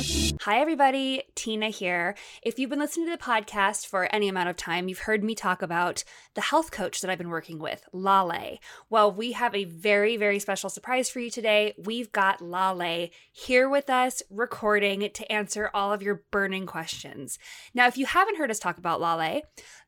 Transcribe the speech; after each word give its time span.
Hi, 0.00 0.58
everybody. 0.58 1.24
Tina 1.34 1.68
here. 1.68 2.14
If 2.42 2.58
you've 2.58 2.70
been 2.70 2.78
listening 2.78 3.06
to 3.08 3.12
the 3.12 3.22
podcast 3.22 3.86
for 3.86 4.08
any 4.14 4.30
amount 4.30 4.48
of 4.48 4.56
time, 4.56 4.88
you've 4.88 5.00
heard 5.00 5.22
me 5.22 5.34
talk 5.34 5.60
about 5.60 6.04
the 6.32 6.40
health 6.40 6.70
coach 6.70 7.02
that 7.02 7.10
I've 7.10 7.18
been 7.18 7.28
working 7.28 7.58
with, 7.58 7.84
Laleh. 7.92 8.60
Well, 8.88 9.12
we 9.12 9.32
have 9.32 9.54
a 9.54 9.64
very, 9.64 10.16
very 10.16 10.38
special 10.38 10.70
surprise 10.70 11.10
for 11.10 11.20
you 11.20 11.30
today. 11.30 11.74
We've 11.76 12.10
got 12.12 12.38
Laleh 12.38 13.10
here 13.30 13.68
with 13.68 13.90
us 13.90 14.22
recording 14.30 15.10
to 15.12 15.30
answer 15.30 15.70
all 15.74 15.92
of 15.92 16.02
your 16.02 16.22
burning 16.30 16.64
questions. 16.64 17.38
Now, 17.74 17.86
if 17.86 17.98
you 17.98 18.06
haven't 18.06 18.38
heard 18.38 18.50
us 18.50 18.58
talk 18.58 18.78
about 18.78 19.02
Laleh, 19.02 19.42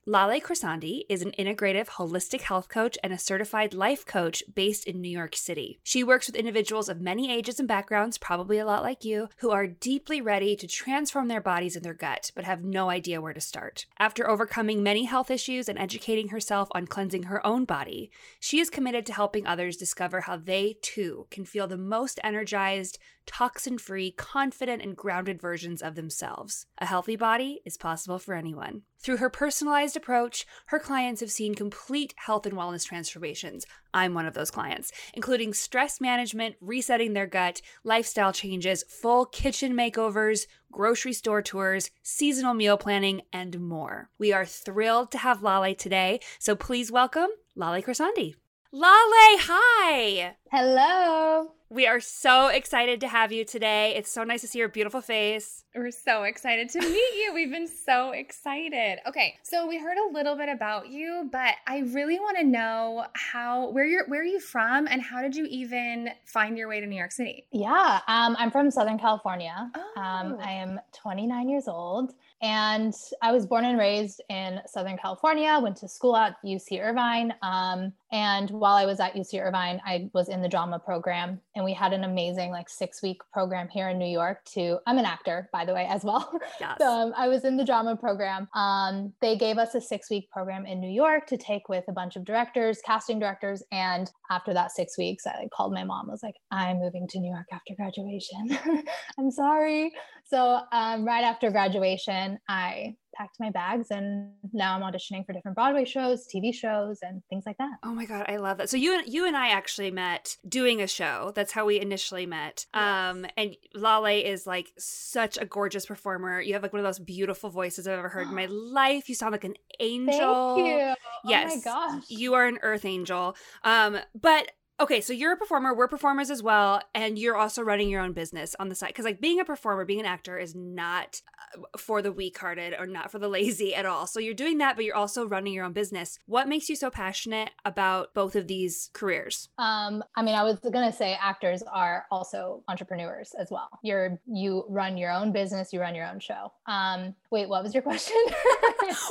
Laleh 0.05 0.43
Khorsandi 0.43 1.05
is 1.09 1.23
an 1.23 1.31
integrative 1.39 1.91
holistic 1.91 2.41
health 2.41 2.69
coach 2.69 2.99
and 3.05 3.13
a 3.13 3.19
certified 3.19 3.73
life 3.73 4.05
coach 4.05 4.43
based 4.53 4.85
in 4.85 5.01
New 5.01 5.09
York 5.09 5.37
City. 5.37 5.79
She 5.85 6.03
works 6.03 6.27
with 6.27 6.35
individuals 6.35 6.89
of 6.89 7.01
many 7.01 7.31
ages 7.31 7.61
and 7.61 7.69
backgrounds, 7.69 8.19
probably 8.19 8.59
a 8.59 8.67
lot 8.67 8.83
like 8.83 9.05
you, 9.05 9.29
who 9.37 9.53
are 9.53 9.69
deeply 9.69 10.21
ready 10.21 10.57
to 10.57 10.67
transform 10.67 11.29
their 11.29 11.41
bodies 11.41 11.77
and 11.77 11.85
their 11.85 11.95
gut, 11.95 12.33
but 12.35 12.43
have 12.43 12.65
no 12.65 12.91
idea 12.91 13.21
where 13.21 13.33
to 13.33 13.41
start. 13.41 13.87
After 13.97 14.29
overcoming 14.29 14.83
many 14.83 15.05
health 15.05 15.31
issues 15.31 15.69
and 15.69 15.79
educating 15.79 16.31
herself 16.31 16.69
on 16.73 16.89
cleansing 16.89 17.25
her 17.25 17.47
own 17.47 17.65
body, 17.65 18.11
she 18.41 18.59
is 18.59 18.71
committed 18.71 19.07
to 19.07 19.13
helping 19.13 19.47
others 19.47 19.77
discover 19.77 20.23
how 20.23 20.37
they 20.37 20.79
too 20.83 21.29
can 21.31 21.45
feel 21.45 21.69
the 21.69 21.77
most 21.77 22.19
energized, 22.25 22.99
toxin 23.27 23.79
free, 23.79 24.11
confident, 24.11 24.83
and 24.83 24.97
grounded 24.97 25.41
versions 25.41 25.83
of 25.83 25.95
themselves. 25.95 26.67
A 26.79 26.87
healthy 26.87 27.17
body 27.17 27.61
is 27.65 27.77
possible 27.77 28.19
for 28.19 28.35
anyone. 28.35 28.83
Through 28.99 29.17
her 29.17 29.31
personalized 29.31 29.97
approach, 29.97 30.47
her 30.67 30.79
clients 30.79 31.21
have 31.21 31.31
seen 31.31 31.55
complete 31.55 32.15
health 32.17 32.47
and 32.47 32.57
wellness 32.57 32.87
transformations. 32.87 33.67
I'm 33.93 34.15
one 34.15 34.27
of 34.27 34.35
those 34.35 34.51
clients, 34.51 34.93
including 35.13 35.55
stress 35.55 36.01
management, 36.01 36.55
resetting 36.61 37.13
their 37.13 37.27
gut, 37.27 37.63
lifestyle 37.83 38.33
changes, 38.33 38.85
full 38.89 39.27
kitchen 39.27 39.73
makeovers, 39.73 40.47
grocery 40.71 41.13
store 41.13 41.43
tours, 41.43 41.91
seasonal 42.03 42.55
meal 42.55 42.77
planning, 42.77 43.23
and 43.33 43.61
more. 43.61 44.09
We 44.19 44.33
are 44.33 44.47
thrilled 44.47 45.11
to 45.13 45.19
have 45.19 45.41
Laleh 45.41 45.77
today, 45.77 46.21
so 46.39 46.55
please 46.55 46.93
welcome 46.93 47.29
Laleh 47.57 47.85
Khorsandi. 47.85 48.35
Laleh, 48.73 49.37
hi! 49.41 50.37
Hello! 50.51 51.53
We 51.73 51.87
are 51.87 52.01
so 52.01 52.49
excited 52.49 53.01
to 53.01 53.09
have 53.09 53.33
you 53.33 53.47
today. 53.47 53.95
It's 53.97 54.11
so 54.11 54.25
nice 54.25 54.43
to 54.43 54.47
see 54.47 54.59
your 54.59 54.69
beautiful 54.69 55.01
face. 55.01 55.65
We're 55.75 55.91
so 55.91 56.25
excited 56.25 56.69
to 56.69 56.81
meet 56.81 57.15
you. 57.17 57.33
We've 57.33 57.51
been 57.51 57.67
so 57.67 58.11
excited. 58.11 58.99
Okay, 59.07 59.39
so 59.43 59.67
we 59.67 59.79
heard 59.79 59.97
a 59.97 60.13
little 60.13 60.37
bit 60.37 60.51
about 60.51 60.91
you, 60.91 61.31
but 61.33 61.55
I 61.67 61.79
really 61.79 62.19
want 62.19 62.37
to 62.37 62.45
know 62.45 63.07
how 63.15 63.71
where 63.71 63.87
you're 63.87 64.07
where 64.09 64.21
are 64.21 64.25
you 64.25 64.39
from 64.39 64.87
and 64.87 65.01
how 65.01 65.23
did 65.23 65.35
you 65.35 65.47
even 65.47 66.11
find 66.27 66.59
your 66.59 66.69
way 66.69 66.79
to 66.79 66.87
New 66.87 66.97
York 66.97 67.11
City? 67.11 67.47
Yeah, 67.53 68.01
um, 68.07 68.37
I'm 68.39 68.51
from 68.51 68.71
Southern 68.71 68.99
California. 68.99 69.71
Oh. 69.75 69.93
Um, 69.99 70.37
I 70.43 70.51
am 70.51 70.79
29 70.93 71.49
years 71.49 71.69
old 71.69 72.13
and 72.43 72.93
I 73.23 73.33
was 73.33 73.47
born 73.47 73.65
and 73.65 73.79
raised 73.79 74.21
in 74.29 74.61
Southern 74.67 74.99
California, 74.99 75.59
went 75.63 75.79
to 75.79 75.89
school 75.89 76.17
at 76.17 76.37
UC 76.45 76.83
Irvine. 76.83 77.33
Um, 77.41 77.95
and 78.13 78.51
while 78.51 78.77
I 78.77 78.85
was 78.85 79.01
at 79.01 79.15
UC 79.15 79.41
Irvine, 79.41 79.81
I 79.87 80.11
was 80.13 80.29
in 80.29 80.43
the 80.43 80.49
drama 80.49 80.79
program 80.79 81.41
and 81.57 81.65
we 81.65 81.73
had 81.73 81.95
an 81.95 82.05
amazing 82.05 82.51
like 82.51 82.69
six 82.69 83.03
week 83.03 83.23
program 83.33 83.69
here 83.69 83.89
in 83.89 83.99
New 83.99 84.05
York 84.05 84.45
to, 84.53 84.79
I'm 84.87 84.99
an 84.99 85.07
actor, 85.07 85.49
by 85.51 85.65
the 85.65 85.73
way, 85.73 85.87
as 85.89 86.05
well. 86.05 86.31
Yes. 86.61 86.77
so 86.79 86.87
um, 86.87 87.15
I 87.17 87.29
was 87.29 87.45
in 87.45 87.57
the 87.57 87.65
drama 87.65 87.97
program. 87.97 88.49
Um, 88.55 89.15
they 89.23 89.37
gave 89.37 89.57
us 89.57 89.75
a 89.75 89.81
six 89.81 90.11
week 90.11 90.31
program 90.31 90.67
in 90.67 90.79
New 90.79 90.91
York 90.91 91.27
to 91.29 91.39
take 91.39 91.71
with 91.71 91.85
a 91.89 91.93
bunch 91.93 92.17
of 92.17 92.25
directors, 92.27 92.81
casting 92.85 93.19
directors. 93.19 93.63
And 93.73 94.11
after 94.31 94.53
that 94.53 94.73
six 94.73 94.99
weeks, 94.99 95.27
I 95.27 95.49
called 95.55 95.73
my 95.73 95.83
mom, 95.83 96.11
I 96.11 96.13
was 96.13 96.23
like, 96.23 96.37
I'm 96.51 96.81
moving 96.81 97.09
to 97.09 97.19
New 97.19 97.33
York 97.33 97.47
after 97.51 97.75
graduation. 97.75 98.85
I'm 99.19 99.31
sorry. 99.31 99.93
So 100.25 100.61
um, 100.73 101.07
right 101.07 101.25
after 101.25 101.51
graduation, 101.51 102.39
I 102.49 102.97
packed 103.17 103.37
my 103.39 103.51
bags 103.51 103.89
and 103.91 104.31
now 104.53 104.75
I'm 104.75 104.83
auditioning 104.83 105.25
for 105.27 105.33
different 105.33 105.55
Broadway 105.55 105.85
shows, 105.85 106.27
TV 106.27 106.55
shows, 106.55 106.99
and 107.03 107.23
things 107.31 107.45
like 107.47 107.59
that. 107.59 107.73
Oh 107.83 107.95
my 107.95 108.05
god, 108.05 108.27
I 108.29 108.37
love 108.37 108.59
that. 108.59 108.71
So 108.71 108.77
you 108.77 109.03
you 109.07 109.27
and 109.27 109.37
I 109.37 109.49
actually 109.49 109.91
met 109.91 110.37
doing 110.49 110.81
a 110.81 110.87
show. 110.87 111.33
That's 111.35 111.53
how 111.53 111.67
we 111.67 111.81
initially 111.81 112.27
met. 112.27 112.67
Um 112.75 113.27
and 113.37 113.57
Laleh 113.77 114.25
is 114.25 114.47
like 114.47 114.73
such 114.79 115.39
a 115.39 115.45
gorgeous 115.45 115.87
performer. 115.87 116.41
You 116.41 116.55
have 116.55 116.63
like 116.63 116.73
one 116.73 116.81
of 116.81 116.87
those 116.87 116.99
beautiful 116.99 117.51
voices 117.51 117.87
I've 117.87 117.99
ever 117.99 118.09
heard 118.09 118.29
in 118.29 118.35
my 118.35 118.47
life. 118.51 119.09
You 119.09 119.15
sound 119.15 119.33
like 119.33 119.45
an 119.45 119.55
angel. 119.81 120.57
Thank 120.57 120.69
you. 120.69 120.95
Yes. 121.31 121.53
Oh 121.53 121.57
my 121.57 121.63
gosh. 121.65 122.05
You 122.09 122.35
are 122.35 122.47
an 122.47 122.59
earth 122.63 122.85
angel. 122.85 123.37
Um 123.65 123.99
but 124.21 124.51
Okay, 124.81 125.01
so 125.01 125.13
you're 125.13 125.33
a 125.35 125.37
performer, 125.37 125.73
we're 125.75 125.87
performers 125.87 126.29
as 126.29 126.43
well, 126.43 126.81
and 126.93 127.17
you're 127.17 127.37
also 127.37 127.63
running 127.63 127.89
your 127.89 128.01
own 128.01 128.13
business 128.13 128.57
on 128.59 128.69
the 128.69 128.75
side. 128.75 128.89
Because, 128.89 129.05
like, 129.05 129.21
being 129.21 129.39
a 129.39 129.45
performer, 129.45 129.85
being 129.85 130.01
an 130.01 130.07
actor 130.07 130.39
is 130.39 130.57
not 130.57 131.21
uh, 131.57 131.61
for 131.79 132.03
the 132.03 132.11
weak 132.11 132.37
hearted 132.39 132.75
or 132.77 132.87
not 132.87 133.13
for 133.13 133.21
the 133.21 133.29
lazy 133.39 133.75
at 133.77 133.87
all. 133.87 134.07
So, 134.09 134.19
you're 134.19 134.35
doing 134.35 134.59
that, 134.59 134.75
but 134.75 134.85
you're 134.85 134.97
also 134.97 135.25
running 135.27 135.53
your 135.53 135.65
own 135.65 135.73
business. 135.73 136.19
What 136.27 136.49
makes 136.49 136.69
you 136.69 136.75
so 136.75 136.91
passionate 136.91 137.51
about 137.65 138.13
both 138.15 138.35
of 138.35 138.49
these 138.49 138.91
careers? 138.93 139.51
Um, 139.59 140.03
I 140.17 140.23
mean, 140.23 140.35
I 140.35 140.43
was 140.43 140.59
gonna 140.59 140.93
say 140.93 141.17
actors 141.21 141.63
are 141.63 142.07
also 142.11 142.65
entrepreneurs 142.67 143.35
as 143.39 143.51
well. 143.51 143.69
You're 143.85 144.19
you 144.27 144.65
run 144.69 144.97
your 144.97 145.13
own 145.13 145.31
business, 145.33 145.73
you 145.73 145.81
run 145.81 145.95
your 145.95 146.07
own 146.07 146.19
show. 146.19 146.51
Um, 146.67 147.15
wait, 147.31 147.49
what 147.49 147.63
was 147.63 147.73
your 147.75 147.83
question? 147.85 148.17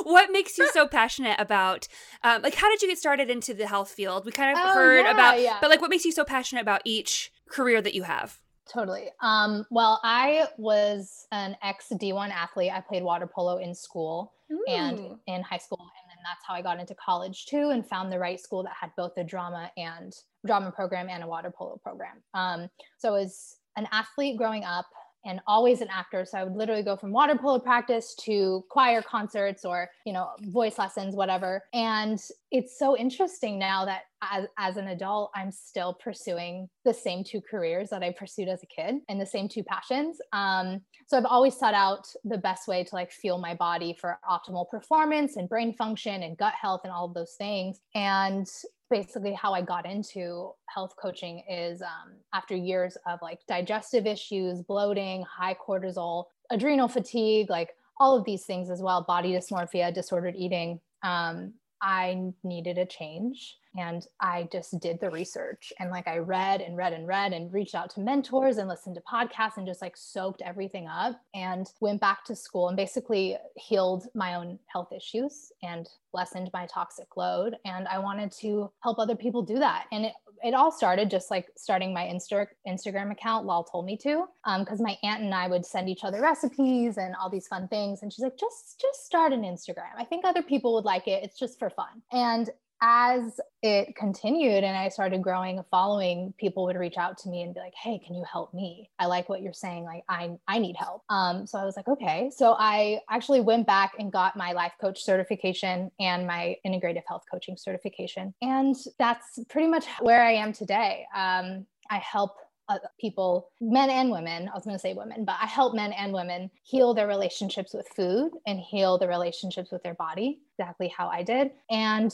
what 0.02 0.30
makes 0.32 0.58
you 0.58 0.68
so 0.72 0.86
passionate 0.86 1.36
about, 1.38 1.88
um, 2.24 2.42
like, 2.42 2.56
how 2.56 2.68
did 2.68 2.82
you 2.82 2.88
get 2.88 2.98
started 2.98 3.30
into 3.30 3.54
the 3.54 3.66
health 3.66 3.90
field? 3.90 4.26
We 4.26 4.32
kind 4.32 4.56
of 4.56 4.62
Oh, 4.62 4.74
heard 4.74 5.04
yeah, 5.04 5.12
about, 5.12 5.40
yeah. 5.40 5.51
But 5.60 5.70
like, 5.70 5.80
what 5.80 5.90
makes 5.90 6.04
you 6.04 6.12
so 6.12 6.24
passionate 6.24 6.62
about 6.62 6.82
each 6.84 7.32
career 7.48 7.80
that 7.82 7.94
you 7.94 8.02
have? 8.02 8.40
Totally. 8.72 9.10
Um, 9.20 9.66
well, 9.70 10.00
I 10.02 10.46
was 10.56 11.26
an 11.32 11.56
ex 11.62 11.88
D1 11.90 12.30
athlete. 12.30 12.72
I 12.72 12.80
played 12.80 13.02
water 13.02 13.26
polo 13.26 13.58
in 13.58 13.74
school 13.74 14.32
and 14.68 15.16
in 15.26 15.42
high 15.42 15.58
school. 15.58 15.78
And 15.80 16.10
then 16.10 16.18
that's 16.24 16.44
how 16.46 16.54
I 16.54 16.62
got 16.62 16.78
into 16.78 16.94
college 16.94 17.46
too 17.46 17.70
and 17.70 17.86
found 17.86 18.12
the 18.12 18.18
right 18.18 18.40
school 18.40 18.62
that 18.62 18.72
had 18.78 18.90
both 18.96 19.12
a 19.16 19.24
drama 19.24 19.70
and 19.76 20.14
drama 20.46 20.70
program 20.70 21.08
and 21.08 21.22
a 21.22 21.26
water 21.26 21.50
polo 21.50 21.78
program. 21.82 22.22
Um, 22.34 22.68
so 22.98 23.08
I 23.08 23.12
was 23.12 23.56
an 23.76 23.88
athlete 23.92 24.36
growing 24.36 24.64
up 24.64 24.86
and 25.24 25.40
always 25.46 25.80
an 25.80 25.88
actor. 25.90 26.24
So 26.24 26.38
I 26.38 26.44
would 26.44 26.56
literally 26.56 26.82
go 26.82 26.96
from 26.96 27.12
water 27.12 27.36
polo 27.36 27.58
practice 27.58 28.14
to 28.22 28.64
choir 28.68 29.02
concerts 29.02 29.64
or, 29.64 29.88
you 30.04 30.12
know, 30.12 30.30
voice 30.42 30.78
lessons, 30.78 31.14
whatever. 31.14 31.62
And 31.72 32.20
it's 32.50 32.78
so 32.78 32.96
interesting 32.96 33.58
now 33.58 33.84
that 33.84 34.02
as, 34.30 34.46
as 34.58 34.76
an 34.76 34.88
adult, 34.88 35.30
I'm 35.34 35.50
still 35.50 35.94
pursuing 35.94 36.68
the 36.84 36.94
same 36.94 37.24
two 37.24 37.40
careers 37.40 37.90
that 37.90 38.02
I 38.02 38.12
pursued 38.12 38.48
as 38.48 38.62
a 38.62 38.66
kid 38.66 38.96
and 39.08 39.20
the 39.20 39.26
same 39.26 39.48
two 39.48 39.64
passions. 39.64 40.18
Um, 40.32 40.80
so 41.06 41.16
I've 41.16 41.24
always 41.24 41.56
sought 41.56 41.74
out 41.74 42.06
the 42.24 42.38
best 42.38 42.68
way 42.68 42.84
to 42.84 42.94
like 42.94 43.10
fuel 43.10 43.38
my 43.38 43.54
body 43.54 43.96
for 44.00 44.18
optimal 44.28 44.68
performance 44.68 45.36
and 45.36 45.48
brain 45.48 45.74
function 45.74 46.22
and 46.22 46.36
gut 46.36 46.54
health 46.60 46.82
and 46.84 46.92
all 46.92 47.06
of 47.06 47.14
those 47.14 47.34
things. 47.36 47.80
And 47.94 48.46
basically 48.92 49.32
how 49.32 49.54
I 49.54 49.62
got 49.62 49.86
into 49.86 50.52
health 50.66 50.94
coaching 51.00 51.42
is 51.50 51.80
um, 51.80 52.12
after 52.34 52.54
years 52.54 52.96
of 53.06 53.18
like 53.22 53.40
digestive 53.48 54.06
issues, 54.06 54.62
bloating, 54.62 55.24
high 55.24 55.56
cortisol, 55.66 56.26
adrenal 56.50 56.88
fatigue, 56.88 57.48
like 57.48 57.70
all 57.98 58.16
of 58.16 58.24
these 58.24 58.44
things 58.44 58.70
as 58.70 58.82
well, 58.82 59.02
body 59.02 59.32
dysmorphia, 59.32 59.92
disordered 59.92 60.36
eating. 60.36 60.78
Um, 61.02 61.54
I 61.82 62.32
needed 62.44 62.78
a 62.78 62.86
change. 62.86 63.58
And 63.76 64.06
I 64.20 64.48
just 64.52 64.78
did 64.80 65.00
the 65.00 65.10
research 65.10 65.72
and 65.78 65.90
like 65.90 66.06
I 66.06 66.18
read 66.18 66.60
and 66.60 66.76
read 66.76 66.92
and 66.92 67.08
read 67.08 67.32
and 67.32 67.50
reached 67.52 67.74
out 67.74 67.88
to 67.90 68.00
mentors 68.00 68.58
and 68.58 68.68
listened 68.68 68.96
to 68.96 69.00
podcasts 69.00 69.56
and 69.56 69.66
just 69.66 69.80
like 69.80 69.96
soaked 69.96 70.42
everything 70.42 70.86
up 70.86 71.18
and 71.34 71.66
went 71.80 72.00
back 72.00 72.22
to 72.26 72.36
school 72.36 72.68
and 72.68 72.76
basically 72.76 73.38
healed 73.56 74.08
my 74.14 74.34
own 74.34 74.58
health 74.66 74.92
issues 74.92 75.52
and 75.62 75.88
lessened 76.12 76.50
my 76.52 76.66
toxic 76.66 77.16
load. 77.16 77.56
And 77.64 77.88
I 77.88 77.98
wanted 77.98 78.30
to 78.40 78.70
help 78.82 78.98
other 78.98 79.16
people 79.16 79.40
do 79.40 79.58
that. 79.58 79.86
And 79.90 80.04
it, 80.04 80.12
it 80.42 80.54
all 80.54 80.72
started 80.72 81.10
just 81.10 81.30
like 81.30 81.46
starting 81.56 81.94
my 81.94 82.02
Insta- 82.02 82.46
Instagram 82.66 83.12
account. 83.12 83.46
Lal 83.46 83.64
told 83.64 83.86
me 83.86 83.96
to, 83.98 84.24
um, 84.44 84.62
because 84.64 84.80
my 84.80 84.96
aunt 85.02 85.22
and 85.22 85.34
I 85.34 85.46
would 85.46 85.64
send 85.64 85.88
each 85.88 86.04
other 86.04 86.20
recipes 86.20 86.98
and 86.98 87.14
all 87.16 87.30
these 87.30 87.46
fun 87.46 87.68
things. 87.68 88.02
And 88.02 88.12
she's 88.12 88.22
like, 88.22 88.38
just 88.38 88.80
just 88.80 89.06
start 89.06 89.32
an 89.32 89.42
Instagram. 89.42 89.92
I 89.96 90.04
think 90.04 90.24
other 90.24 90.42
people 90.42 90.74
would 90.74 90.84
like 90.84 91.06
it. 91.06 91.22
It's 91.22 91.38
just 91.38 91.58
for 91.58 91.70
fun. 91.70 92.02
And 92.10 92.50
as 92.82 93.40
it 93.62 93.94
continued 93.94 94.64
and 94.64 94.76
I 94.76 94.88
started 94.88 95.22
growing 95.22 95.60
a 95.60 95.62
following, 95.70 96.34
people 96.36 96.64
would 96.64 96.76
reach 96.76 96.98
out 96.98 97.16
to 97.18 97.28
me 97.28 97.42
and 97.42 97.54
be 97.54 97.60
like, 97.60 97.74
"Hey, 97.80 98.00
can 98.04 98.16
you 98.16 98.24
help 98.30 98.52
me? 98.52 98.90
I 98.98 99.06
like 99.06 99.28
what 99.28 99.40
you're 99.40 99.52
saying. 99.52 99.84
Like, 99.84 100.02
I 100.08 100.36
I 100.48 100.58
need 100.58 100.76
help." 100.76 101.02
Um, 101.08 101.46
so 101.46 101.58
I 101.58 101.64
was 101.64 101.76
like, 101.76 101.86
"Okay." 101.86 102.30
So 102.34 102.56
I 102.58 103.00
actually 103.08 103.40
went 103.40 103.68
back 103.68 103.92
and 104.00 104.12
got 104.12 104.36
my 104.36 104.52
life 104.52 104.72
coach 104.80 105.02
certification 105.04 105.92
and 106.00 106.26
my 106.26 106.56
integrative 106.66 107.04
health 107.06 107.22
coaching 107.30 107.56
certification, 107.56 108.34
and 108.42 108.74
that's 108.98 109.38
pretty 109.48 109.68
much 109.68 109.86
where 110.00 110.22
I 110.24 110.32
am 110.32 110.52
today. 110.52 111.06
Um, 111.14 111.66
I 111.88 111.98
help 111.98 112.36
uh, 112.68 112.78
people, 113.00 113.50
men 113.60 113.90
and 113.90 114.10
women, 114.10 114.48
I 114.48 114.54
was 114.54 114.64
going 114.64 114.76
to 114.76 114.80
say 114.80 114.94
women, 114.94 115.24
but 115.24 115.36
I 115.40 115.46
help 115.46 115.74
men 115.74 115.92
and 115.92 116.12
women 116.12 116.50
heal 116.62 116.94
their 116.94 117.06
relationships 117.06 117.74
with 117.74 117.88
food 117.88 118.30
and 118.46 118.58
heal 118.58 118.98
their 118.98 119.08
relationships 119.08 119.70
with 119.72 119.82
their 119.82 119.94
body, 119.94 120.40
exactly 120.58 120.88
how 120.88 121.08
I 121.08 121.22
did, 121.22 121.50
and 121.70 122.12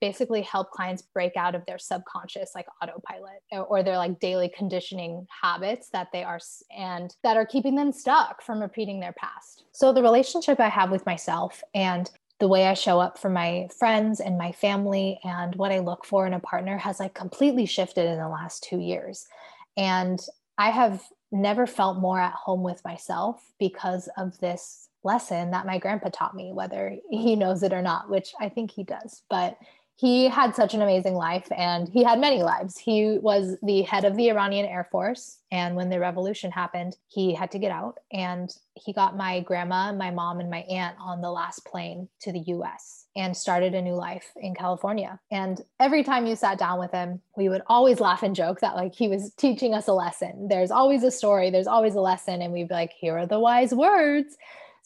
basically 0.00 0.42
help 0.42 0.70
clients 0.70 1.02
break 1.02 1.36
out 1.36 1.54
of 1.54 1.64
their 1.66 1.78
subconscious, 1.78 2.52
like 2.54 2.66
autopilot, 2.82 3.42
or 3.68 3.82
their 3.82 3.96
like 3.96 4.18
daily 4.20 4.50
conditioning 4.56 5.26
habits 5.42 5.90
that 5.90 6.08
they 6.12 6.24
are 6.24 6.40
and 6.76 7.14
that 7.22 7.36
are 7.36 7.46
keeping 7.46 7.74
them 7.74 7.92
stuck 7.92 8.42
from 8.42 8.60
repeating 8.60 9.00
their 9.00 9.12
past. 9.12 9.64
So, 9.72 9.92
the 9.92 10.02
relationship 10.02 10.58
I 10.60 10.68
have 10.68 10.90
with 10.90 11.06
myself 11.06 11.62
and 11.74 12.10
the 12.42 12.48
way 12.48 12.66
I 12.66 12.74
show 12.74 12.98
up 12.98 13.18
for 13.18 13.30
my 13.30 13.68
friends 13.78 14.18
and 14.18 14.36
my 14.36 14.50
family 14.50 15.20
and 15.22 15.54
what 15.54 15.70
I 15.70 15.78
look 15.78 16.04
for 16.04 16.26
in 16.26 16.34
a 16.34 16.40
partner 16.40 16.76
has 16.76 16.98
like 16.98 17.14
completely 17.14 17.66
shifted 17.66 18.04
in 18.04 18.18
the 18.18 18.28
last 18.28 18.64
two 18.64 18.80
years. 18.80 19.28
And 19.76 20.20
I 20.58 20.70
have 20.70 21.02
never 21.30 21.66
felt 21.66 21.98
more 21.98 22.20
at 22.20 22.34
home 22.34 22.62
with 22.62 22.84
myself 22.84 23.42
because 23.58 24.08
of 24.16 24.38
this 24.38 24.88
lesson 25.04 25.50
that 25.50 25.66
my 25.66 25.78
grandpa 25.78 26.10
taught 26.10 26.34
me, 26.34 26.52
whether 26.52 26.96
he 27.10 27.34
knows 27.36 27.62
it 27.62 27.72
or 27.72 27.82
not, 27.82 28.10
which 28.10 28.32
I 28.40 28.48
think 28.48 28.70
he 28.70 28.84
does. 28.84 29.22
But 29.28 29.56
he 29.96 30.28
had 30.28 30.54
such 30.54 30.74
an 30.74 30.82
amazing 30.82 31.14
life 31.14 31.46
and 31.56 31.88
he 31.88 32.02
had 32.02 32.18
many 32.18 32.42
lives. 32.42 32.78
He 32.78 33.18
was 33.20 33.56
the 33.62 33.82
head 33.82 34.04
of 34.04 34.16
the 34.16 34.30
Iranian 34.30 34.66
Air 34.66 34.88
Force. 34.90 35.38
And 35.50 35.76
when 35.76 35.90
the 35.90 36.00
revolution 36.00 36.50
happened, 36.50 36.96
he 37.08 37.34
had 37.34 37.50
to 37.52 37.58
get 37.58 37.70
out. 37.70 37.98
And 38.10 38.50
he 38.74 38.92
got 38.92 39.16
my 39.16 39.40
grandma, 39.40 39.92
my 39.92 40.10
mom, 40.10 40.40
and 40.40 40.50
my 40.50 40.60
aunt 40.60 40.96
on 40.98 41.20
the 41.20 41.30
last 41.30 41.64
plane 41.66 42.08
to 42.22 42.32
the 42.32 42.40
US 42.40 43.06
and 43.14 43.36
started 43.36 43.74
a 43.74 43.82
new 43.82 43.94
life 43.94 44.32
in 44.36 44.54
California. 44.54 45.20
And 45.30 45.60
every 45.78 46.02
time 46.02 46.26
you 46.26 46.34
sat 46.36 46.58
down 46.58 46.78
with 46.78 46.90
him, 46.90 47.20
we 47.36 47.50
would 47.50 47.62
always 47.66 48.00
laugh 48.00 48.22
and 48.22 48.34
joke 48.34 48.60
that 48.60 48.74
like 48.74 48.94
he 48.94 49.08
was 49.08 49.32
teaching 49.34 49.74
us 49.74 49.88
a 49.88 49.92
lesson. 49.92 50.48
There's 50.48 50.70
always 50.70 51.02
a 51.02 51.10
story, 51.10 51.50
there's 51.50 51.66
always 51.66 51.94
a 51.94 52.00
lesson. 52.00 52.40
And 52.40 52.52
we'd 52.52 52.68
be 52.68 52.74
like, 52.74 52.92
here 52.98 53.18
are 53.18 53.26
the 53.26 53.38
wise 53.38 53.74
words. 53.74 54.36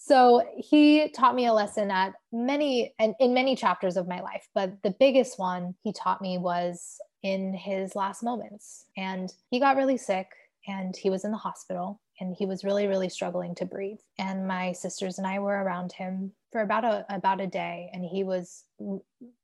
So 0.06 0.40
he 0.56 1.08
taught 1.08 1.34
me 1.34 1.46
a 1.46 1.52
lesson 1.52 1.90
at 1.90 2.12
many 2.30 2.94
and 3.00 3.16
in 3.18 3.34
many 3.34 3.56
chapters 3.56 3.96
of 3.96 4.06
my 4.06 4.20
life, 4.20 4.48
but 4.54 4.80
the 4.84 4.94
biggest 5.00 5.36
one 5.36 5.74
he 5.82 5.92
taught 5.92 6.22
me 6.22 6.38
was 6.38 6.98
in 7.24 7.52
his 7.52 7.96
last 7.96 8.22
moments. 8.22 8.84
And 8.96 9.32
he 9.50 9.58
got 9.58 9.76
really 9.76 9.96
sick 9.96 10.28
and 10.68 10.94
he 10.96 11.10
was 11.10 11.24
in 11.24 11.32
the 11.32 11.36
hospital 11.36 12.00
and 12.20 12.36
he 12.38 12.46
was 12.46 12.62
really 12.62 12.86
really 12.86 13.08
struggling 13.08 13.56
to 13.56 13.66
breathe. 13.66 13.98
And 14.16 14.46
my 14.46 14.70
sisters 14.70 15.18
and 15.18 15.26
I 15.26 15.40
were 15.40 15.60
around 15.60 15.90
him 15.90 16.30
for 16.52 16.60
about 16.60 16.84
a 16.84 17.04
about 17.08 17.40
a 17.40 17.48
day 17.48 17.90
and 17.92 18.04
he 18.04 18.22
was 18.22 18.62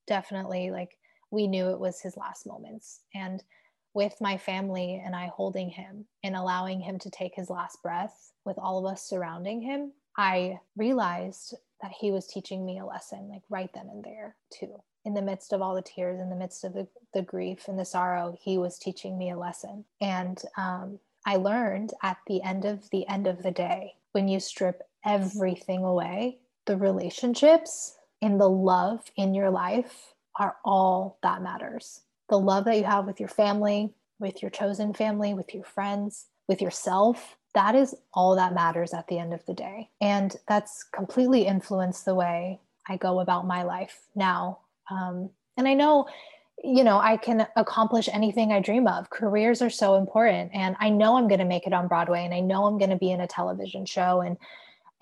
definitely 0.06 0.70
like 0.70 0.96
we 1.32 1.48
knew 1.48 1.70
it 1.70 1.80
was 1.80 2.00
his 2.00 2.16
last 2.16 2.46
moments. 2.46 3.00
And 3.16 3.42
with 3.94 4.14
my 4.20 4.38
family 4.38 5.02
and 5.04 5.16
I 5.16 5.26
holding 5.26 5.70
him 5.70 6.06
and 6.22 6.36
allowing 6.36 6.78
him 6.78 7.00
to 7.00 7.10
take 7.10 7.32
his 7.34 7.50
last 7.50 7.82
breath 7.82 8.30
with 8.44 8.58
all 8.58 8.78
of 8.78 8.92
us 8.92 9.02
surrounding 9.02 9.60
him, 9.60 9.92
I 10.16 10.60
realized 10.76 11.54
that 11.80 11.92
he 11.92 12.10
was 12.10 12.26
teaching 12.26 12.64
me 12.64 12.78
a 12.78 12.86
lesson, 12.86 13.28
like 13.28 13.42
right 13.48 13.70
then 13.74 13.88
and 13.90 14.04
there, 14.04 14.36
too. 14.50 14.82
In 15.04 15.14
the 15.14 15.22
midst 15.22 15.52
of 15.52 15.60
all 15.60 15.74
the 15.74 15.82
tears, 15.82 16.20
in 16.20 16.30
the 16.30 16.36
midst 16.36 16.64
of 16.64 16.74
the, 16.74 16.86
the 17.12 17.22
grief 17.22 17.66
and 17.66 17.78
the 17.78 17.84
sorrow, 17.84 18.36
he 18.40 18.56
was 18.56 18.78
teaching 18.78 19.18
me 19.18 19.30
a 19.30 19.38
lesson. 19.38 19.84
And 20.00 20.40
um, 20.56 21.00
I 21.26 21.36
learned 21.36 21.92
at 22.02 22.18
the 22.26 22.42
end 22.42 22.64
of 22.64 22.88
the 22.90 23.06
end 23.08 23.26
of 23.26 23.42
the 23.42 23.50
day, 23.50 23.94
when 24.12 24.28
you 24.28 24.38
strip 24.38 24.82
everything 25.04 25.82
away, 25.84 26.38
the 26.66 26.76
relationships 26.76 27.96
and 28.20 28.40
the 28.40 28.48
love 28.48 29.00
in 29.16 29.34
your 29.34 29.50
life 29.50 30.14
are 30.38 30.56
all 30.64 31.18
that 31.22 31.42
matters. 31.42 32.02
The 32.28 32.38
love 32.38 32.64
that 32.66 32.78
you 32.78 32.84
have 32.84 33.06
with 33.06 33.18
your 33.18 33.28
family, 33.28 33.92
with 34.20 34.40
your 34.40 34.50
chosen 34.50 34.94
family, 34.94 35.34
with 35.34 35.52
your 35.54 35.64
friends, 35.64 36.26
with 36.46 36.62
yourself, 36.62 37.36
that 37.54 37.74
is 37.74 37.94
all 38.14 38.36
that 38.36 38.54
matters 38.54 38.94
at 38.94 39.08
the 39.08 39.18
end 39.18 39.34
of 39.34 39.44
the 39.46 39.54
day. 39.54 39.90
And 40.00 40.34
that's 40.48 40.84
completely 40.84 41.46
influenced 41.46 42.04
the 42.04 42.14
way 42.14 42.60
I 42.88 42.96
go 42.96 43.20
about 43.20 43.46
my 43.46 43.62
life 43.62 44.00
now. 44.14 44.60
Um, 44.90 45.30
and 45.56 45.68
I 45.68 45.74
know, 45.74 46.06
you 46.64 46.82
know, 46.84 46.98
I 46.98 47.16
can 47.16 47.46
accomplish 47.56 48.08
anything 48.12 48.52
I 48.52 48.60
dream 48.60 48.86
of. 48.86 49.10
Careers 49.10 49.60
are 49.60 49.70
so 49.70 49.96
important. 49.96 50.50
And 50.54 50.76
I 50.80 50.88
know 50.88 51.16
I'm 51.16 51.28
going 51.28 51.40
to 51.40 51.44
make 51.44 51.66
it 51.66 51.72
on 51.72 51.88
Broadway 51.88 52.24
and 52.24 52.32
I 52.32 52.40
know 52.40 52.64
I'm 52.64 52.78
going 52.78 52.90
to 52.90 52.96
be 52.96 53.10
in 53.10 53.20
a 53.20 53.26
television 53.26 53.84
show. 53.84 54.22
And 54.22 54.36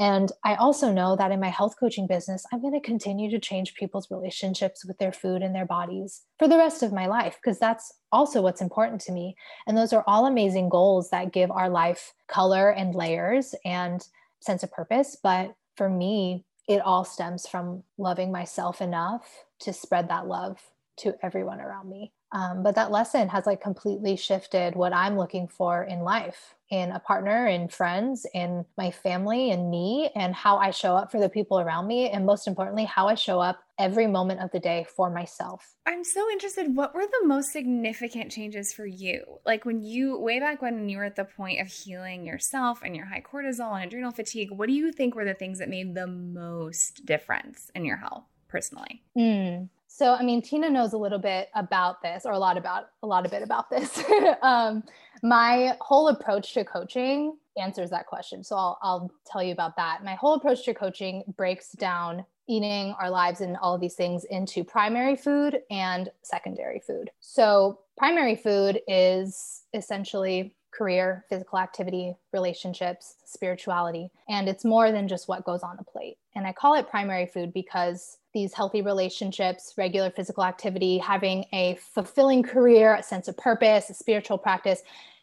and 0.00 0.32
I 0.42 0.54
also 0.54 0.90
know 0.90 1.14
that 1.14 1.30
in 1.30 1.40
my 1.40 1.50
health 1.50 1.74
coaching 1.78 2.06
business, 2.06 2.46
I'm 2.50 2.62
going 2.62 2.72
to 2.72 2.80
continue 2.80 3.30
to 3.30 3.38
change 3.38 3.74
people's 3.74 4.10
relationships 4.10 4.82
with 4.82 4.96
their 4.96 5.12
food 5.12 5.42
and 5.42 5.54
their 5.54 5.66
bodies 5.66 6.22
for 6.38 6.48
the 6.48 6.56
rest 6.56 6.82
of 6.82 6.90
my 6.90 7.06
life, 7.06 7.36
because 7.36 7.58
that's 7.58 7.92
also 8.10 8.40
what's 8.40 8.62
important 8.62 9.02
to 9.02 9.12
me. 9.12 9.36
And 9.66 9.76
those 9.76 9.92
are 9.92 10.02
all 10.06 10.24
amazing 10.24 10.70
goals 10.70 11.10
that 11.10 11.32
give 11.32 11.50
our 11.50 11.68
life 11.68 12.14
color 12.28 12.70
and 12.70 12.94
layers 12.94 13.54
and 13.66 14.02
sense 14.40 14.62
of 14.62 14.72
purpose. 14.72 15.18
But 15.22 15.54
for 15.76 15.90
me, 15.90 16.46
it 16.66 16.80
all 16.80 17.04
stems 17.04 17.46
from 17.46 17.82
loving 17.98 18.32
myself 18.32 18.80
enough 18.80 19.44
to 19.60 19.72
spread 19.74 20.08
that 20.08 20.26
love 20.26 20.62
to 20.96 21.14
everyone 21.22 21.60
around 21.60 21.90
me. 21.90 22.12
Um, 22.32 22.62
but 22.62 22.74
that 22.76 22.90
lesson 22.90 23.28
has 23.28 23.46
like 23.46 23.60
completely 23.60 24.16
shifted 24.16 24.74
what 24.74 24.92
I'm 24.92 25.16
looking 25.16 25.48
for 25.48 25.84
in 25.84 26.00
life 26.00 26.54
in 26.70 26.92
a 26.92 27.00
partner, 27.00 27.48
in 27.48 27.68
friends, 27.68 28.24
in 28.32 28.64
my 28.78 28.92
family, 28.92 29.50
and 29.50 29.70
me, 29.70 30.08
and 30.14 30.32
how 30.32 30.56
I 30.56 30.70
show 30.70 30.94
up 30.94 31.10
for 31.10 31.18
the 31.18 31.28
people 31.28 31.58
around 31.58 31.88
me. 31.88 32.08
And 32.10 32.24
most 32.24 32.46
importantly, 32.46 32.84
how 32.84 33.08
I 33.08 33.16
show 33.16 33.40
up 33.40 33.58
every 33.78 34.06
moment 34.06 34.40
of 34.40 34.52
the 34.52 34.60
day 34.60 34.86
for 34.94 35.10
myself. 35.10 35.74
I'm 35.84 36.04
so 36.04 36.30
interested. 36.30 36.76
What 36.76 36.94
were 36.94 37.06
the 37.06 37.26
most 37.26 37.50
significant 37.50 38.30
changes 38.30 38.72
for 38.72 38.86
you? 38.86 39.40
Like 39.44 39.64
when 39.64 39.82
you, 39.82 40.16
way 40.18 40.38
back 40.38 40.62
when 40.62 40.88
you 40.88 40.98
were 40.98 41.04
at 41.04 41.16
the 41.16 41.24
point 41.24 41.60
of 41.60 41.66
healing 41.66 42.24
yourself 42.24 42.82
and 42.84 42.94
your 42.94 43.06
high 43.06 43.22
cortisol 43.22 43.74
and 43.74 43.84
adrenal 43.84 44.12
fatigue, 44.12 44.52
what 44.52 44.68
do 44.68 44.72
you 44.72 44.92
think 44.92 45.16
were 45.16 45.24
the 45.24 45.34
things 45.34 45.58
that 45.58 45.68
made 45.68 45.96
the 45.96 46.06
most 46.06 47.04
difference 47.04 47.72
in 47.74 47.84
your 47.84 47.96
health 47.96 48.24
personally? 48.46 49.02
Mm. 49.18 49.70
So, 49.92 50.14
I 50.14 50.22
mean, 50.22 50.40
Tina 50.40 50.70
knows 50.70 50.92
a 50.92 50.96
little 50.96 51.18
bit 51.18 51.50
about 51.56 52.00
this, 52.00 52.24
or 52.24 52.32
a 52.32 52.38
lot 52.38 52.56
about 52.56 52.90
a 53.02 53.06
lot 53.08 53.24
of 53.24 53.32
bit 53.32 53.42
about 53.42 53.68
this. 53.68 54.02
um, 54.42 54.84
my 55.24 55.76
whole 55.80 56.08
approach 56.08 56.54
to 56.54 56.64
coaching 56.64 57.36
answers 57.60 57.90
that 57.90 58.06
question. 58.06 58.44
So, 58.44 58.54
I'll, 58.54 58.78
I'll 58.82 59.12
tell 59.26 59.42
you 59.42 59.52
about 59.52 59.74
that. 59.76 60.04
My 60.04 60.14
whole 60.14 60.34
approach 60.34 60.64
to 60.66 60.74
coaching 60.74 61.24
breaks 61.36 61.72
down 61.72 62.24
eating, 62.46 62.94
our 63.00 63.10
lives, 63.10 63.40
and 63.40 63.56
all 63.56 63.74
of 63.74 63.80
these 63.80 63.94
things 63.94 64.24
into 64.24 64.62
primary 64.62 65.16
food 65.16 65.60
and 65.70 66.08
secondary 66.22 66.78
food. 66.78 67.10
So, 67.18 67.80
primary 67.98 68.36
food 68.36 68.80
is 68.86 69.64
essentially 69.74 70.54
career, 70.70 71.24
physical 71.28 71.58
activity, 71.58 72.14
relationships, 72.32 73.16
spirituality. 73.24 74.08
And 74.28 74.48
it's 74.48 74.64
more 74.64 74.92
than 74.92 75.08
just 75.08 75.26
what 75.26 75.44
goes 75.44 75.64
on 75.64 75.76
the 75.76 75.82
plate. 75.82 76.16
And 76.36 76.46
I 76.46 76.52
call 76.52 76.74
it 76.76 76.88
primary 76.88 77.26
food 77.26 77.52
because 77.52 78.18
these 78.32 78.52
healthy 78.52 78.82
relationships, 78.82 79.74
regular 79.76 80.10
physical 80.10 80.44
activity, 80.44 80.98
having 80.98 81.44
a 81.52 81.76
fulfilling 81.94 82.42
career, 82.42 82.94
a 82.94 83.02
sense 83.02 83.28
of 83.28 83.36
purpose, 83.36 83.90
a 83.90 83.94
spiritual 83.94 84.38
practice 84.38 84.82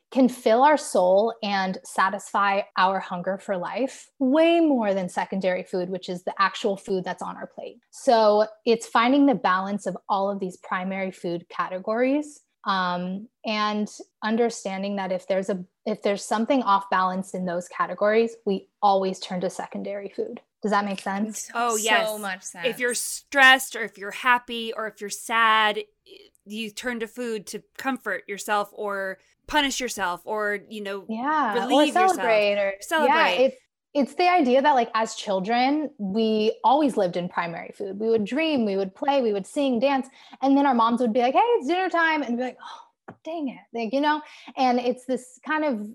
can 0.09 0.29
fill 0.29 0.63
our 0.63 0.77
soul 0.77 1.33
and 1.43 1.79
satisfy 1.83 2.61
our 2.77 2.97
hunger 2.99 3.37
for 3.37 3.57
life 3.57 4.09
way 4.19 4.61
more 4.61 4.93
than 4.93 5.09
secondary 5.09 5.63
food, 5.63 5.89
which 5.89 6.07
is 6.07 6.23
the 6.23 6.33
actual 6.39 6.77
food 6.77 7.03
that's 7.03 7.21
on 7.21 7.35
our 7.35 7.47
plate. 7.47 7.79
So 7.91 8.47
it's 8.65 8.87
finding 8.87 9.25
the 9.25 9.35
balance 9.35 9.85
of 9.85 9.97
all 10.07 10.31
of 10.31 10.39
these 10.39 10.55
primary 10.57 11.11
food 11.11 11.45
categories 11.49 12.41
um, 12.67 13.27
and 13.45 13.89
understanding 14.23 14.97
that 14.97 15.11
if 15.11 15.27
there's 15.27 15.49
a 15.49 15.63
if 15.85 16.01
there's 16.01 16.23
something 16.23 16.61
off 16.63 16.89
balance 16.89 17.33
in 17.33 17.45
those 17.45 17.67
categories 17.69 18.35
we 18.45 18.67
always 18.81 19.19
turn 19.19 19.39
to 19.41 19.49
secondary 19.49 20.09
food 20.09 20.41
does 20.67 20.71
that 20.71 20.83
make 20.83 21.00
sense? 21.00 21.50
Oh 21.53 21.77
yes. 21.77 22.09
so 22.09 22.17
much 22.17 22.43
sense 22.43 22.67
if 22.67 22.77
you're 22.77 22.93
stressed 22.93 23.75
or 23.75 23.83
if 23.83 23.97
you're 23.97 24.12
happy 24.12 24.74
or 24.75 24.88
if 24.88 25.00
you're 25.00 25.09
sad 25.09 25.79
you 26.45 26.71
turn 26.71 27.00
to 27.00 27.07
food 27.07 27.47
to 27.47 27.63
comfort 27.77 28.24
yourself 28.27 28.69
or 28.74 29.17
punish 29.47 29.79
yourself 29.79 30.21
or 30.25 30.59
you 30.69 30.81
know 30.81 31.05
yeah 31.07 31.53
relieve 31.53 31.95
or 31.95 32.09
celebrate 32.09 32.51
yourself. 32.51 32.74
or 32.74 32.81
celebrate. 32.81 33.15
yeah, 33.15 33.29
it's 33.29 33.57
it's 33.93 34.13
the 34.15 34.29
idea 34.29 34.62
that 34.62 34.75
like 34.75 34.89
as 34.93 35.15
children 35.15 35.89
we 35.97 36.59
always 36.65 36.97
lived 36.97 37.15
in 37.15 37.29
primary 37.29 37.71
food. 37.74 37.97
We 37.97 38.09
would 38.09 38.25
dream 38.25 38.65
we 38.65 38.75
would 38.75 38.93
play 38.93 39.21
we 39.21 39.31
would 39.31 39.47
sing 39.47 39.79
dance 39.79 40.07
and 40.41 40.57
then 40.57 40.65
our 40.65 40.75
moms 40.75 41.00
would 41.00 41.13
be 41.13 41.21
like 41.21 41.33
hey 41.33 41.39
it's 41.39 41.67
dinner 41.67 41.89
time 41.89 42.24
and 42.24 42.36
be 42.36 42.43
like 42.43 42.57
oh 42.62 43.13
dang 43.24 43.47
it 43.47 43.77
like 43.77 43.93
you 43.93 44.01
know? 44.01 44.21
And 44.57 44.79
it's 44.79 45.05
this 45.05 45.39
kind 45.45 45.63
of 45.63 45.88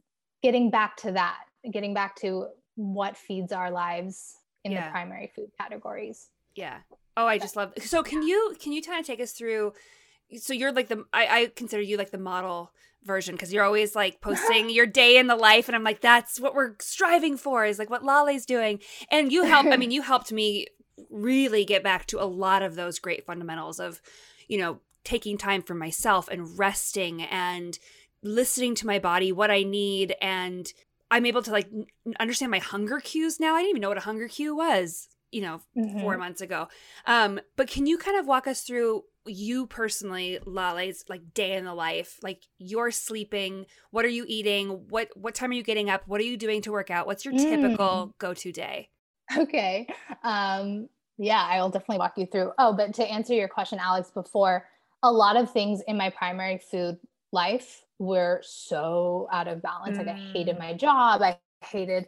getting 0.42 0.70
back 0.70 0.96
to 0.98 1.12
that 1.12 1.40
getting 1.70 1.92
back 1.92 2.16
to 2.16 2.46
what 2.74 3.16
feeds 3.16 3.52
our 3.52 3.70
lives 3.70 4.36
in 4.64 4.72
yeah. 4.72 4.86
the 4.86 4.90
primary 4.90 5.30
food 5.34 5.50
categories 5.58 6.28
yeah 6.54 6.78
Oh, 7.16 7.26
I 7.26 7.38
just 7.38 7.56
love. 7.56 7.72
So 7.78 8.02
can 8.02 8.22
you 8.22 8.54
can 8.60 8.72
you 8.72 8.82
kind 8.82 8.98
of 8.98 9.06
take 9.06 9.20
us 9.20 9.32
through? 9.32 9.72
So 10.38 10.54
you're 10.54 10.72
like 10.72 10.88
the 10.88 11.04
I, 11.12 11.26
I 11.26 11.46
consider 11.54 11.82
you 11.82 11.96
like 11.96 12.10
the 12.10 12.18
model 12.18 12.72
version 13.04 13.34
because 13.34 13.52
you're 13.52 13.64
always 13.64 13.94
like 13.94 14.20
posting 14.22 14.70
your 14.70 14.86
day 14.86 15.18
in 15.18 15.26
the 15.26 15.36
life, 15.36 15.68
and 15.68 15.76
I'm 15.76 15.84
like 15.84 16.00
that's 16.00 16.40
what 16.40 16.54
we're 16.54 16.74
striving 16.80 17.36
for 17.36 17.64
is 17.64 17.78
like 17.78 17.90
what 17.90 18.04
Laleh's 18.04 18.46
doing, 18.46 18.80
and 19.10 19.30
you 19.30 19.44
help. 19.44 19.66
I 19.66 19.76
mean, 19.76 19.90
you 19.90 20.02
helped 20.02 20.32
me 20.32 20.66
really 21.10 21.64
get 21.64 21.82
back 21.82 22.06
to 22.06 22.22
a 22.22 22.24
lot 22.24 22.62
of 22.62 22.76
those 22.76 22.98
great 22.98 23.26
fundamentals 23.26 23.80
of, 23.80 24.00
you 24.46 24.58
know, 24.58 24.80
taking 25.04 25.36
time 25.36 25.62
for 25.62 25.74
myself 25.74 26.28
and 26.28 26.58
resting 26.58 27.22
and 27.22 27.78
listening 28.22 28.74
to 28.76 28.86
my 28.86 28.98
body, 28.98 29.32
what 29.32 29.50
I 29.50 29.64
need, 29.64 30.14
and 30.22 30.72
I'm 31.12 31.26
able 31.26 31.42
to 31.42 31.50
like 31.50 31.68
understand 32.18 32.50
my 32.50 32.58
hunger 32.58 32.98
cues 32.98 33.38
now. 33.38 33.54
I 33.54 33.58
didn't 33.58 33.70
even 33.70 33.82
know 33.82 33.90
what 33.90 33.98
a 33.98 34.00
hunger 34.00 34.28
cue 34.28 34.56
was, 34.56 35.08
you 35.30 35.42
know, 35.42 35.60
mm-hmm. 35.76 36.00
four 36.00 36.16
months 36.16 36.40
ago. 36.40 36.68
Um, 37.06 37.38
but 37.54 37.68
can 37.68 37.86
you 37.86 37.98
kind 37.98 38.18
of 38.18 38.26
walk 38.26 38.46
us 38.46 38.62
through 38.62 39.04
you 39.26 39.66
personally, 39.66 40.38
Laleh's 40.46 41.04
like 41.10 41.34
day 41.34 41.52
in 41.52 41.66
the 41.66 41.74
life? 41.74 42.18
Like 42.22 42.44
you're 42.56 42.90
sleeping, 42.90 43.66
what 43.90 44.06
are 44.06 44.08
you 44.08 44.24
eating? 44.26 44.86
What 44.88 45.10
what 45.14 45.34
time 45.34 45.50
are 45.50 45.54
you 45.54 45.62
getting 45.62 45.90
up? 45.90 46.02
What 46.06 46.18
are 46.22 46.24
you 46.24 46.38
doing 46.38 46.62
to 46.62 46.72
work 46.72 46.90
out? 46.90 47.06
What's 47.06 47.26
your 47.26 47.34
typical 47.34 48.08
mm. 48.08 48.18
go-to 48.18 48.50
day? 48.50 48.88
Okay. 49.36 49.86
Um, 50.24 50.88
yeah, 51.18 51.46
I 51.46 51.60
will 51.60 51.68
definitely 51.68 51.98
walk 51.98 52.14
you 52.16 52.24
through. 52.24 52.52
Oh, 52.58 52.72
but 52.72 52.94
to 52.94 53.04
answer 53.04 53.34
your 53.34 53.48
question, 53.48 53.78
Alex, 53.78 54.10
before 54.10 54.66
a 55.02 55.12
lot 55.12 55.36
of 55.36 55.52
things 55.52 55.82
in 55.86 55.98
my 55.98 56.08
primary 56.08 56.58
food 56.58 56.98
life 57.32 57.82
were 57.98 58.40
so 58.44 59.28
out 59.32 59.48
of 59.48 59.62
balance. 59.62 59.96
Mm. 59.96 60.06
Like 60.06 60.16
I 60.16 60.18
hated 60.32 60.56
mm. 60.56 60.60
my 60.60 60.74
job. 60.74 61.22
I 61.22 61.38
hated 61.64 62.06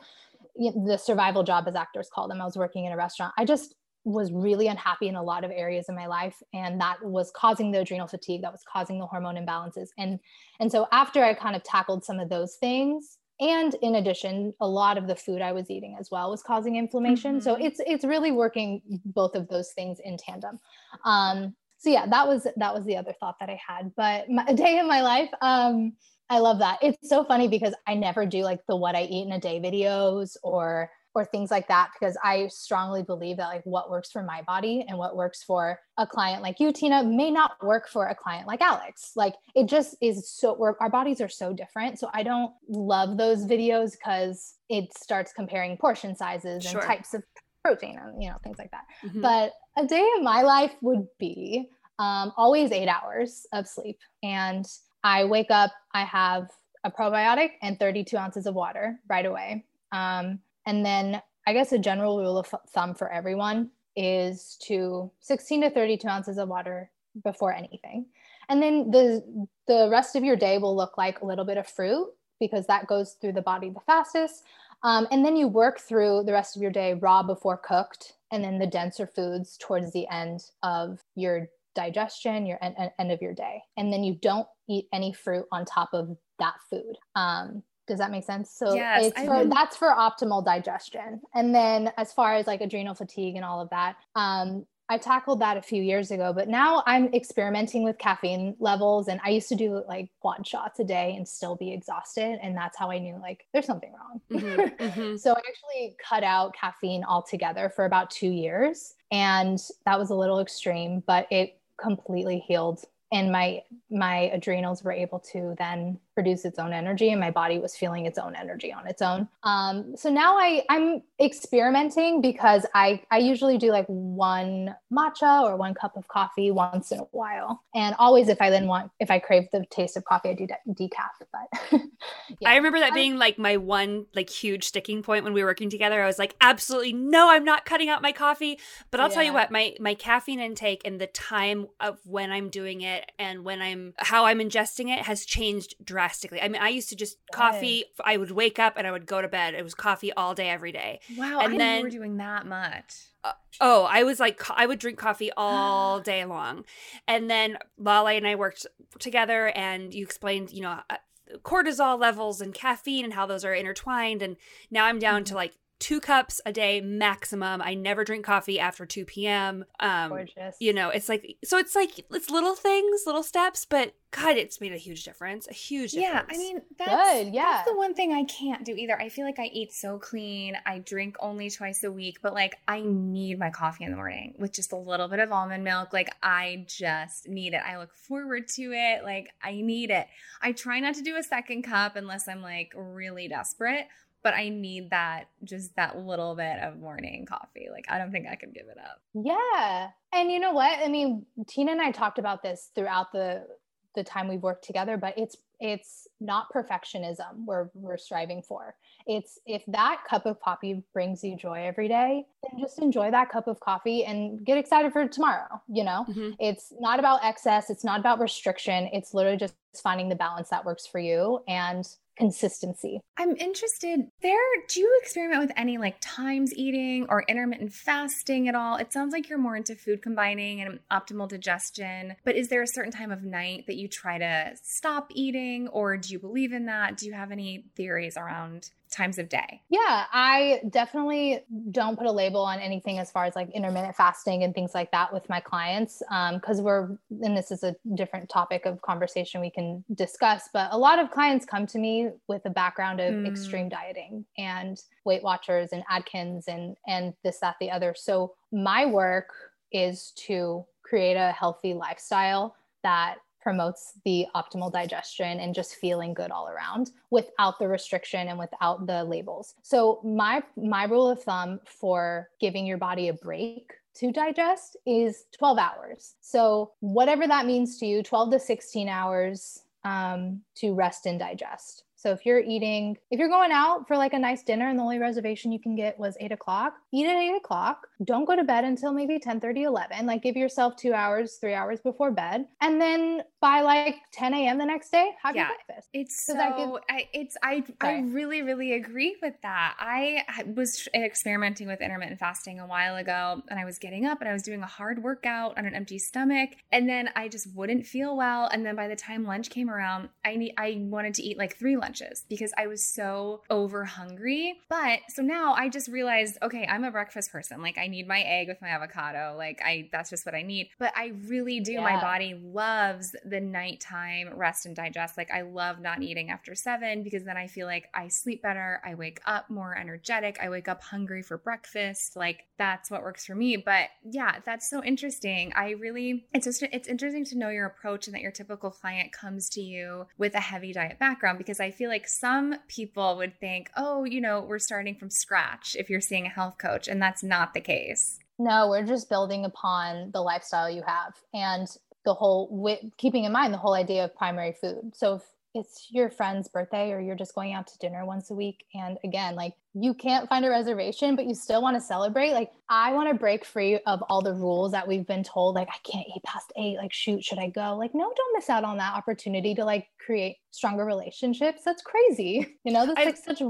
the 0.57 0.97
survival 0.97 1.43
job, 1.43 1.65
as 1.67 1.75
actors 1.75 2.09
call 2.13 2.29
them. 2.29 2.41
I 2.41 2.45
was 2.45 2.57
working 2.57 2.85
in 2.85 2.93
a 2.93 2.97
restaurant. 2.97 3.35
I 3.37 3.45
just 3.45 3.75
was 4.05 4.31
really 4.33 4.69
unhappy 4.69 5.09
in 5.09 5.17
a 5.17 5.23
lot 5.23 5.45
of 5.45 5.51
areas 5.51 5.87
in 5.89 5.95
my 5.95 6.07
life 6.07 6.37
and 6.53 6.79
that 6.79 7.03
was 7.03 7.33
causing 7.35 7.73
the 7.73 7.81
adrenal 7.81 8.07
fatigue 8.07 8.43
that 8.43 8.53
was 8.53 8.63
causing 8.71 8.99
the 8.99 9.07
hormone 9.07 9.37
imbalances 9.37 9.89
and 9.97 10.21
and 10.61 10.71
so 10.71 10.87
after 10.93 11.25
i 11.25 11.33
kind 11.33 11.57
of 11.57 11.63
tackled 11.63 12.05
some 12.05 12.21
of 12.21 12.29
those 12.29 12.57
things 12.57 13.17
and 13.41 13.75
in 13.81 13.95
addition 13.95 14.53
a 14.61 14.69
lot 14.69 14.99
of 14.99 15.07
the 15.07 15.17
food 15.17 15.41
i 15.41 15.53
was 15.53 15.71
eating 15.71 15.97
as 15.99 16.11
well 16.11 16.31
was 16.31 16.43
causing 16.43 16.77
inflammation 16.77 17.37
mm-hmm. 17.37 17.45
so 17.45 17.55
it's 17.55 17.81
it's 17.87 18.05
really 18.05 18.31
working 18.31 18.83
both 19.07 19.35
of 19.35 19.49
those 19.49 19.73
things 19.73 19.99
in 20.05 20.19
tandem 20.19 20.61
um 21.07 21.55
so 21.85 21.91
yeah 21.91 22.07
that 22.07 22.27
was 22.27 22.47
that 22.57 22.75
was 22.75 22.85
the 22.87 22.97
other 22.97 23.15
thought 23.21 23.37
that 23.39 23.51
i 23.51 23.61
had 23.67 23.93
but 23.97 24.29
my, 24.29 24.45
a 24.49 24.55
day 24.55 24.79
in 24.79 24.89
my 24.89 25.03
life 25.03 25.31
um 25.43 25.93
i 26.31 26.39
love 26.39 26.59
that 26.59 26.79
it's 26.83 27.09
so 27.09 27.25
funny 27.25 27.47
because 27.47 27.75
i 27.87 27.95
never 27.95 28.27
do 28.27 28.43
like 28.43 28.61
the 28.67 28.75
what 28.75 28.97
i 28.97 29.03
eat 29.03 29.27
in 29.27 29.33
a 29.33 29.41
day 29.41 29.61
videos 29.61 30.37
or 30.43 30.91
or 31.17 31.25
things 31.25 31.51
like 31.51 31.69
that 31.69 31.91
because 31.93 32.17
i 32.25 32.49
strongly 32.49 33.03
believe 33.03 33.37
that 33.37 33.47
like 33.49 33.63
what 33.65 33.91
works 33.91 34.11
for 34.11 34.23
my 34.23 34.43
body 34.43 34.85
and 34.89 34.99
what 34.99 35.15
works 35.15 35.45
for 35.45 35.79
a 35.99 36.07
client 36.07 36.43
like 36.43 36.59
you 36.59 36.73
tina 36.73 37.05
may 37.05 37.31
not 37.31 37.53
work 37.63 37.89
for 37.89 38.07
a 38.07 38.15
client 38.15 38.47
like 38.47 38.61
alex 38.63 39.13
like 39.15 39.35
it 39.55 39.67
just 39.67 39.95
is 40.01 40.29
so 40.29 40.57
our 40.81 40.91
bodies 40.91 41.21
are 41.21 41.29
so 41.29 41.53
different 41.53 41.99
so 41.99 42.09
i 42.15 42.23
don't 42.23 42.53
love 42.69 43.17
those 43.17 43.47
videos 43.47 43.93
because 43.93 44.55
it 44.69 44.93
starts 44.97 45.33
comparing 45.33 45.77
portion 45.77 46.17
sizes 46.17 46.65
sure. 46.65 46.81
and 46.81 46.89
types 46.89 47.15
of 47.15 47.23
protein 47.65 47.99
and 47.99 48.23
you 48.23 48.29
know 48.29 48.37
things 48.43 48.59
like 48.59 48.71
that 48.73 48.85
mm-hmm. 49.05 49.21
but 49.21 49.53
a 49.77 49.87
day 49.87 50.07
in 50.17 50.25
my 50.25 50.43
life 50.43 50.73
would 50.83 51.07
be 51.19 51.69
um, 51.99 52.33
always 52.37 52.73
eight 52.73 52.89
hours 52.89 53.47
of 53.53 53.67
sleep 53.67 53.99
and 54.23 54.67
i 55.03 55.25
wake 55.25 55.51
up 55.51 55.73
i 55.93 56.05
have 56.05 56.49
a 56.85 56.91
probiotic 56.91 57.51
and 57.63 57.79
32 57.79 58.17
ounces 58.17 58.47
of 58.47 58.55
water 58.55 58.99
right 59.09 59.27
away 59.27 59.65
um, 59.93 60.41
and 60.67 60.85
then 60.85 61.23
I 61.47 61.53
guess 61.53 61.73
a 61.73 61.79
general 61.79 62.19
rule 62.19 62.39
of 62.39 62.53
thumb 62.71 62.95
for 62.95 63.11
everyone 63.11 63.71
is 63.97 64.57
to 64.63 65.11
16 65.21 65.63
to 65.63 65.71
32 65.71 66.09
ounces 66.09 66.39
of 66.39 66.49
water 66.49 66.91
before 67.23 67.53
anything. 67.53 68.07
And 68.49 68.63
then 68.63 68.91
the 68.91 69.47
the 69.67 69.89
rest 69.91 70.17
of 70.17 70.25
your 70.25 70.37
day 70.37 70.59
will 70.59 70.77
look 70.77 70.99
like 70.99 71.21
a 71.21 71.27
little 71.27 71.45
bit 71.45 71.57
of 71.57 71.67
fruit 71.67 72.09
because 72.41 72.67
that 72.67 72.87
goes 72.87 73.17
through 73.21 73.33
the 73.33 73.43
body 73.43 73.71
the 73.71 73.81
fastest. 73.81 74.43
Um, 74.83 75.07
and 75.11 75.25
then 75.25 75.37
you 75.37 75.49
work 75.49 75.81
through 75.81 76.25
the 76.25 76.33
rest 76.33 76.57
of 76.57 76.63
your 76.63 76.71
day 76.71 76.95
raw 76.95 77.23
before 77.23 77.57
cooked, 77.57 78.15
and 78.33 78.45
then 78.45 78.59
the 78.59 78.67
denser 78.67 79.07
foods 79.07 79.57
towards 79.57 79.93
the 79.93 80.07
end 80.09 80.45
of 80.63 81.03
your 81.15 81.49
digestion, 81.75 82.47
your 82.47 82.59
end, 82.63 82.77
end 82.99 83.13
of 83.13 83.21
your 83.21 83.35
day. 83.35 83.63
And 83.77 83.93
then 83.93 84.05
you 84.05 84.15
don't 84.15 84.47
eat 84.69 84.87
any 84.93 85.13
fruit 85.13 85.47
on 85.53 85.65
top 85.65 85.91
of 85.93 86.17
that 86.39 86.55
food. 86.71 86.97
Um, 87.15 87.63
does 87.87 87.99
that 87.99 88.11
make 88.11 88.25
sense? 88.25 88.51
So 88.51 88.75
yes, 88.75 89.07
it's 89.07 89.27
for, 89.27 89.45
that's 89.45 89.77
for 89.77 89.89
optimal 89.89 90.45
digestion. 90.45 91.21
And 91.35 91.55
then 91.55 91.93
as 91.99 92.13
far 92.13 92.35
as 92.35 92.47
like 92.47 92.61
adrenal 92.61 92.95
fatigue 92.95 93.37
and 93.37 93.45
all 93.45 93.61
of 93.61 93.71
that, 93.71 93.97
um, 94.17 94.65
I 94.89 94.99
tackled 94.99 95.41
that 95.41 95.57
a 95.57 95.63
few 95.63 95.83
years 95.83 96.11
ago, 96.11 96.33
but 96.35 96.47
now 96.47 96.83
I'm 96.87 97.07
experimenting 97.15 97.85
with 97.85 97.97
caffeine 97.97 98.55
levels. 98.59 99.09
And 99.09 99.19
I 99.25 99.31
used 99.31 99.49
to 99.49 99.55
do 99.55 99.83
like 99.89 100.11
one 100.21 100.45
shots 100.45 100.79
a 100.79 100.85
day 100.85 101.15
and 101.17 101.27
still 101.27 101.57
be 101.57 101.73
exhausted. 101.73 102.39
And 102.43 102.55
that's 102.55 102.77
how 102.77 102.91
I 102.91 102.99
knew 102.99 103.19
like 103.21 103.47
there's 103.55 103.65
something 103.65 103.93
wrong. 103.93 104.21
Mm-hmm, 104.31 104.85
mm-hmm. 104.85 105.17
so 105.17 105.33
I 105.33 105.39
actually 105.39 105.97
cut 106.07 106.23
out 106.23 106.55
caffeine 106.55 107.03
altogether 107.03 107.73
for 107.75 107.87
about 107.87 108.11
two 108.11 108.29
years. 108.29 108.95
And 109.11 109.59
that 109.87 109.99
was 109.99 110.11
a 110.11 110.15
little 110.15 110.41
extreme, 110.41 111.03
but 111.07 111.29
it 111.31 111.59
completely 111.81 112.39
healed 112.39 112.85
and 113.15 113.31
my 113.31 113.63
my 113.91 114.23
adrenals 114.33 114.83
were 114.83 114.91
able 114.93 115.21
to 115.21 115.55
then 115.57 115.99
produce 116.15 116.45
its 116.45 116.59
own 116.59 116.73
energy 116.73 117.11
and 117.11 117.21
my 117.21 117.31
body 117.31 117.59
was 117.59 117.77
feeling 117.77 118.07
its 118.07 118.19
own 118.19 118.35
energy 118.35 118.73
on 118.73 118.87
its 118.87 119.01
own 119.01 119.29
um, 119.45 119.97
so 119.97 120.11
now 120.11 120.37
i 120.37 120.65
i'm 120.69 121.01
experimenting 121.21 122.21
because 122.21 122.67
i 122.75 123.01
i 123.11 123.19
usually 123.19 123.57
do 123.57 123.71
like 123.71 123.87
one 123.87 124.75
matcha 124.93 125.43
or 125.43 125.57
one 125.57 125.75
cup 125.75 125.97
of 125.97 126.07
coffee 126.09 126.51
once 126.51 126.91
in 126.91 126.99
a 126.99 127.05
while 127.13 127.63
and 127.75 127.95
always 127.99 128.29
if 128.29 128.41
i 128.43 128.51
then 128.51 128.67
want 128.67 128.91
if 128.99 129.11
i 129.11 129.19
crave 129.19 129.45
the 129.53 129.65
taste 129.71 129.97
of 129.97 130.05
coffee 130.05 130.31
i 130.31 130.35
do 130.35 130.47
de- 130.47 130.73
decaf 130.73 131.11
but 131.33 131.81
yeah. 132.41 132.51
i 132.51 132.57
remember 132.57 132.81
that 132.81 132.95
being 132.95 133.17
like 133.17 133.39
my 133.39 133.57
one 133.57 134.07
like 134.15 134.29
huge 134.29 134.65
sticking 134.65 135.03
point 135.03 135.25
when 135.25 135.33
we 135.33 135.43
were 135.43 135.51
working 135.51 135.71
together 135.71 136.03
i 136.03 136.07
was 136.07 136.19
like 136.19 136.35
absolutely 136.41 136.93
no 136.93 137.31
i'm 137.31 137.45
not 137.45 137.65
cutting 137.65 137.89
out 137.89 138.03
my 138.03 138.13
coffee 138.13 138.59
but 138.91 138.99
i'll 138.99 139.09
yeah. 139.09 139.15
tell 139.15 139.25
you 139.25 139.33
what 139.33 139.53
my 139.53 139.75
my 139.79 139.95
caffeine 139.95 140.41
intake 140.41 140.83
and 140.85 141.01
the 141.01 141.07
time 141.07 141.69
of 141.81 141.99
when 142.05 142.33
i'm 142.33 142.49
doing 142.49 142.81
it 142.81 143.04
and 143.19 143.45
when 143.45 143.61
i'm 143.61 143.95
how 143.99 144.25
i'm 144.25 144.39
ingesting 144.39 144.95
it 144.95 145.05
has 145.05 145.25
changed 145.25 145.75
drastically. 145.83 146.41
I 146.41 146.49
mean, 146.49 146.61
I 146.61 146.69
used 146.69 146.89
to 146.91 146.97
just 146.97 147.19
coffee. 147.33 147.85
I 148.05 148.17
would 148.17 148.31
wake 148.31 148.59
up 148.59 148.75
and 148.77 148.87
I 148.87 148.91
would 148.91 149.07
go 149.07 149.21
to 149.21 149.29
bed. 149.29 149.55
It 149.55 149.63
was 149.63 149.75
coffee 149.75 150.13
all 150.13 150.35
day, 150.35 150.51
every 150.51 150.73
day. 150.73 151.01
Wow, 151.17 151.41
and 151.41 151.55
I 151.55 151.59
then 151.59 151.79
you 151.79 151.85
were 151.85 151.91
doing 151.91 152.17
that 152.19 152.47
much. 152.47 152.95
Uh, 153.23 153.33
oh, 153.61 153.85
I 153.91 154.03
was 154.03 154.21
like, 154.21 154.41
I 154.51 154.67
would 154.67 154.79
drink 154.79 154.99
coffee 154.99 155.31
all 155.37 156.01
day 156.13 156.25
long, 156.25 156.65
and 157.09 157.31
then 157.31 157.59
Laleh 157.81 158.17
and 158.17 158.27
I 158.27 158.35
worked 158.35 158.67
together, 158.99 159.49
and 159.49 159.93
you 159.93 160.05
explained, 160.05 160.53
you 160.53 160.63
know. 160.63 160.81
Uh, 160.89 160.97
cortisol 161.43 161.99
levels 161.99 162.43
and 162.43 162.55
caffeine 162.55 163.03
and 163.03 163.15
how 163.15 163.25
those 163.25 163.47
are 163.47 163.55
intertwined 163.55 164.21
and 164.23 164.37
now 164.71 164.85
i'm 164.85 164.99
down 164.99 165.25
to 165.25 165.31
mm-hmm. 165.31 165.39
like 165.39 165.55
two 165.79 166.01
cups 166.01 166.41
a 166.47 166.53
day 166.53 166.81
maximum. 166.81 167.61
I 167.61 167.75
never 167.75 168.05
drink 168.05 168.25
coffee 168.25 168.59
after 168.59 168.87
2 168.87 169.05
p.m. 169.05 169.65
Um, 169.81 170.11
Gorgeous. 170.11 170.57
You 170.61 170.73
know, 170.73 170.89
it's 170.91 171.09
like, 171.09 171.37
so 171.45 171.59
it's 171.59 171.75
like, 171.75 172.07
it's 172.11 172.31
little 172.31 172.55
things, 172.55 173.03
little 173.07 173.23
steps, 173.23 173.65
but 173.65 173.95
God, 174.11 174.37
it's 174.37 174.61
made 174.61 174.73
a 174.73 174.77
huge 174.77 175.05
difference. 175.05 175.49
A 175.49 175.53
huge 175.53 175.93
difference. 175.93 176.29
Yeah. 176.31 176.35
I 176.35 176.39
mean, 176.39 176.63
that's, 176.79 177.25
Good, 177.25 177.35
yeah. 177.35 177.45
that's 177.57 177.69
the 177.69 177.77
one 177.77 177.95
thing 177.95 178.13
I 178.13 178.25
can't 178.25 178.65
do 178.65 178.73
either. 178.73 178.99
I 178.99 179.09
feel 179.09 179.25
like 179.25 179.41
I 179.41 179.47
eat 179.47 179.73
so 179.73 179.99
clean. 179.99 180.57
I 180.65 180.79
drink 180.79 181.17
only 181.19 181.51
twice 181.51 181.83
a 181.83 181.91
week, 181.91 182.19
but 182.23 182.33
like 182.33 182.57
I 182.69 182.81
need 182.81 183.39
my 183.39 183.51
coffee 183.51 183.85
in 183.85 183.91
the 183.91 183.97
morning 183.97 184.35
with 184.39 184.53
just 184.53 184.73
a 184.73 184.77
little 184.77 185.09
bit 185.09 185.19
of 185.19 185.33
almond 185.33 185.65
milk. 185.65 185.93
Like 185.93 186.15
I 186.23 186.65
just 186.69 187.29
need 187.29 187.55
it. 187.55 187.63
I 187.67 187.77
look 187.79 187.93
forward 187.93 188.47
to 188.55 188.63
it. 188.73 189.03
Like 189.03 189.31
I 189.43 189.61
need 189.61 189.91
it. 189.91 190.07
I 190.41 190.53
try 190.53 190.79
not 190.79 190.95
to 190.95 191.03
do 191.03 191.17
a 191.17 191.23
second 191.23 191.63
cup 191.63 191.97
unless 191.97 192.29
I'm 192.29 192.41
like 192.41 192.73
really 192.77 193.27
desperate 193.27 193.87
but 194.25 194.35
I 194.35 194.49
need 194.49 194.91
that 194.91 195.27
just 195.45 195.77
that 195.77 195.99
little 195.99 196.35
bit 196.35 196.59
of 196.59 196.79
morning 196.79 197.27
coffee. 197.27 197.69
Like 197.71 197.85
I 197.89 197.99
don't 197.99 198.11
think 198.11 198.27
I 198.27 198.35
could 198.35 198.55
give 198.55 198.67
it 198.67 198.79
up. 198.79 199.01
Yeah. 199.15 199.91
And 200.13 200.33
you 200.33 200.41
know 200.41 200.53
what? 200.53 200.79
I 200.83 200.89
mean, 200.89 201.27
Tina 201.47 201.73
and 201.73 201.81
I 201.81 201.93
talked 201.93 202.19
about 202.19 202.43
this 202.43 202.71
throughout 202.75 203.13
the 203.13 203.47
the 203.95 204.03
time 204.03 204.27
we've 204.27 204.43
worked 204.43 204.65
together, 204.65 204.97
but 204.97 205.17
it's 205.17 205.37
it's 205.61 206.07
not 206.21 206.47
perfectionism 206.55 207.45
we're 207.47 207.69
we're 207.75 207.97
striving 207.97 208.43
for. 208.43 208.75
It's 209.07 209.39
if 209.47 209.63
that 209.69 210.03
cup 210.09 210.27
of 210.27 210.41
coffee 210.41 210.83
brings 210.93 211.23
you 211.23 211.37
joy 211.37 211.67
every 211.67 211.89
day, 211.89 212.25
then 212.43 212.61
just 212.61 212.79
enjoy 212.79 213.11
that 213.11 213.31
cup 213.31 213.49
of 213.49 213.61
coffee 213.61 214.05
and 214.05 214.45
get 214.45 214.59
excited 214.59 214.93
for 214.93 215.07
tomorrow. 215.07 215.61
You 215.69 215.85
know, 215.85 216.07
mm-hmm. 216.09 216.31
it's 216.39 216.73
not 216.79 216.99
about 216.99 217.25
excess, 217.25 217.71
it's 217.71 217.85
not 217.85 218.01
about 218.01 218.21
restriction. 218.21 218.89
It's 218.93 219.15
literally 219.15 219.39
just 219.39 219.55
finding 219.83 220.09
the 220.09 220.15
balance 220.15 220.51
that 220.51 220.65
works 220.65 220.87
for 220.87 220.99
you 220.99 221.41
and 221.49 221.87
consistency. 222.17 223.01
I'm 223.17 223.37
interested 223.37 224.09
there. 224.23 224.39
Do 224.69 224.81
you 224.81 224.99
experiment 225.03 225.41
with 225.41 225.53
any 225.57 225.79
like 225.79 225.97
times 226.01 226.55
eating 226.55 227.07
or 227.09 227.25
intermittent 227.29 227.73
fasting 227.73 228.49
at 228.49 228.55
all? 228.55 228.77
It 228.77 228.93
sounds 228.93 229.13
like 229.13 229.29
you're 229.29 229.39
more 229.39 229.57
into 229.57 229.75
food 229.75 230.03
combining 230.03 230.61
and 230.61 230.79
optimal 230.93 231.29
digestion, 231.29 232.15
but 232.25 232.37
is 232.37 232.49
there 232.49 232.63
a 232.63 232.67
certain 232.67 232.93
time 232.93 233.11
of 233.11 233.23
night 233.23 233.65
that 233.67 233.77
you 233.77 233.89
try 233.89 234.19
to 234.19 234.53
stop 234.63 235.09
eating? 235.11 235.44
Dieting 235.45 235.69
or 235.69 235.97
do 235.97 236.13
you 236.13 236.19
believe 236.19 236.53
in 236.53 236.67
that? 236.67 236.97
Do 236.97 237.07
you 237.07 237.13
have 237.13 237.31
any 237.31 237.65
theories 237.77 238.17
around 238.17 238.71
times 238.91 239.19
of 239.19 239.29
day? 239.29 239.61
Yeah, 239.71 240.05
I 240.13 240.61
definitely 240.71 241.41
don't 241.71 241.99
put 241.99 242.07
a 242.07 242.13
label 242.13 242.41
on 242.41 242.61
anything 242.61 242.99
as 242.99 243.11
far 243.11 243.25
as 243.25 243.35
like 243.35 243.51
intermittent 243.51 243.97
fasting 243.97 244.45
and 244.45 244.55
things 244.55 244.73
like 244.75 244.91
that 244.93 245.13
with 245.13 245.29
my 245.29 245.41
clients 245.41 246.03
because 246.33 246.59
um, 246.59 246.65
we're, 246.65 246.97
and 247.23 247.37
this 247.37 247.51
is 247.51 247.65
a 247.65 247.75
different 247.95 248.29
topic 248.29 248.67
of 248.67 248.81
conversation 248.83 249.41
we 249.41 249.51
can 249.51 249.85
discuss, 249.95 250.49
but 250.53 250.69
a 250.73 250.79
lot 250.79 250.99
of 250.99 251.11
clients 251.11 251.45
come 251.45 251.67
to 251.67 251.79
me 251.79 252.11
with 252.29 252.43
a 252.45 252.51
background 252.51 253.01
of 253.01 253.15
mm. 253.15 253.27
extreme 253.27 253.69
dieting 253.69 254.25
and 254.39 254.81
Weight 255.05 255.23
Watchers 255.23 255.71
and 255.73 255.83
Atkins 255.91 256.45
and 256.49 256.77
and 256.87 257.15
this 257.25 257.39
that 257.41 257.57
the 257.61 257.71
other. 257.71 257.95
So 257.97 258.35
my 258.53 258.87
work 258.87 259.29
is 259.73 260.13
to 260.27 260.65
create 260.83 261.17
a 261.17 261.33
healthy 261.33 261.75
lifestyle 261.75 262.55
that 262.85 263.17
promotes 263.45 263.93
the 264.05 264.27
optimal 264.35 264.73
digestion 264.73 265.39
and 265.39 265.55
just 265.55 265.77
feeling 265.77 266.15
good 266.15 266.33
all 266.33 266.49
around 266.49 266.91
without 267.11 267.59
the 267.61 267.69
restriction 267.69 268.27
and 268.29 268.39
without 268.39 268.87
the 268.87 269.05
labels. 269.05 269.55
So 269.63 270.01
my 270.03 270.43
my 270.57 270.85
rule 270.85 271.09
of 271.11 271.23
thumb 271.23 271.61
for 271.65 272.31
giving 272.41 272.67
your 272.67 272.79
body 272.79 273.09
a 273.09 273.15
break 273.15 273.75
to 273.97 274.11
digest 274.11 274.77
is 274.87 275.27
12 275.39 275.59
hours. 275.59 276.15
So 276.21 276.73
whatever 276.81 277.29
that 277.29 277.47
means 277.47 277.79
to 277.79 277.87
you, 277.87 278.03
12 278.03 278.33
to 278.33 278.41
16 278.41 278.89
hours 278.89 279.61
um, 279.85 280.41
to 280.57 280.73
rest 280.73 281.07
and 281.07 281.19
digest. 281.19 281.85
So 282.05 282.11
if 282.11 282.27
you're 282.27 282.41
eating, 282.41 282.99
if 283.11 283.19
you're 283.19 283.31
going 283.31 283.51
out 283.51 283.89
for 283.89 283.97
like 283.97 284.13
a 284.13 284.19
nice 284.19 284.43
dinner 284.43 284.69
and 284.69 284.79
the 284.79 284.83
only 284.83 284.99
reservation 284.99 285.51
you 285.51 285.59
can 285.59 285.75
get 285.75 285.99
was 285.99 286.19
eight 286.21 286.33
o'clock, 286.33 286.75
eat 286.93 287.07
at 287.07 287.17
eight 287.17 287.35
o'clock. 287.35 287.87
Don't 288.05 288.27
go 288.27 288.37
to 288.37 288.45
bed 288.45 288.65
until 288.65 288.93
maybe 288.93 289.19
10 289.19 289.41
30, 289.41 289.63
11. 289.63 290.05
Like 290.05 290.23
give 290.23 290.37
yourself 290.37 290.77
two 290.77 290.93
hours, 290.93 291.39
three 291.41 291.55
hours 291.55 291.81
before 291.81 292.11
bed. 292.11 292.45
And 292.61 292.79
then 292.79 293.23
by 293.41 293.63
like 293.63 293.97
10 294.13 294.35
a.m. 294.35 294.59
the 294.59 294.67
next 294.67 294.91
day, 294.91 295.13
have 295.23 295.35
yeah, 295.35 295.49
your 295.49 295.57
breakfast. 295.67 295.89
It's 295.95 296.27
so, 296.27 296.35
give, 296.35 296.83
I, 296.91 297.09
it's, 297.15 297.39
I, 297.43 297.65
I 297.81 298.01
really, 298.01 298.43
really 298.43 298.75
agree 298.75 299.17
with 299.23 299.41
that. 299.43 299.75
I 299.79 300.25
was 300.55 300.87
experimenting 300.95 301.69
with 301.69 301.81
intermittent 301.81 302.21
fasting 302.21 302.61
a 302.61 302.67
while 302.67 302.97
ago 302.97 303.41
and 303.49 303.59
I 303.59 303.65
was 303.65 303.79
getting 303.79 304.05
up 304.05 304.21
and 304.21 304.29
I 304.29 304.35
was 304.35 304.43
doing 304.43 304.63
a 304.63 304.67
hard 304.67 305.03
workout 305.03 305.57
on 305.57 305.65
an 305.65 305.75
empty 305.75 305.99
stomach. 305.99 306.51
And 306.71 306.87
then 306.87 307.09
I 307.17 307.29
just 307.29 307.49
wouldn't 307.55 307.87
feel 307.87 308.15
well. 308.15 308.51
And 308.53 308.67
then 308.67 308.77
by 308.77 308.89
the 308.89 308.97
time 308.97 309.25
lunch 309.25 309.49
came 309.49 309.71
around, 309.71 310.11
I 310.23 310.37
need, 310.37 310.53
I 310.59 310.77
wanted 310.91 311.15
to 311.15 311.23
eat 311.23 311.39
like 311.39 311.57
three 311.57 311.79
lunches 311.79 311.94
lunches 311.95 312.25
because 312.29 312.53
I 312.57 312.67
was 312.67 312.85
so 312.85 313.43
over 313.51 313.85
hungry. 313.85 314.59
But 314.69 315.01
so 315.09 315.23
now 315.23 315.55
I 315.55 315.69
just 315.69 315.89
realized, 315.89 316.39
okay, 316.43 316.67
I'm 316.69 316.85
a 316.85 316.91
breakfast 316.91 317.31
person. 317.33 317.63
Like 317.63 317.79
I 317.79 317.87
need 317.87 318.09
my 318.09 318.21
egg 318.21 318.49
with 318.49 318.61
my 318.61 318.69
avocado. 318.69 319.35
Like 319.37 319.61
I 319.65 319.89
that's 319.93 320.11
just 320.11 320.27
what 320.27 320.35
I 320.35 320.43
need. 320.43 320.71
But 320.79 320.93
I 320.97 321.13
really 321.27 321.61
do. 321.61 321.73
Yeah. 321.73 321.83
My 321.83 322.01
body 322.01 322.35
loves 322.43 323.15
the 323.25 323.41
nighttime 323.41 324.31
rest 324.35 324.67
and 324.67 324.75
digest. 324.75 325.17
Like 325.17 325.31
I 325.31 325.43
love 325.43 325.81
not 325.81 326.03
eating 326.03 326.31
after 326.31 326.55
seven 326.55 327.03
because 327.03 327.25
then 327.25 327.37
I 327.37 327.47
feel 327.47 327.67
like 327.67 327.89
I 327.95 328.09
sleep 328.09 328.43
better. 328.43 328.81
I 328.85 328.95
wake 328.95 329.21
up 329.27 329.51
more 329.51 329.77
energetic. 329.77 330.39
I 330.41 330.49
wake 330.49 330.69
up 330.69 330.83
hungry 330.83 331.23
for 331.23 331.39
breakfast. 331.39 332.17
Like 332.17 332.45
that's 332.59 332.91
what 332.91 333.03
works 333.03 333.27
for 333.27 333.35
me. 333.35 333.57
But 333.57 333.89
yeah, 334.05 334.37
that's 334.45 334.69
so 334.69 334.83
interesting. 334.83 335.53
I 335.55 335.71
really 335.71 336.27
it's 336.33 336.47
just 336.47 336.63
it's 336.63 336.89
interesting 336.89 337.25
to 337.27 337.39
know 337.39 337.51
your 337.51 337.67
approach 337.67 338.07
and 338.07 338.15
that 338.15 338.23
your 338.23 338.33
typical 338.33 338.71
client 338.71 339.13
comes 339.13 339.49
to 339.51 339.61
you 339.61 340.07
with 340.19 340.35
a 340.35 340.41
heavy 340.41 340.73
diet 340.73 340.99
background 340.99 341.39
because 341.39 341.61
I 341.61 341.71
feel 341.75 341.91
like 341.91 342.09
some 342.09 342.57
people 342.69 343.17
would 343.17 343.39
think, 343.39 343.71
oh, 343.77 344.05
you 344.05 344.21
know, 344.21 344.41
we're 344.41 344.59
starting 344.59 344.97
from 344.97 345.11
scratch 345.11 345.77
if 345.79 345.91
you're 345.91 346.01
seeing 346.01 346.27
a 346.27 346.31
health 346.31 346.57
coach, 346.59 346.89
and 346.89 347.01
that's 347.01 347.23
not 347.23 347.55
the 347.55 347.61
case. 347.61 348.19
No, 348.39 348.69
we're 348.69 348.87
just 348.87 349.09
building 349.09 349.45
upon 349.45 350.11
the 350.13 350.21
lifestyle 350.21 350.69
you 350.69 350.83
have 350.87 351.15
and 351.33 351.69
the 352.05 352.15
whole, 352.15 352.79
keeping 352.99 353.25
in 353.25 353.33
mind 353.33 353.53
the 353.53 353.59
whole 353.59 353.75
idea 353.75 354.05
of 354.05 354.17
primary 354.17 354.53
food. 354.53 354.93
So 354.95 355.17
if 355.17 355.23
it's 355.55 355.89
your 355.91 356.11
friend's 356.11 356.49
birthday 356.49 356.91
or 356.91 357.01
you're 357.01 357.15
just 357.15 357.35
going 357.35 357.53
out 357.53 357.67
to 357.69 357.79
dinner 357.79 358.05
once 358.05 358.31
a 358.31 358.35
week, 358.35 358.65
and 358.75 358.99
again, 359.05 359.37
like 359.37 359.55
you 359.75 359.93
can't 359.93 360.29
find 360.29 360.45
a 360.45 360.51
reservation, 360.51 361.17
but 361.17 361.27
you 361.27 361.35
still 361.35 361.61
want 361.61 361.77
to 361.77 361.81
celebrate. 361.81 362.33
Like, 362.33 362.53
I 362.69 362.93
want 362.93 363.09
to 363.09 363.15
break 363.15 363.45
free 363.45 363.81
of 363.87 364.03
all 364.09 364.23
the 364.23 364.33
rules 364.33 364.73
that 364.73 364.87
we've 364.87 365.07
been 365.07 365.25
told. 365.25 365.57
Like, 365.57 365.69
I 365.69 365.91
can't 365.91 366.07
eat 366.15 366.23
past 366.23 366.53
eight. 366.57 366.77
Like, 366.77 366.93
shoot, 366.93 367.25
should 367.25 367.39
I 367.39 367.49
go? 367.49 367.77
Like, 367.77 367.95
no, 367.95 368.05
don't 368.05 368.35
miss 368.35 368.49
out 368.49 368.65
on 368.65 368.79
that 368.79 368.95
opportunity 368.95 369.55
to 369.57 369.65
like 369.65 369.89
create 370.05 370.37
stronger 370.55 370.85
relationships. 370.85 371.63
That's 371.65 371.83
crazy. 371.83 372.47
You 372.67 372.73
know, 372.73 372.87
that's 372.87 372.99
I, 372.99 373.05
like 373.05 373.17
such 373.19 373.43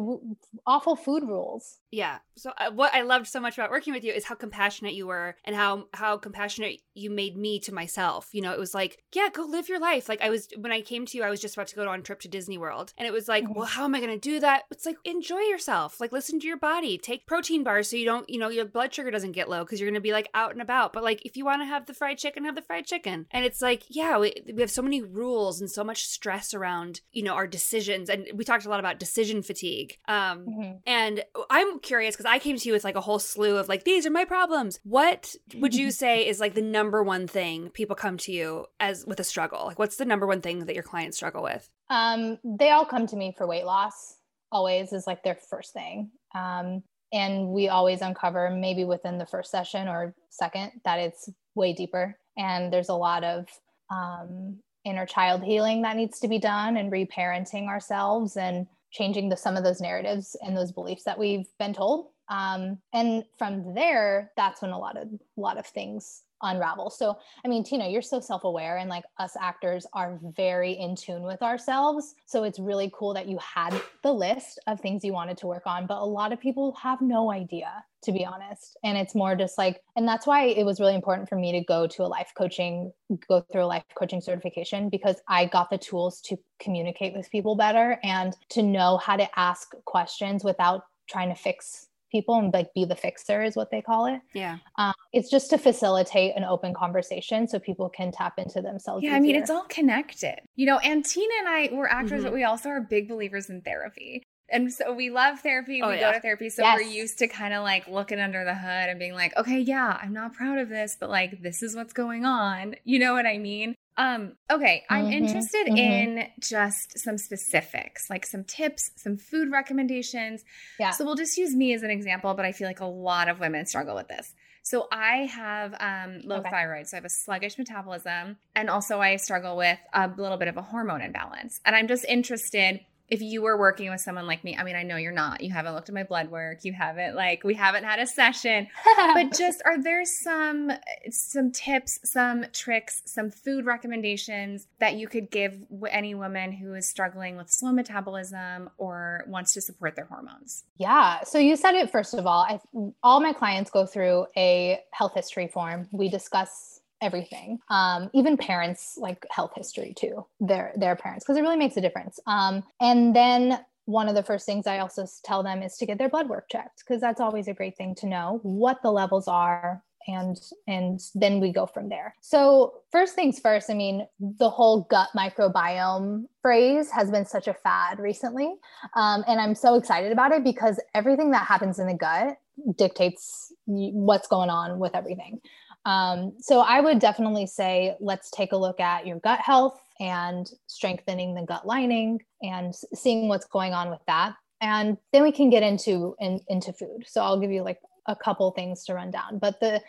awful 0.67 0.97
food 0.97 1.23
rules. 1.23 1.79
Yeah. 1.93 2.19
So 2.37 2.51
uh, 2.59 2.73
what 2.73 2.93
I 2.93 3.03
loved 3.03 3.29
so 3.29 3.39
much 3.39 3.57
about 3.57 3.71
working 3.71 3.93
with 3.93 4.03
you 4.03 4.13
is 4.13 4.25
how 4.25 4.35
compassionate 4.35 4.95
you 4.95 5.07
were 5.07 5.37
and 5.45 5.55
how 5.55 5.85
how 5.93 6.17
compassionate 6.17 6.81
you 6.95 7.11
made 7.11 7.37
me 7.37 7.61
to 7.61 7.73
myself. 7.73 8.31
You 8.33 8.43
know, 8.43 8.53
it 8.53 8.59
was 8.59 8.75
like, 8.75 9.05
yeah, 9.15 9.29
go 9.33 9.45
live 9.45 9.69
your 9.69 9.79
life. 9.79 10.09
Like 10.09 10.21
I 10.21 10.31
was 10.31 10.49
when 10.59 10.73
I 10.73 10.81
came 10.81 11.07
to 11.07 11.17
you, 11.17 11.23
I 11.23 11.31
was 11.31 11.41
just 11.41 11.55
about 11.55 11.69
to 11.69 11.77
go 11.77 11.89
on 11.89 12.01
a 12.01 12.03
trip 12.03 12.19
to 12.23 12.29
Disney 12.29 12.59
World, 12.59 12.93
and 12.99 13.07
it 13.07 13.13
was 13.13 13.29
like, 13.29 13.45
mm-hmm. 13.45 13.55
well, 13.55 13.67
how 13.67 13.85
am 13.85 13.95
I 13.95 14.01
going 14.01 14.11
to 14.11 14.19
do 14.19 14.41
that? 14.41 14.65
It's 14.73 14.85
like 14.85 14.97
enjoy 15.05 15.39
yourself. 15.39 16.01
Like 16.01 16.11
listen 16.15 16.41
to 16.41 16.47
your 16.47 16.57
body. 16.57 16.97
Take 16.97 17.27
protein 17.27 17.65
bars 17.65 17.91
so 17.91 17.97
you 17.97 18.07
don't, 18.07 18.29
you 18.31 18.39
know, 18.39 18.49
your 18.49 18.65
blood 18.65 18.95
sugar 18.95 19.11
doesn't 19.11 19.33
get 19.33 19.51
low 19.51 19.65
because 19.65 19.81
you're 19.81 19.89
going 19.89 19.95
to 19.95 20.01
be 20.01 20.13
like 20.13 20.31
out 20.33 20.53
and 20.53 20.63
about. 20.63 20.93
But 20.93 21.03
like 21.03 21.21
if 21.27 21.37
you 21.37 21.45
want 21.45 21.61
to 21.61 21.67
have 21.67 21.85
the 21.85 21.93
fried 21.93 22.17
chicken, 22.17 22.45
have 22.45 22.55
the 22.55 22.63
fried 22.63 22.87
chicken. 22.87 23.27
And 23.31 23.45
it's 23.45 23.61
like, 23.61 23.83
yeah, 23.89 24.19
we, 24.19 24.33
we 24.55 24.63
have 24.63 24.71
so 24.71 24.81
many 24.81 25.03
rules 25.03 25.61
and 25.61 25.71
so 25.71 25.85
much 25.85 26.07
stress 26.07 26.55
around, 26.55 27.01
you 27.13 27.23
know, 27.23 27.35
our 27.35 27.47
decisions. 27.47 28.09
And 28.09 28.29
we 28.35 28.45
talked 28.45 28.65
a 28.65 28.71
lot 28.71 28.81
about 28.81 28.99
decision 28.99 29.43
fatigue. 29.43 29.99
Um, 30.09 30.47
mm-hmm. 30.47 30.73
And 30.87 31.25
I'm 31.51 31.81
curious 31.81 32.15
because 32.15 32.31
I 32.31 32.39
came 32.39 32.57
to 32.57 32.69
you 32.69 32.73
with 32.73 32.85
like 32.85 32.97
a 32.97 33.01
whole 33.01 33.19
slew 33.19 33.57
of 33.57 33.69
like, 33.69 33.85
these 33.85 34.07
are 34.07 34.11
my 34.11 34.25
problems. 34.25 34.79
What 34.85 35.35
would 35.57 35.75
you 35.75 35.91
say 36.05 36.27
is 36.27 36.39
like 36.39 36.55
the 36.55 36.63
number 36.63 37.03
one 37.03 37.27
thing 37.27 37.71
people 37.71 37.97
come 37.97 38.17
to 38.19 38.33
you 38.33 38.67
as 38.79 39.05
with 39.05 39.19
a 39.19 39.25
struggle? 39.25 39.67
Like, 39.67 39.81
what's 39.81 39.97
the 39.97 40.05
number 40.05 40.29
one 40.29 40.41
thing 40.41 40.61
that 40.67 40.75
your 40.75 40.85
clients 40.85 41.17
struggle 41.17 41.43
with? 41.43 41.69
Um, 41.91 42.39
they 42.45 42.71
all 42.71 42.87
come 42.87 43.09
to 43.09 43.17
me 43.17 43.35
for 43.37 43.47
weight 43.47 43.67
loss 43.67 44.17
always 44.55 44.93
is 44.93 45.07
like 45.07 45.23
their 45.23 45.35
first 45.35 45.75
thing. 45.75 46.11
Um, 46.35 46.83
and 47.13 47.49
we 47.49 47.69
always 47.69 48.01
uncover 48.01 48.51
maybe 48.51 48.85
within 48.85 49.19
the 49.19 49.27
first 49.27 49.51
session 49.51 49.89
or 49.89 50.15
second 50.31 50.73
that 50.85 50.99
it's 50.99 51.29
way 51.55 51.73
deeper. 51.73 52.17
And 52.39 52.73
there's 52.73 52.89
a 52.89 52.95
lot 52.95 53.23
of 53.23 53.47
um, 53.91 54.57
inner 54.85 55.07
child 55.07 55.43
healing 55.43 55.83
that 55.83 55.97
needs 55.97 56.19
to 56.21 56.29
be 56.29 56.39
done 56.39 56.77
and 56.77 56.91
reparenting 56.91 57.69
ourselves 57.69 58.37
and 58.37 58.67
changing 58.91 59.29
the, 59.29 59.37
some 59.37 59.57
of 59.57 59.65
those 59.65 59.81
narratives 59.81 60.37
and 60.45 60.57
those 60.57 60.73
beliefs 60.73 61.05
that 61.05 61.19
we've 61.19 61.47
been 61.59 61.75
told. 61.75 62.07
Um, 62.29 62.79
and 62.93 63.25
from 63.39 63.75
there, 63.75 64.33
that's 64.37 64.63
when 64.63 64.71
a 64.71 64.79
lot 64.79 64.97
of 64.97 65.09
a 65.09 65.41
lot 65.41 65.59
of 65.59 65.67
things 65.67 66.23
unravel. 66.43 66.91
So, 66.91 67.17
I 67.45 67.49
mean, 67.49 67.65
Tina, 67.65 67.89
you're 67.89 68.03
so 68.03 68.21
self 68.21 68.45
aware, 68.45 68.79
and 68.79 68.89
like 68.91 69.05
us 69.19 69.37
actors 69.41 69.87
are 69.93 70.19
very 70.37 70.73
in 70.73 70.97
tune 70.97 71.23
with 71.23 71.43
ourselves. 71.43 72.15
So, 72.27 72.45
it's 72.45 72.59
really 72.59 72.91
cool 72.95 73.15
that 73.15 73.29
you 73.29 73.39
had 73.39 73.81
the 74.03 74.13
list 74.13 74.61
of 74.67 74.81
things 74.81 75.05
you 75.05 75.13
wanted 75.13 75.39
to 75.39 75.47
work 75.47 75.67
on, 75.67 75.87
but 75.87 75.99
a 75.99 76.05
lot 76.05 76.33
of 76.33 76.41
people 76.41 76.73
have 76.83 77.01
no 77.01 77.33
idea, 77.33 77.85
to 78.05 78.13
be 78.13 78.25
honest. 78.25 78.77
And 78.85 78.99
it's 78.99 79.15
more 79.15 79.35
just 79.35 79.59
like, 79.59 79.83
and 79.97 80.07
that's 80.07 80.27
why 80.27 80.45
it 80.47 80.65
was 80.65 80.81
really 80.81 80.95
important 80.95 81.29
for 81.29 81.37
me 81.37 81.53
to 81.53 81.61
go 81.65 81.87
to 81.87 82.03
a 82.03 82.07
life 82.07 82.33
coaching, 82.37 82.93
go 83.29 83.45
through 83.53 83.65
a 83.65 83.67
life 83.67 83.85
coaching 83.99 84.21
certification 84.21 84.89
because 84.89 85.17
I 85.29 85.47
got 85.47 85.71
the 85.71 85.79
tools 85.79 86.21
to 86.23 86.37
communicate 86.61 87.15
with 87.15 87.31
people 87.31 87.57
better 87.57 87.99
and 88.03 88.37
to 88.51 88.63
know 88.63 88.99
how 88.99 89.17
to 89.17 89.29
ask 89.39 89.73
questions 89.85 90.45
without 90.45 90.83
trying 91.09 91.29
to 91.29 91.35
fix 91.35 91.89
people 92.15 92.37
and 92.37 92.55
like 92.55 92.73
be 92.75 92.85
the 92.85 92.95
fixer 92.95 93.43
is 93.43 93.57
what 93.57 93.73
they 93.73 93.83
call 93.83 94.07
it. 94.07 94.21
Yeah. 94.35 94.59
Um, 94.79 94.95
it's 95.13 95.29
just 95.29 95.51
to 95.51 95.59
facilitate 95.59 96.37
an 96.37 96.45
open 96.45 96.73
conversation 96.73 97.49
so 97.49 97.59
people 97.59 97.89
can 97.89 98.13
tap 98.13 98.35
into 98.39 98.63
themselves. 98.63 99.03
Yeah, 99.03 99.11
easier. 99.11 99.17
I 99.17 99.21
mean, 99.21 99.35
it's 99.35 99.51
all 99.51 99.65
connected. 99.65 100.39
You 100.55 100.67
know, 100.67 100.79
and 100.79 101.05
Tina 101.05 101.35
and 101.41 101.49
I 101.49 101.71
were 101.73 101.91
actors, 101.91 102.21
mm-hmm. 102.21 102.25
but 102.27 102.33
we 102.33 102.45
also 102.45 102.69
are 102.69 102.81
big 102.81 103.09
believers 103.09 103.51
in 103.51 103.63
therapy. 103.63 104.23
And 104.55 104.73
so 104.73 104.95
we 104.95 105.11
love 105.11 105.41
therapy. 105.41 105.83
Oh, 105.83 105.89
we 105.89 105.97
yeah. 105.97 106.13
go 106.13 106.13
to 106.13 106.21
therapy. 106.21 106.49
So 106.49 106.63
yes. 106.63 106.79
we're 106.79 106.89
used 106.89 107.19
to 107.19 107.27
kind 107.27 107.53
of 107.53 107.65
like 107.65 107.89
looking 107.89 108.21
under 108.21 108.45
the 108.45 108.55
hood 108.55 108.89
and 108.89 108.99
being 108.99 109.15
like, 109.15 109.37
okay, 109.37 109.59
yeah, 109.59 109.99
I'm 110.01 110.13
not 110.13 110.33
proud 110.33 110.59
of 110.59 110.69
this, 110.69 110.97
but 110.99 111.11
like 111.11 111.43
this 111.43 111.63
is 111.63 111.75
what's 111.75 111.93
going 111.93 112.25
on. 112.25 112.77
You 112.85 113.01
know 113.01 113.13
what 113.13 113.27
I 113.27 113.39
mean? 113.39 113.75
Um, 113.97 114.33
okay, 114.51 114.85
I'm 114.89 115.05
mm-hmm, 115.05 115.13
interested 115.13 115.67
mm-hmm. 115.67 115.77
in 115.77 116.27
just 116.41 116.99
some 116.99 117.19
specifics, 117.19 118.09
like 118.11 118.27
some 118.27 118.45
tips, 118.45 118.91
some 118.97 119.17
food 119.17 119.51
recommendations. 119.51 120.45
Yeah. 120.79 120.91
So 120.91 121.05
we'll 121.05 121.15
just 121.17 121.37
use 121.37 121.55
me 121.55 121.75
as 121.75 121.83
an 121.83 121.91
example, 121.91 122.35
but 122.35 122.45
I 122.45 122.53
feel 122.53 122.67
like 122.67 122.81
a 122.81 122.87
lot 122.87 123.29
of 123.29 123.41
women 123.41 123.67
struggle 123.67 123.95
with 123.95 124.09
this. 124.09 124.33
So 124.63 124.89
I 124.91 125.27
have 125.27 125.75
um, 125.79 126.23
low 126.25 126.39
okay. 126.39 126.49
thyroid, 126.49 126.87
so 126.87 126.97
I 126.97 126.99
have 126.99 127.05
a 127.05 127.11
sluggish 127.11 127.59
metabolism, 127.59 128.39
and 128.57 128.71
also 128.71 128.99
I 128.99 129.17
struggle 129.17 129.59
with 129.59 129.79
a 129.93 130.09
little 130.17 130.39
bit 130.39 130.49
of 130.49 130.57
a 130.57 130.63
hormone 130.63 131.03
imbalance. 131.03 131.61
And 131.67 131.77
I'm 131.77 131.87
just 131.87 132.05
interested 132.07 132.81
if 133.09 133.21
you 133.21 133.43
were 133.43 133.59
working 133.59 133.91
with 133.91 134.01
someone 134.01 134.27
like 134.27 134.45
me, 134.45 134.57
I 134.57 134.65
mean, 134.65 134.77
I 134.77 134.83
know 134.83 134.97
you're 134.97 135.13
not. 135.13 135.43
You 135.43 135.53
haven't 135.53 135.75
looked 135.75 135.89
at 135.89 135.95
my 135.95 136.05
blood 136.05 136.31
work. 136.31 136.65
You 136.65 136.73
haven't 136.73 137.15
like 137.15 137.45
we 137.45 137.55
haven't 137.55 137.85
had 137.85 137.99
a 137.99 138.07
session. 138.07 138.67
but 138.97 139.37
just 139.37 139.63
are 139.65 139.83
there 139.83 140.05
some 140.05 140.73
some 141.11 141.53
tips, 141.53 141.99
some 142.05 142.47
tricks, 142.53 143.03
some 143.05 143.31
food 143.31 143.67
recommendations 143.67 144.67
that 144.79 144.95
you 144.95 145.07
could 145.07 145.31
give 145.31 145.59
any 145.91 146.15
woman 146.15 146.53
who 146.53 146.75
is 146.75 146.89
struggling 146.89 147.37
with 147.37 147.51
slow 147.51 147.73
metabolism 147.73 148.71
or 148.79 149.25
wants 149.29 149.53
to 149.55 149.61
support 149.61 149.97
their 149.97 150.07
hormones? 150.07 150.65
Yeah. 150.79 151.25
So 151.25 151.39
you 151.39 151.57
said 151.57 151.75
it 151.75 151.91
first 151.91 152.15
of 152.15 152.27
all. 152.27 152.47
I 152.49 152.61
all 153.03 153.21
my 153.21 153.33
clients 153.33 153.71
go 153.71 153.85
through 153.85 154.27
a 154.37 154.81
health 154.93 155.13
history 155.15 155.49
form. 155.49 155.89
We 155.93 156.09
discuss 156.09 156.74
everything. 157.05 157.59
Um, 157.69 158.11
even 158.13 158.37
parents 158.37 158.97
like 158.99 159.25
health 159.31 159.53
history 159.55 159.95
too, 159.97 160.27
their 160.41 160.73
their 160.77 160.97
parents, 160.97 161.25
because 161.25 161.37
it 161.37 161.43
really 161.43 161.57
makes 161.57 161.77
a 161.77 161.81
difference. 161.81 162.19
Um, 162.27 162.65
and 162.81 163.15
then 163.15 163.61
one 163.87 164.09
of 164.09 164.15
the 164.15 164.23
first 164.23 164.47
things 164.47 164.67
I 164.67 164.79
also 164.79 165.07
tell 165.23 165.43
them 165.43 165.63
is 165.63 165.77
to 165.77 165.87
get 165.87 165.99
their 165.99 166.09
blood 166.09 166.29
work 166.29 166.49
checked 166.51 166.83
because 166.85 167.01
that's 167.01 167.21
always 167.21 167.49
a 167.49 167.55
great 167.55 167.77
thing 167.77 167.95
to 167.97 168.07
know 168.07 168.41
what 168.43 168.81
the 168.83 168.91
levels 168.91 169.29
are 169.29 169.83
and 170.07 170.39
and 170.67 171.01
then 171.15 171.41
we 171.41 171.53
go 171.53 171.67
from 171.67 171.89
there 171.89 172.15
so 172.21 172.75
first 172.91 173.15
things 173.15 173.39
first 173.39 173.71
i 173.71 173.75
mean 173.75 174.07
the 174.21 174.51
whole 174.51 174.83
gut 174.91 175.09
microbiome 175.17 176.25
phrase 176.43 176.91
has 176.91 177.11
been 177.11 177.25
such 177.25 177.49
a 177.49 177.55
fad 177.55 177.99
recently 177.99 178.55
um, 178.97 179.25
and 179.27 179.41
i'm 179.41 179.55
so 179.55 179.75
excited 179.75 180.13
about 180.13 180.33
it 180.33 180.45
because 180.45 180.81
everything 180.95 181.31
that 181.31 181.47
happens 181.47 181.79
in 181.79 181.87
the 181.87 181.95
gut 181.95 182.37
dictates 182.77 183.53
what's 183.67 184.29
going 184.29 184.51
on 184.51 184.79
with 184.79 184.95
everything 184.95 185.41
um, 185.85 186.33
so 186.41 186.61
i 186.61 186.81
would 186.81 186.99
definitely 186.99 187.47
say 187.47 187.95
let's 188.01 188.31
take 188.31 188.53
a 188.53 188.57
look 188.57 188.81
at 188.81 189.07
your 189.07 189.19
gut 189.21 189.41
health 189.41 189.81
and 190.01 190.51
strengthening 190.67 191.35
the 191.35 191.43
gut 191.43 191.67
lining 191.67 192.21
and 192.43 192.75
seeing 192.95 193.29
what's 193.29 193.47
going 193.47 193.73
on 193.73 193.91
with 193.91 194.01
that. 194.07 194.35
And 194.61 194.97
then 195.13 195.23
we 195.23 195.33
can 195.33 195.51
get 195.51 195.63
into 195.63 196.17
in, 196.21 196.41
into 196.49 196.73
food. 196.73 197.05
So 197.07 197.23
i'll 197.23 197.41
give 197.41 197.51
you 197.51 197.63
like 197.63 197.79
a 198.07 198.17
couple 198.17 198.51
things 198.51 198.85
to 198.85 198.95
run 198.95 199.11
down. 199.11 199.39
But 199.39 199.61
the 199.61 199.81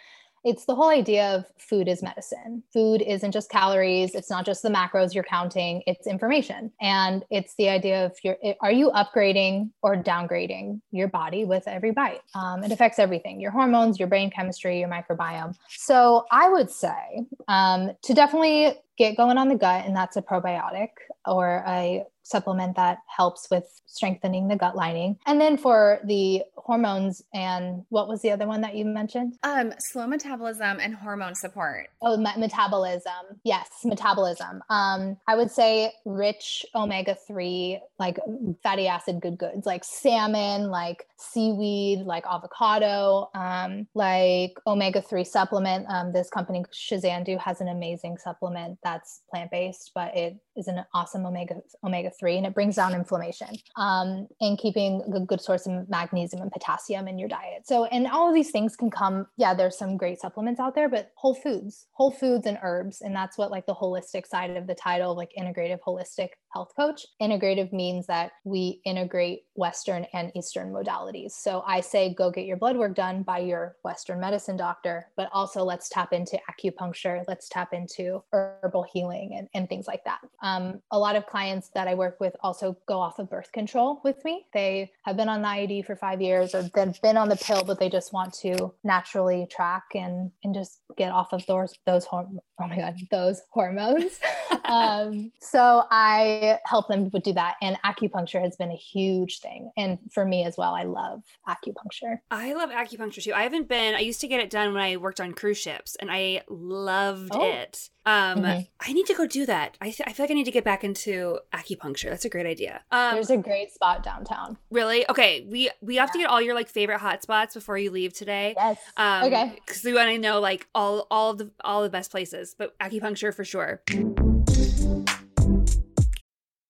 it's 0.45 0.65
the 0.65 0.75
whole 0.75 0.89
idea 0.89 1.35
of 1.35 1.45
food 1.57 1.87
is 1.87 2.03
medicine. 2.03 2.61
Food 2.71 3.01
isn't 3.01 3.31
just 3.31 3.49
calories. 3.49 4.13
It's 4.13 4.29
not 4.29 4.45
just 4.45 4.61
the 4.61 4.69
macros 4.69 5.15
you're 5.15 5.23
counting. 5.23 5.81
It's 5.87 6.05
information. 6.05 6.71
And 6.79 7.25
it's 7.31 7.55
the 7.55 7.67
idea 7.67 8.05
of 8.05 8.15
your, 8.23 8.37
are 8.61 8.71
you 8.71 8.91
upgrading 8.91 9.71
or 9.81 9.95
downgrading 9.95 10.81
your 10.91 11.07
body 11.07 11.45
with 11.45 11.67
every 11.67 11.91
bite? 11.91 12.21
Um, 12.35 12.63
it 12.63 12.71
affects 12.71 12.99
everything, 12.99 13.41
your 13.41 13.49
hormones, 13.49 13.97
your 13.97 14.07
brain 14.07 14.29
chemistry, 14.29 14.79
your 14.79 14.87
microbiome. 14.87 15.55
So 15.67 16.25
I 16.31 16.47
would 16.47 16.69
say 16.69 17.25
um, 17.47 17.91
to 18.03 18.13
definitely 18.13 18.75
get 18.99 19.17
going 19.17 19.39
on 19.39 19.49
the 19.49 19.55
gut, 19.55 19.85
and 19.85 19.95
that's 19.95 20.15
a 20.15 20.21
probiotic 20.21 20.89
or 21.25 21.63
a 21.67 22.03
supplement 22.25 22.75
that 22.75 22.97
helps 23.07 23.49
with 23.51 23.81
strengthening 23.85 24.47
the 24.47 24.55
gut 24.55 24.75
lining. 24.75 25.17
And 25.25 25.39
then 25.39 25.57
for 25.57 25.99
the 26.03 26.43
hormones 26.55 27.23
and 27.33 27.85
what 27.89 28.07
was 28.07 28.21
the 28.21 28.31
other 28.31 28.47
one 28.47 28.61
that 28.61 28.75
you 28.75 28.83
mentioned? 28.83 29.37
Um, 29.43 29.71
slow 29.77 30.07
metabolism 30.07 30.79
and 30.79 30.95
hormone 30.95 31.35
support. 31.35 31.89
Oh, 32.01 32.17
me- 32.17 32.31
metabolism. 32.37 33.39
Yes, 33.43 33.69
metabolism. 33.83 34.63
Um, 34.69 35.17
I 35.27 35.35
would 35.35 35.51
say 35.51 35.93
rich 36.03 36.65
omega 36.73 37.15
3, 37.27 37.79
like 37.99 38.17
fatty 38.63 38.87
acid 38.87 39.21
good 39.21 39.37
goods, 39.37 39.67
like 39.67 39.83
salmon, 39.83 40.71
like 40.71 41.07
seaweed, 41.17 41.99
like 41.99 42.25
avocado, 42.25 43.29
um, 43.35 43.87
like 43.93 44.57
omega 44.65 45.01
3 45.01 45.23
supplement. 45.23 45.85
Um, 45.89 46.11
this 46.11 46.29
company, 46.29 46.65
Shazandu, 46.73 47.39
has 47.39 47.61
an 47.61 47.67
amazing 47.67 48.17
supplement 48.17 48.79
that's 48.83 49.21
plant 49.29 49.51
based, 49.51 49.91
but 49.93 50.17
it 50.17 50.37
is 50.55 50.67
an 50.67 50.83
awesome 50.93 51.25
omega 51.25 51.55
omega 51.83 52.11
3 52.19 52.37
and 52.37 52.45
it 52.45 52.53
brings 52.53 52.75
down 52.75 52.93
inflammation 52.93 53.49
um, 53.75 54.27
and 54.41 54.57
keeping 54.57 55.01
a 55.13 55.19
good 55.19 55.41
source 55.41 55.67
of 55.67 55.87
magnesium 55.89 56.41
and 56.41 56.51
potassium 56.51 57.07
in 57.07 57.19
your 57.19 57.29
diet. 57.29 57.65
So 57.65 57.85
and 57.85 58.07
all 58.07 58.29
of 58.29 58.35
these 58.35 58.51
things 58.51 58.75
can 58.75 58.89
come 58.89 59.27
yeah 59.37 59.53
there's 59.53 59.77
some 59.77 59.97
great 59.97 60.19
supplements 60.19 60.59
out 60.59 60.75
there 60.75 60.89
but 60.89 61.11
whole 61.15 61.35
foods 61.35 61.87
whole 61.93 62.11
foods 62.11 62.45
and 62.45 62.57
herbs 62.61 63.01
and 63.01 63.15
that's 63.15 63.37
what 63.37 63.51
like 63.51 63.65
the 63.65 63.75
holistic 63.75 64.25
side 64.25 64.55
of 64.55 64.67
the 64.67 64.75
title 64.75 65.15
like 65.15 65.31
integrative 65.37 65.79
holistic 65.85 66.29
health 66.55 66.71
coach 66.75 67.05
integrative 67.21 67.71
means 67.73 68.07
that 68.07 68.31
we 68.45 68.81
integrate 68.85 69.43
western 69.55 70.05
and 70.13 70.31
eastern 70.35 70.71
modalities 70.71 71.31
so 71.31 71.63
i 71.67 71.81
say 71.81 72.13
go 72.13 72.31
get 72.31 72.45
your 72.45 72.57
blood 72.57 72.77
work 72.77 72.95
done 72.95 73.21
by 73.23 73.39
your 73.39 73.75
western 73.83 74.19
medicine 74.19 74.57
doctor 74.57 75.05
but 75.17 75.29
also 75.33 75.63
let's 75.63 75.89
tap 75.89 76.13
into 76.13 76.39
acupuncture 76.49 77.23
let's 77.27 77.49
tap 77.49 77.73
into 77.73 78.23
herbal 78.31 78.85
healing 78.91 79.35
and, 79.37 79.49
and 79.53 79.67
things 79.69 79.87
like 79.87 80.03
that 80.05 80.19
um, 80.41 80.81
a 80.91 80.99
lot 80.99 81.15
of 81.15 81.25
clients 81.25 81.69
that 81.73 81.87
I 81.87 81.95
work 81.95 82.19
with 82.19 82.35
also 82.41 82.77
go 82.87 82.99
off 82.99 83.19
of 83.19 83.29
birth 83.29 83.51
control 83.51 83.99
with 84.03 84.23
me. 84.23 84.45
They 84.53 84.91
have 85.03 85.17
been 85.17 85.29
on 85.29 85.41
the 85.41 85.47
IUD 85.47 85.85
for 85.85 85.95
five 85.95 86.21
years 86.21 86.55
or 86.55 86.63
they've 86.63 87.01
been 87.01 87.17
on 87.17 87.29
the 87.29 87.35
pill, 87.35 87.63
but 87.63 87.79
they 87.79 87.89
just 87.89 88.13
want 88.13 88.33
to 88.35 88.73
naturally 88.83 89.47
track 89.49 89.83
and, 89.93 90.31
and 90.43 90.53
just 90.53 90.81
get 90.97 91.11
off 91.11 91.33
of 91.33 91.45
those, 91.47 91.73
those, 91.85 92.05
horm- 92.05 92.37
oh 92.59 92.67
my 92.67 92.77
God, 92.77 92.95
those 93.11 93.41
hormones. 93.49 94.19
um, 94.65 95.31
so 95.39 95.83
I 95.91 96.59
help 96.65 96.87
them 96.87 97.09
do 97.09 97.33
that. 97.33 97.55
And 97.61 97.77
acupuncture 97.83 98.41
has 98.41 98.55
been 98.55 98.71
a 98.71 98.75
huge 98.75 99.39
thing. 99.39 99.71
And 99.77 99.99
for 100.11 100.25
me 100.25 100.43
as 100.45 100.57
well, 100.57 100.73
I 100.73 100.83
love 100.83 101.23
acupuncture. 101.47 102.19
I 102.31 102.53
love 102.53 102.69
acupuncture 102.69 103.23
too. 103.23 103.33
I 103.33 103.43
haven't 103.43 103.67
been, 103.67 103.95
I 103.95 103.99
used 103.99 104.21
to 104.21 104.27
get 104.27 104.39
it 104.39 104.49
done 104.49 104.73
when 104.73 104.81
I 104.81 104.97
worked 104.97 105.19
on 105.19 105.33
cruise 105.33 105.57
ships 105.57 105.95
and 105.95 106.09
I 106.11 106.41
loved 106.49 107.31
oh. 107.33 107.43
it. 107.43 107.89
Um, 108.07 108.43
mm-hmm. 108.43 108.61
I 108.79 108.93
need 108.93 109.07
to 109.07 109.15
go 109.15 109.25
do 109.25 109.47
that. 109.47 109.77
I, 109.81 109.85
th- 109.85 110.03
I 110.05 110.13
feel 110.13 110.25
like 110.25 110.31
I 110.31 110.35
need 110.35 110.43
to 110.43 110.51
get 110.51 110.63
back 110.63 110.83
into 110.83 111.39
acupuncture. 111.51 112.09
That's 112.11 112.25
a 112.25 112.29
great 112.29 112.45
idea. 112.45 112.83
Um, 112.91 113.15
There's 113.15 113.31
a 113.31 113.37
great 113.37 113.71
spot 113.71 114.03
downtown. 114.03 114.57
Really? 114.69 115.09
Okay. 115.09 115.43
We 115.49 115.71
we 115.81 115.95
have 115.95 116.09
yeah. 116.09 116.13
to 116.13 116.19
get 116.19 116.29
all 116.29 116.39
your 116.39 116.53
like 116.53 116.69
favorite 116.69 116.99
hot 116.99 117.23
spots 117.23 117.55
before 117.55 117.79
you 117.79 117.89
leave 117.89 118.13
today. 118.13 118.53
Yes. 118.55 118.79
Um, 118.95 119.23
okay. 119.23 119.59
Because 119.65 119.83
we 119.83 119.93
want 119.95 120.09
to 120.09 120.19
know 120.19 120.39
like 120.39 120.67
all 120.75 121.07
all 121.09 121.33
the 121.33 121.49
all 121.63 121.81
the 121.81 121.89
best 121.89 122.11
places, 122.11 122.44
but 122.53 122.77
acupuncture 122.79 123.33
for 123.33 123.43
sure. 123.43 123.81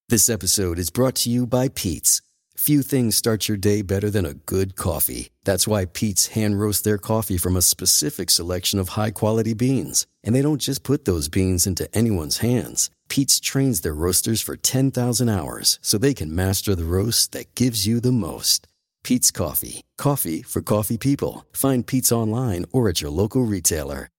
This 0.08 0.30
episode 0.30 0.78
is 0.78 0.92
brought 0.92 1.16
to 1.16 1.30
you 1.30 1.48
by 1.48 1.68
Peet's. 1.68 2.22
Few 2.56 2.84
things 2.84 3.16
start 3.16 3.48
your 3.48 3.58
day 3.58 3.82
better 3.82 4.10
than 4.10 4.26
a 4.26 4.34
good 4.36 4.76
coffee. 4.76 5.30
That's 5.44 5.68
why 5.68 5.86
Peet's 5.86 6.28
hand 6.28 6.60
roast 6.60 6.84
their 6.84 6.98
coffee 6.98 7.38
from 7.38 7.58
a 7.58 7.62
specific 7.62 8.30
selection 8.30 8.80
of 8.80 8.90
high 8.90 9.12
quality 9.12 9.54
beans. 9.54 10.08
And 10.24 10.34
they 10.34 10.42
don't 10.42 10.62
just 10.62 10.84
put 10.84 11.06
those 11.06 11.28
beans 11.28 11.68
into 11.68 11.94
anyone's 11.96 12.38
hands. 12.38 12.90
Peet's 13.10 13.40
trains 13.40 13.82
their 13.82 13.94
roasters 13.94 14.42
for 14.42 14.56
10,000 14.56 15.28
hours 15.28 15.80
so 15.82 15.98
they 15.98 16.14
can 16.14 16.34
master 16.34 16.76
the 16.76 16.86
roast 16.86 17.34
that 17.34 17.54
gives 17.56 17.86
you 17.86 18.00
the 18.00 18.12
most. 18.12 18.68
Peet's 19.04 19.30
Coffee. 19.30 19.82
Coffee 19.98 20.42
for 20.42 20.62
coffee 20.62 20.98
people. 20.98 21.46
Find 21.54 21.86
Peet's 21.86 22.12
online 22.12 22.66
or 22.72 22.90
at 22.90 23.02
your 23.02 23.12
local 23.12 23.44
retailer. 23.44 24.10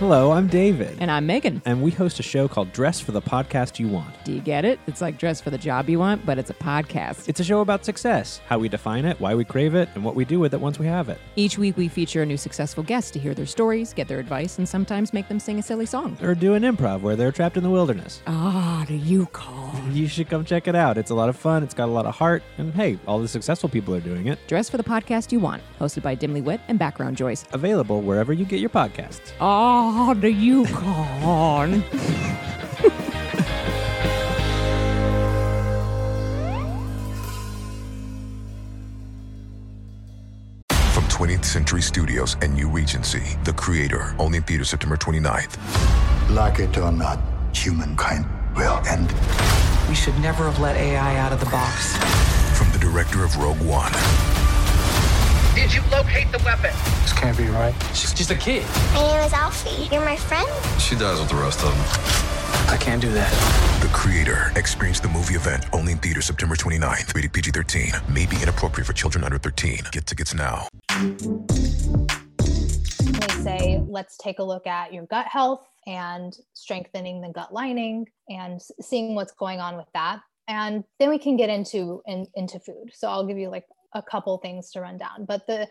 Hello, 0.00 0.32
I'm 0.32 0.48
David. 0.48 0.96
And 0.98 1.08
I'm 1.08 1.24
Megan. 1.24 1.62
And 1.64 1.80
we 1.80 1.92
host 1.92 2.18
a 2.18 2.22
show 2.22 2.48
called 2.48 2.72
Dress 2.72 2.98
for 2.98 3.12
the 3.12 3.22
Podcast 3.22 3.78
You 3.78 3.86
Want. 3.86 4.12
Do 4.24 4.32
you 4.32 4.40
get 4.40 4.64
it? 4.64 4.80
It's 4.88 5.00
like 5.00 5.18
Dress 5.18 5.40
for 5.40 5.50
the 5.50 5.56
Job 5.56 5.88
You 5.88 6.00
Want, 6.00 6.26
but 6.26 6.36
it's 6.36 6.50
a 6.50 6.54
podcast. 6.54 7.28
It's 7.28 7.38
a 7.38 7.44
show 7.44 7.60
about 7.60 7.84
success, 7.84 8.40
how 8.48 8.58
we 8.58 8.68
define 8.68 9.04
it, 9.04 9.20
why 9.20 9.36
we 9.36 9.44
crave 9.44 9.76
it, 9.76 9.88
and 9.94 10.04
what 10.04 10.16
we 10.16 10.24
do 10.24 10.40
with 10.40 10.52
it 10.52 10.60
once 10.60 10.80
we 10.80 10.86
have 10.86 11.08
it. 11.08 11.18
Each 11.36 11.58
week 11.58 11.76
we 11.76 11.86
feature 11.86 12.22
a 12.22 12.26
new 12.26 12.36
successful 12.36 12.82
guest 12.82 13.12
to 13.12 13.20
hear 13.20 13.34
their 13.34 13.46
stories, 13.46 13.94
get 13.94 14.08
their 14.08 14.18
advice, 14.18 14.58
and 14.58 14.68
sometimes 14.68 15.12
make 15.12 15.28
them 15.28 15.38
sing 15.38 15.60
a 15.60 15.62
silly 15.62 15.86
song. 15.86 16.18
Or 16.20 16.34
do 16.34 16.54
an 16.54 16.64
improv 16.64 17.00
where 17.00 17.14
they're 17.14 17.32
trapped 17.32 17.56
in 17.56 17.62
the 17.62 17.70
wilderness. 17.70 18.20
Ah, 18.26 18.84
do 18.88 18.96
you 18.96 19.26
call? 19.26 19.72
You 19.92 20.08
should 20.08 20.28
come 20.28 20.44
check 20.44 20.66
it 20.66 20.74
out. 20.74 20.98
It's 20.98 21.10
a 21.12 21.14
lot 21.14 21.28
of 21.28 21.36
fun, 21.36 21.62
it's 21.62 21.72
got 21.74 21.88
a 21.88 21.92
lot 21.92 22.04
of 22.04 22.16
heart, 22.16 22.42
and 22.58 22.74
hey, 22.74 22.98
all 23.06 23.20
the 23.20 23.28
successful 23.28 23.68
people 23.68 23.94
are 23.94 24.00
doing 24.00 24.26
it. 24.26 24.40
Dress 24.48 24.68
for 24.68 24.76
the 24.76 24.82
Podcast 24.82 25.30
You 25.30 25.38
Want, 25.38 25.62
hosted 25.78 26.02
by 26.02 26.16
Dimly 26.16 26.40
Wit 26.40 26.60
and 26.66 26.80
Background 26.80 27.16
Joyce. 27.16 27.44
Available 27.52 28.02
wherever 28.02 28.32
you 28.32 28.44
get 28.44 28.58
your 28.58 28.70
podcasts. 28.70 29.30
Ah, 29.40 29.83
the 30.14 30.30
Yukon. 30.30 30.64
Yukon. 31.20 31.82
From 40.92 41.04
20th 41.04 41.44
Century 41.44 41.82
Studios 41.82 42.36
and 42.40 42.54
New 42.54 42.68
Regency, 42.70 43.22
the 43.44 43.52
creator, 43.52 44.14
only 44.18 44.38
in 44.38 44.44
theaters 44.44 44.70
September 44.70 44.96
29th. 44.96 45.58
Like 46.30 46.60
it 46.60 46.78
or 46.78 46.90
not, 46.90 47.18
humankind 47.54 48.26
will 48.56 48.80
end. 48.88 49.12
We 49.88 49.94
should 49.94 50.18
never 50.20 50.44
have 50.44 50.58
let 50.60 50.76
AI 50.76 51.16
out 51.18 51.32
of 51.32 51.40
the 51.40 51.46
box. 51.46 51.96
From 52.56 52.70
the 52.72 52.78
director 52.78 53.22
of 53.22 53.36
Rogue 53.36 53.60
One. 53.60 54.53
Did 55.94 56.00
you 56.00 56.10
locate 56.10 56.32
the 56.32 56.38
weapon? 56.44 56.72
This 57.02 57.12
can't 57.12 57.38
be 57.38 57.46
right. 57.46 57.72
She's 57.94 58.12
just 58.12 58.30
a 58.32 58.34
kid. 58.34 58.66
My 58.94 59.02
name 59.02 59.20
is 59.20 59.32
Alfie. 59.32 59.94
You're 59.94 60.04
my 60.04 60.16
friend? 60.16 60.48
She 60.80 60.96
dies 60.96 61.20
with 61.20 61.28
the 61.28 61.36
rest 61.36 61.62
of 61.62 61.70
them. 61.70 62.68
I 62.68 62.76
can't 62.80 63.00
do 63.00 63.12
that. 63.12 63.30
The 63.80 63.86
Creator. 63.88 64.50
Experience 64.56 64.98
the 64.98 65.08
movie 65.08 65.34
event 65.34 65.66
only 65.72 65.92
in 65.92 65.98
theaters 65.98 66.24
September 66.24 66.56
29th. 66.56 67.14
Rated 67.14 67.32
PG 67.32 67.52
13. 67.52 67.92
May 68.08 68.26
be 68.26 68.34
inappropriate 68.42 68.88
for 68.88 68.92
children 68.92 69.22
under 69.22 69.38
13. 69.38 69.82
Get 69.92 70.06
tickets 70.06 70.34
now. 70.34 70.66
They 72.38 73.28
say, 73.44 73.80
let's 73.86 74.16
take 74.16 74.40
a 74.40 74.44
look 74.44 74.66
at 74.66 74.92
your 74.92 75.06
gut 75.06 75.26
health 75.28 75.64
and 75.86 76.36
strengthening 76.54 77.20
the 77.20 77.28
gut 77.28 77.52
lining 77.54 78.08
and 78.28 78.60
seeing 78.80 79.14
what's 79.14 79.32
going 79.32 79.60
on 79.60 79.76
with 79.76 79.86
that. 79.94 80.22
And 80.48 80.82
then 80.98 81.08
we 81.08 81.18
can 81.18 81.36
get 81.36 81.50
into 81.50 82.02
in, 82.06 82.26
into 82.34 82.58
food. 82.58 82.90
So 82.92 83.08
I'll 83.08 83.26
give 83.26 83.38
you 83.38 83.48
like 83.48 83.64
a 83.94 84.02
couple 84.02 84.36
things 84.38 84.70
to 84.72 84.80
run 84.80 84.98
down. 84.98 85.24
But 85.26 85.46
the 85.46 85.68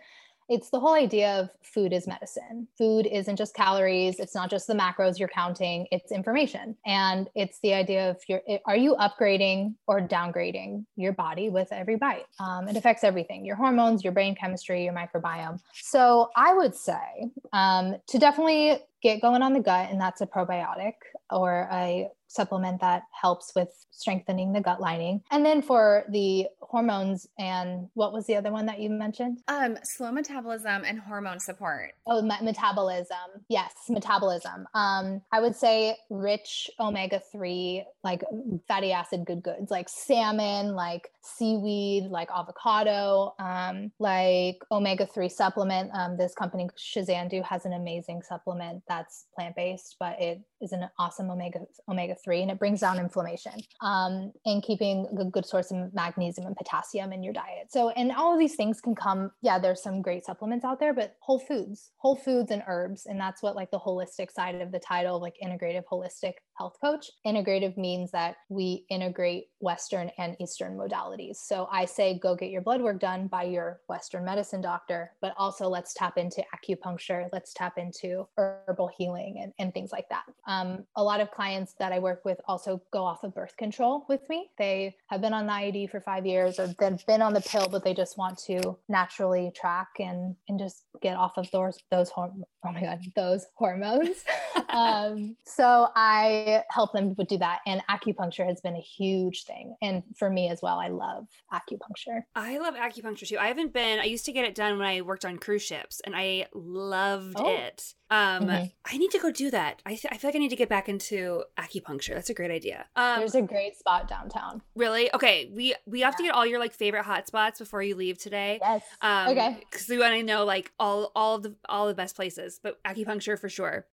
it's 0.49 0.69
the 0.69 0.79
whole 0.79 0.93
idea 0.93 1.39
of 1.39 1.49
food 1.63 1.93
is 1.93 2.07
medicine. 2.07 2.67
Food 2.77 3.07
isn't 3.07 3.37
just 3.37 3.55
calories, 3.55 4.19
it's 4.19 4.35
not 4.35 4.49
just 4.49 4.67
the 4.67 4.73
macros 4.73 5.17
you're 5.17 5.29
counting, 5.29 5.87
it's 5.91 6.11
information. 6.11 6.75
And 6.85 7.29
it's 7.35 7.59
the 7.63 7.73
idea 7.73 8.09
of 8.09 8.17
your 8.27 8.41
are 8.65 8.75
you 8.75 8.95
upgrading 8.95 9.75
or 9.87 10.01
downgrading 10.01 10.85
your 10.95 11.13
body 11.13 11.49
with 11.49 11.69
every 11.71 11.95
bite? 11.95 12.25
Um, 12.39 12.67
it 12.67 12.75
affects 12.75 13.03
everything 13.03 13.45
your 13.45 13.55
hormones, 13.55 14.03
your 14.03 14.13
brain 14.13 14.35
chemistry, 14.35 14.83
your 14.83 14.93
microbiome. 14.93 15.59
So 15.73 16.29
I 16.35 16.53
would 16.53 16.75
say 16.75 17.31
um, 17.53 17.95
to 18.07 18.19
definitely 18.19 18.79
get 19.01 19.21
going 19.21 19.41
on 19.41 19.53
the 19.53 19.59
gut, 19.59 19.89
and 19.91 19.99
that's 19.99 20.21
a 20.21 20.27
probiotic 20.27 20.93
or 21.29 21.67
a 21.71 22.09
supplement 22.33 22.81
that 22.81 23.03
helps 23.11 23.53
with 23.55 23.69
strengthening 23.91 24.53
the 24.53 24.61
gut 24.61 24.81
lining. 24.81 25.21
And 25.31 25.45
then 25.45 25.61
for 25.61 26.03
the 26.09 26.47
hormones 26.61 27.27
and 27.37 27.87
what 27.93 28.11
was 28.11 28.25
the 28.25 28.35
other 28.35 28.51
one 28.51 28.65
that 28.65 28.79
you 28.79 28.89
mentioned? 28.89 29.39
Um, 29.47 29.77
slow 29.83 30.11
metabolism 30.11 30.83
and 30.85 30.99
hormone 30.99 31.39
support. 31.39 31.93
Oh, 32.07 32.21
me- 32.21 32.41
metabolism. 32.41 33.45
Yes, 33.47 33.73
metabolism. 33.89 34.67
Um, 34.73 35.21
I 35.31 35.39
would 35.39 35.55
say 35.55 35.95
rich 36.09 36.69
omega 36.79 37.21
3, 37.31 37.85
like 38.03 38.23
fatty 38.67 38.91
acid 38.91 39.25
good 39.25 39.43
goods, 39.43 39.69
like 39.69 39.87
salmon, 39.87 40.73
like 40.73 41.09
seaweed, 41.23 42.05
like 42.05 42.29
avocado, 42.35 43.33
um, 43.39 43.91
like 43.99 44.57
omega 44.71 45.05
3 45.05 45.29
supplement. 45.29 45.89
Um, 45.93 46.17
this 46.17 46.33
company, 46.33 46.69
Shazandu, 46.77 47.43
has 47.43 47.65
an 47.65 47.73
amazing 47.73 48.21
supplement 48.21 48.83
that's 48.87 49.25
plant 49.35 49.55
based, 49.55 49.95
but 49.99 50.21
it 50.21 50.41
is 50.61 50.71
an 50.71 50.89
awesome 50.97 51.29
omega 51.29 51.59
omega 51.89 52.15
3 52.23 52.43
and 52.43 52.51
it 52.51 52.59
brings 52.59 52.79
down 52.79 52.99
inflammation 52.99 53.53
um, 53.81 54.31
and 54.45 54.63
keeping 54.63 55.07
a 55.19 55.25
good 55.25 55.45
source 55.45 55.71
of 55.71 55.93
magnesium 55.93 56.47
and 56.47 56.55
potassium 56.55 57.11
in 57.13 57.23
your 57.23 57.33
diet. 57.33 57.67
So, 57.69 57.89
and 57.91 58.11
all 58.11 58.33
of 58.33 58.39
these 58.39 58.55
things 58.55 58.79
can 58.81 58.95
come, 58.95 59.31
yeah, 59.41 59.59
there's 59.59 59.81
some 59.81 60.01
great 60.01 60.25
supplements 60.25 60.65
out 60.65 60.79
there, 60.79 60.93
but 60.93 61.15
whole 61.19 61.39
foods, 61.39 61.91
whole 61.97 62.15
foods 62.15 62.51
and 62.51 62.63
herbs. 62.67 63.05
And 63.05 63.19
that's 63.19 63.41
what 63.41 63.55
like 63.55 63.71
the 63.71 63.79
holistic 63.79 64.31
side 64.31 64.55
of 64.55 64.71
the 64.71 64.79
title, 64.79 65.19
like 65.19 65.35
integrative 65.43 65.83
holistic 65.91 66.33
health 66.57 66.77
coach. 66.83 67.09
Integrative 67.25 67.77
means 67.77 68.11
that 68.11 68.35
we 68.49 68.85
integrate 68.89 69.45
Western 69.59 70.11
and 70.17 70.35
Eastern 70.39 70.77
modalities. 70.77 71.12
So 71.33 71.67
I 71.71 71.85
say 71.85 72.17
go 72.17 72.35
get 72.35 72.49
your 72.49 72.61
blood 72.61 72.81
work 72.81 72.99
done 72.99 73.27
by 73.27 73.43
your 73.43 73.79
Western 73.87 74.25
medicine 74.25 74.61
doctor, 74.61 75.11
but 75.21 75.33
also 75.37 75.67
let's 75.67 75.93
tap 75.93 76.17
into 76.17 76.43
acupuncture, 76.55 77.29
let's 77.31 77.53
tap 77.53 77.77
into 77.77 78.27
herbal 78.37 78.89
healing 78.97 79.39
and, 79.41 79.53
and 79.59 79.73
things 79.73 79.91
like 79.91 80.07
that. 80.09 80.23
Um, 80.47 80.85
a 80.95 81.03
lot 81.03 81.21
of 81.21 81.31
clients 81.31 81.73
that 81.79 81.91
I 81.91 81.99
work 81.99 82.25
with 82.25 82.39
also 82.47 82.81
go 82.91 83.03
off 83.03 83.23
of 83.23 83.33
birth 83.33 83.55
control 83.57 84.05
with 84.09 84.27
me. 84.29 84.49
They 84.57 84.95
have 85.07 85.21
been 85.21 85.33
on 85.33 85.45
the 85.45 85.53
IUD 85.53 85.89
for 85.89 86.01
five 86.01 86.25
years 86.25 86.59
or 86.59 86.67
they've 86.67 87.05
been 87.05 87.21
on 87.21 87.33
the 87.33 87.41
pill, 87.41 87.67
but 87.69 87.83
they 87.83 87.93
just 87.93 88.17
want 88.17 88.37
to 88.45 88.77
naturally 88.89 89.51
track 89.55 89.89
and, 89.99 90.35
and 90.49 90.59
just 90.59 90.85
get 91.01 91.15
off 91.15 91.37
of 91.37 91.49
those, 91.51 91.77
those, 91.91 92.09
horm- 92.09 92.43
oh 92.65 92.71
my 92.71 92.81
God, 92.81 92.99
those 93.15 93.45
hormones. 93.55 94.23
um, 94.69 95.35
so 95.45 95.89
I 95.95 96.63
help 96.69 96.93
them 96.93 97.13
do 97.13 97.37
that. 97.37 97.59
And 97.65 97.81
acupuncture 97.89 98.45
has 98.45 98.61
been 98.61 98.75
a 98.75 98.81
huge 98.81 99.43
thing. 99.43 99.75
And 99.81 100.03
for 100.17 100.29
me 100.29 100.49
as 100.49 100.61
well, 100.61 100.79
I 100.79 100.89
love 101.03 101.27
acupuncture. 101.51 102.21
I 102.35 102.57
love 102.57 102.75
acupuncture 102.75 103.27
too. 103.27 103.37
I 103.37 103.47
haven't 103.47 103.73
been, 103.73 103.99
I 103.99 104.05
used 104.05 104.25
to 104.25 104.31
get 104.31 104.45
it 104.45 104.55
done 104.55 104.77
when 104.77 104.87
I 104.87 105.01
worked 105.01 105.25
on 105.25 105.37
cruise 105.37 105.61
ships 105.63 106.01
and 106.05 106.15
I 106.15 106.47
loved 106.53 107.35
Oh. 107.39 107.49
it. 107.49 107.93
Um, 108.09 108.43
Mhm. 108.47 108.71
I 108.85 108.97
need 108.97 109.09
to 109.11 109.17
go 109.19 109.31
do 109.31 109.49
that. 109.51 109.81
I, 109.85 109.95
th- 109.95 110.05
I 110.11 110.17
feel 110.17 110.27
like 110.29 110.35
I 110.35 110.39
need 110.39 110.49
to 110.49 110.55
get 110.55 110.69
back 110.69 110.87
into 110.87 111.43
acupuncture. 111.57 112.13
That's 112.13 112.29
a 112.29 112.33
great 112.33 112.51
idea. 112.51 112.85
Um, 112.95 113.19
There's 113.19 113.33
a 113.35 113.41
great 113.41 113.75
spot 113.75 114.07
downtown. 114.07 114.61
really? 114.75 115.11
Okay. 115.13 115.49
We, 115.51 115.73
we 115.87 116.01
have 116.01 116.15
to 116.17 116.23
get 116.23 116.33
all 116.35 116.45
your 116.45 116.59
like 116.59 116.73
favorite 116.73 117.03
hot 117.03 117.25
spots 117.27 117.57
before 117.59 117.81
you 117.81 117.95
leave 117.95 118.17
today. 118.19 118.59
Yes. 118.61 118.83
Um, 119.01 119.29
Okay. 119.29 119.57
Cause 119.71 119.87
we 119.89 119.97
want 119.97 120.13
to 120.15 120.23
know 120.23 120.45
like 120.45 120.71
all, 120.79 121.11
all 121.15 121.39
the, 121.39 121.55
all 121.67 121.87
the 121.87 121.95
best 121.95 122.15
places, 122.15 122.59
but 122.61 122.81
acupuncture 122.83 123.39
for 123.39 123.49
sure. 123.49 123.87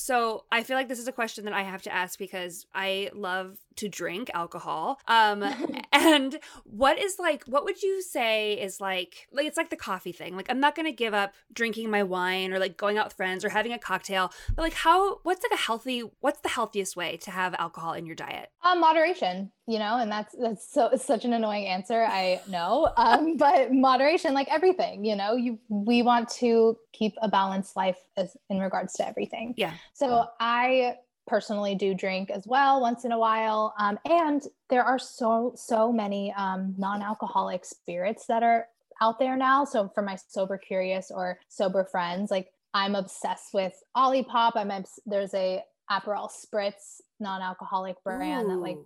So 0.00 0.44
I 0.50 0.62
feel 0.62 0.76
like 0.76 0.88
this 0.88 0.98
is 0.98 1.08
a 1.08 1.12
question 1.12 1.44
that 1.44 1.54
I 1.54 1.62
have 1.62 1.82
to 1.82 1.94
ask 1.94 2.18
because 2.18 2.66
I 2.74 3.10
love 3.12 3.58
to 3.76 3.88
drink 3.88 4.30
alcohol. 4.34 5.00
Um 5.06 5.44
and 5.92 6.38
what 6.64 6.98
is 6.98 7.18
like 7.18 7.44
what 7.44 7.64
would 7.64 7.82
you 7.82 8.02
say 8.02 8.54
is 8.54 8.80
like 8.80 9.28
like 9.32 9.46
it's 9.46 9.56
like 9.56 9.70
the 9.70 9.76
coffee 9.76 10.12
thing. 10.12 10.36
Like 10.36 10.50
I'm 10.50 10.60
not 10.60 10.74
to 10.86 10.92
give 10.92 11.14
up 11.14 11.34
drinking 11.52 11.90
my 11.90 12.02
wine 12.02 12.52
or 12.52 12.58
like 12.58 12.76
going 12.76 12.98
out 12.98 13.06
with 13.06 13.14
friends 13.14 13.44
or 13.44 13.50
having 13.50 13.72
a 13.72 13.78
cocktail. 13.78 14.32
But 14.54 14.62
like 14.62 14.74
how 14.74 15.20
what's 15.22 15.42
like 15.42 15.58
a 15.58 15.62
healthy 15.62 16.02
what's 16.20 16.40
the 16.40 16.48
healthiest 16.48 16.96
way 16.96 17.16
to 17.18 17.30
have 17.30 17.54
alcohol 17.58 17.92
in 17.92 18.06
your 18.06 18.16
diet? 18.16 18.50
Uh, 18.62 18.74
moderation, 18.74 19.52
you 19.70 19.78
know, 19.78 19.98
and 19.98 20.10
that's 20.10 20.34
that's 20.34 20.68
so 20.68 20.90
such 20.96 21.24
an 21.24 21.32
annoying 21.32 21.66
answer. 21.66 22.02
I 22.02 22.40
know, 22.48 22.92
um, 22.96 23.36
but 23.38 23.72
moderation, 23.72 24.34
like 24.34 24.48
everything, 24.50 25.04
you 25.04 25.14
know, 25.14 25.36
you 25.36 25.60
we 25.68 26.02
want 26.02 26.28
to 26.40 26.76
keep 26.92 27.14
a 27.22 27.28
balanced 27.28 27.76
life 27.76 27.98
as 28.16 28.36
in 28.48 28.58
regards 28.58 28.94
to 28.94 29.06
everything. 29.06 29.54
Yeah. 29.56 29.74
So 29.94 30.26
I 30.40 30.96
personally 31.28 31.76
do 31.76 31.94
drink 31.94 32.30
as 32.30 32.48
well 32.48 32.80
once 32.80 33.04
in 33.04 33.12
a 33.12 33.18
while, 33.18 33.72
um, 33.78 33.96
and 34.04 34.42
there 34.70 34.82
are 34.82 34.98
so 34.98 35.52
so 35.54 35.92
many 35.92 36.34
um, 36.36 36.74
non-alcoholic 36.76 37.64
spirits 37.64 38.26
that 38.26 38.42
are 38.42 38.66
out 39.00 39.20
there 39.20 39.36
now. 39.36 39.64
So 39.64 39.88
for 39.94 40.02
my 40.02 40.16
sober 40.16 40.58
curious 40.58 41.12
or 41.12 41.38
sober 41.48 41.84
friends, 41.84 42.32
like 42.32 42.48
I'm 42.74 42.96
obsessed 42.96 43.54
with 43.54 43.80
Olipop. 43.96 44.52
I'm 44.56 44.72
obs- 44.72 44.98
there's 45.06 45.32
a 45.32 45.62
Aperol 45.90 46.28
Spritz 46.28 47.00
non-alcoholic 47.20 47.96
brand 48.04 48.50
that 48.50 48.56
like 48.56 48.78